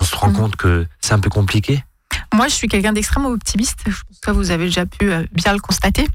on 0.00 0.04
se 0.04 0.14
rend 0.14 0.28
Mhm. 0.28 0.36
compte 0.36 0.56
que 0.56 0.86
c'est 1.00 1.12
un 1.14 1.18
peu 1.20 1.30
compliqué 1.30 1.82
moi, 2.34 2.46
je 2.48 2.54
suis 2.54 2.68
quelqu'un 2.68 2.92
d'extrêmement 2.92 3.30
optimiste. 3.30 3.78
Je 3.86 3.90
pense 3.90 4.20
que 4.22 4.30
vous 4.32 4.50
avez 4.50 4.66
déjà 4.66 4.84
pu 4.84 5.10
euh, 5.10 5.24
bien 5.32 5.52
le 5.54 5.60
constater. 5.60 6.06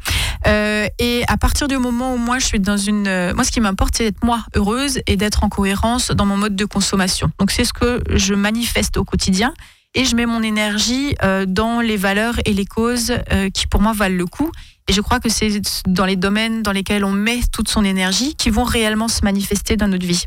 Euh, 0.45 0.87
et 0.99 1.23
à 1.27 1.37
partir 1.37 1.67
du 1.67 1.77
moment 1.77 2.13
où 2.13 2.17
moi, 2.17 2.37
je 2.37 2.45
suis 2.45 2.59
dans 2.59 2.77
une, 2.77 3.07
euh, 3.07 3.33
moi, 3.33 3.43
ce 3.43 3.51
qui 3.51 3.59
m'importe, 3.59 3.95
c'est 3.97 4.03
d'être 4.05 4.23
moi 4.23 4.43
heureuse 4.55 4.99
et 5.07 5.17
d'être 5.17 5.43
en 5.43 5.49
cohérence 5.49 6.11
dans 6.11 6.25
mon 6.27 6.37
mode 6.37 6.55
de 6.55 6.65
consommation. 6.65 7.31
Donc, 7.39 7.49
c'est 7.51 7.65
ce 7.65 7.73
que 7.73 8.01
je 8.11 8.35
manifeste 8.35 8.97
au 8.97 9.03
quotidien. 9.03 9.53
Et 9.95 10.05
je 10.05 10.15
mets 10.15 10.27
mon 10.27 10.43
énergie 10.43 11.15
euh, 11.23 11.45
dans 11.47 11.81
les 11.81 11.97
valeurs 11.97 12.35
et 12.45 12.53
les 12.53 12.65
causes 12.65 13.13
euh, 13.31 13.49
qui, 13.49 13.65
pour 13.67 13.81
moi, 13.81 13.93
valent 13.93 14.15
le 14.17 14.25
coup. 14.27 14.51
Et 14.87 14.93
je 14.93 15.01
crois 15.01 15.19
que 15.19 15.29
c'est 15.29 15.61
dans 15.87 16.05
les 16.05 16.15
domaines 16.15 16.61
dans 16.61 16.71
lesquels 16.71 17.05
on 17.05 17.11
met 17.11 17.41
toute 17.51 17.69
son 17.69 17.83
énergie 17.83 18.35
qui 18.35 18.49
vont 18.51 18.63
réellement 18.65 19.07
se 19.07 19.21
manifester 19.23 19.77
dans 19.77 19.87
notre 19.87 20.05
vie. 20.05 20.25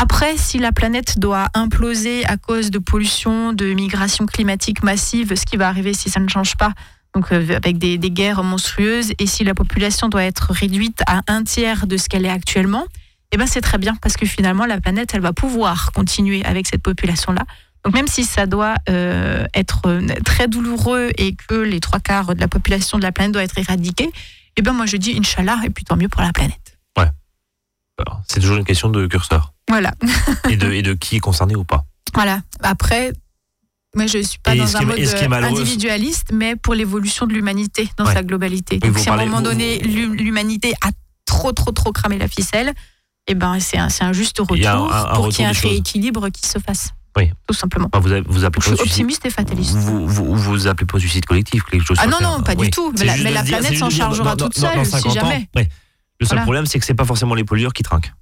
Après, 0.00 0.36
si 0.36 0.60
la 0.60 0.70
planète 0.70 1.18
doit 1.18 1.48
imploser 1.54 2.24
à 2.26 2.36
cause 2.36 2.70
de 2.70 2.78
pollution, 2.78 3.52
de 3.52 3.72
migration 3.72 4.26
climatique 4.26 4.84
massive, 4.84 5.34
ce 5.34 5.44
qui 5.44 5.56
va 5.56 5.66
arriver 5.66 5.92
si 5.92 6.08
ça 6.08 6.20
ne 6.20 6.28
change 6.28 6.56
pas, 6.56 6.72
donc 7.16 7.32
euh, 7.32 7.56
avec 7.56 7.78
des, 7.78 7.98
guerres 7.98 8.44
monstrueuses, 8.44 9.12
et 9.18 9.26
si 9.26 9.42
la 9.42 9.54
population 9.54 10.08
doit 10.08 10.22
être 10.22 10.52
réduite 10.52 11.02
à 11.08 11.22
un 11.26 11.42
tiers 11.42 11.88
de 11.88 11.96
ce 11.96 12.08
qu'elle 12.08 12.24
est 12.24 12.30
actuellement, 12.30 12.84
eh 13.32 13.36
ben 13.36 13.48
c'est 13.48 13.60
très 13.60 13.76
bien 13.76 13.96
parce 14.00 14.16
que 14.16 14.24
finalement 14.24 14.66
la 14.66 14.80
planète, 14.80 15.14
elle 15.14 15.20
va 15.20 15.32
pouvoir 15.32 15.90
continuer 15.90 16.44
avec 16.44 16.68
cette 16.68 16.82
population-là. 16.84 17.42
Donc 17.84 17.92
même 17.92 18.06
si 18.06 18.22
ça 18.22 18.46
doit 18.46 18.76
euh, 18.88 19.46
être 19.52 19.82
euh, 19.86 20.06
très 20.24 20.46
douloureux 20.46 21.10
et 21.18 21.34
que 21.34 21.56
les 21.56 21.80
trois 21.80 21.98
quarts 21.98 22.36
de 22.36 22.40
la 22.40 22.46
population 22.46 22.98
de 22.98 23.02
la 23.02 23.10
planète 23.10 23.32
doit 23.32 23.42
être 23.42 23.58
éradiquée, 23.58 24.12
eh 24.56 24.62
ben 24.62 24.74
moi 24.74 24.86
je 24.86 24.96
dis 24.96 25.16
Inch'Allah 25.18 25.58
et 25.64 25.70
puis 25.70 25.82
tant 25.82 25.96
mieux 25.96 26.08
pour 26.08 26.22
la 26.22 26.32
planète. 26.32 26.67
C'est 28.26 28.40
toujours 28.40 28.56
une 28.56 28.64
question 28.64 28.88
de 28.90 29.06
curseur 29.06 29.52
Voilà. 29.68 29.92
et 30.48 30.56
de, 30.56 30.70
et 30.72 30.82
de 30.82 30.94
qui 30.94 31.16
est 31.16 31.20
concerné 31.20 31.56
ou 31.56 31.64
pas 31.64 31.84
Voilà. 32.14 32.42
Après, 32.62 33.12
moi, 33.94 34.06
je 34.06 34.18
suis 34.22 34.38
pas 34.38 34.54
Et 34.54 34.58
dans 34.58 34.76
un 34.76 34.82
mode 34.82 34.98
individualiste, 35.44 36.28
mais 36.32 36.56
pour 36.56 36.74
l'évolution 36.74 37.26
de 37.26 37.32
l'humanité 37.32 37.88
dans 37.96 38.04
Ouais. 38.06 38.14
sa 38.14 38.22
globalité. 38.22 38.78
Donc, 38.78 38.98
si 38.98 39.08
à 39.08 39.14
un 39.14 39.16
moment 39.24 39.38
vous- 39.38 39.42
donné, 39.44 39.78
l'hu- 39.78 40.14
l'humanité 40.16 40.74
a 40.82 40.90
trop, 41.24 41.52
trop, 41.52 41.72
trop 41.72 41.92
cramé 41.92 42.18
la 42.18 42.28
ficelle, 42.28 42.72
eh 43.26 43.34
ben, 43.34 43.58
c'est 43.60 43.78
un, 43.78 43.88
un 44.00 44.12
juste 44.12 44.38
retour 44.38 44.56
un- 44.66 45.10
un 45.10 45.14
pour 45.14 45.28
qu'il 45.28 45.40
y 45.40 45.42
ait 45.42 45.46
un 45.46 45.52
choses. 45.52 45.70
rééquilibre 45.70 46.28
qui 46.30 46.46
se 46.46 46.58
fasse. 46.58 46.90
Oui. 47.16 47.30
Tout 47.48 47.54
simplement. 47.54 47.88
Enfin, 47.92 48.00
vous, 48.00 48.32
vous 48.32 48.44
appelez 48.44 48.62
Je 48.64 48.74
suis 48.74 48.82
optimiste 48.84 49.26
et 49.26 49.30
fataliste. 49.30 49.72
vous, 49.74 50.06
vous, 50.06 50.34
vous 50.36 50.66
appelez 50.68 50.86
pas 50.86 50.96
au 50.96 51.00
suicide 51.00 51.24
collectif 51.24 51.64
quelque 51.64 51.84
chose 51.84 51.96
Ah 52.00 52.06
non, 52.06 52.18
non, 52.22 52.42
pas 52.42 52.54
du 52.54 52.70
tout. 52.70 52.92
Mais 52.98 53.04
la- 53.06 53.16
mais 53.16 53.32
planète 53.44 53.76
s'en 53.76 53.90
chargera 53.90 54.36
dans- 54.36 54.46
toute 54.46 54.60
dans- 54.60 54.68
dans 54.68 54.74
seule, 54.74 54.84
si 54.86 54.90
50 54.92 55.10
ans, 55.10 55.14
jamais. 55.14 55.48
ouais. 55.56 55.68
Le 56.20 56.26
seul 56.26 56.36
Voilà. 56.36 56.42
problème, 56.42 56.66
c'est 56.66 56.78
que 56.78 56.84
c'est 56.84 56.94
pas 56.94 57.04
forcément 57.04 57.34
les 57.34 57.44
pollueurs 57.44 57.72
qui 57.72 57.82
trinquent. 57.82 58.12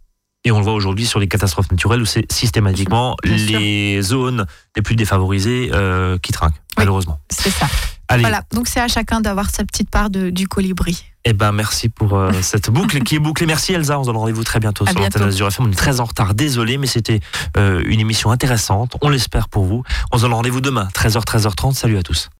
Et 0.45 0.53
on 0.53 0.59
le 0.59 0.65
voit 0.65 0.75
aujourd'hui 0.75 1.07
sur 1.07 1.19
les 1.19 1.27
catastrophes 1.27 1.71
naturelles 1.73 2.01
où 2.03 2.07
c'est 2.07 2.31
systématiquement 2.31 3.17
les 3.25 4.01
zones 4.03 4.47
les 4.77 4.83
plus 4.83 4.95
défavorisées 4.95 5.71
euh, 5.73 6.19
qui 6.19 6.31
trinquent, 6.31 6.61
malheureusement. 6.79 7.19
C'est 7.31 7.51
ça. 7.51 7.67
Allez, 8.09 8.23
Voilà. 8.23 8.43
Donc, 8.53 8.69
c'est 8.69 8.79
à 8.79 8.87
chacun 8.87 9.21
d'avoir 9.21 9.51
sa 9.51 9.65
petite 9.65 9.91
part 9.91 10.09
de, 10.11 10.31
du 10.31 10.47
colibri. 10.47 11.05
eh 11.25 11.33
ben 11.33 11.51
merci 11.51 11.89
pour 11.89 12.15
euh, 12.15 12.31
cette 12.43 12.71
boucle 12.71 13.03
qui 13.03 13.17
est 13.17 13.19
bouclée. 13.19 13.47
Merci 13.47 13.73
Elsa, 13.73 13.99
on 13.99 14.05
se 14.05 14.07
donne 14.09 14.17
rendez-vous 14.19 14.45
très 14.45 14.61
bientôt 14.61 14.85
À 14.87 14.93
sur 14.93 15.01
l'antenne 15.01 15.23
d'Azur 15.25 15.49
FM. 15.49 15.67
On 15.67 15.73
est 15.73 15.75
très 15.75 15.99
en 15.99 16.05
retard, 16.05 16.35
désolé, 16.35 16.79
mais 16.79 16.87
c'était 16.87 17.19
euh, 17.57 17.83
une 17.87 17.99
émission 17.99 18.31
intéressante. 18.31 18.97
On 19.03 19.09
l'espère 19.09 19.49
pour 19.49 19.65
vous. 19.65 19.83
On 20.13 20.19
se 20.19 20.23
donne 20.23 20.35
rendez-vous 20.35 20.61
demain, 20.61 20.87
13h, 20.95 21.25
13h30. 21.25 21.75
Salut 21.75 21.99
à 21.99 22.05
tous. 22.05 22.29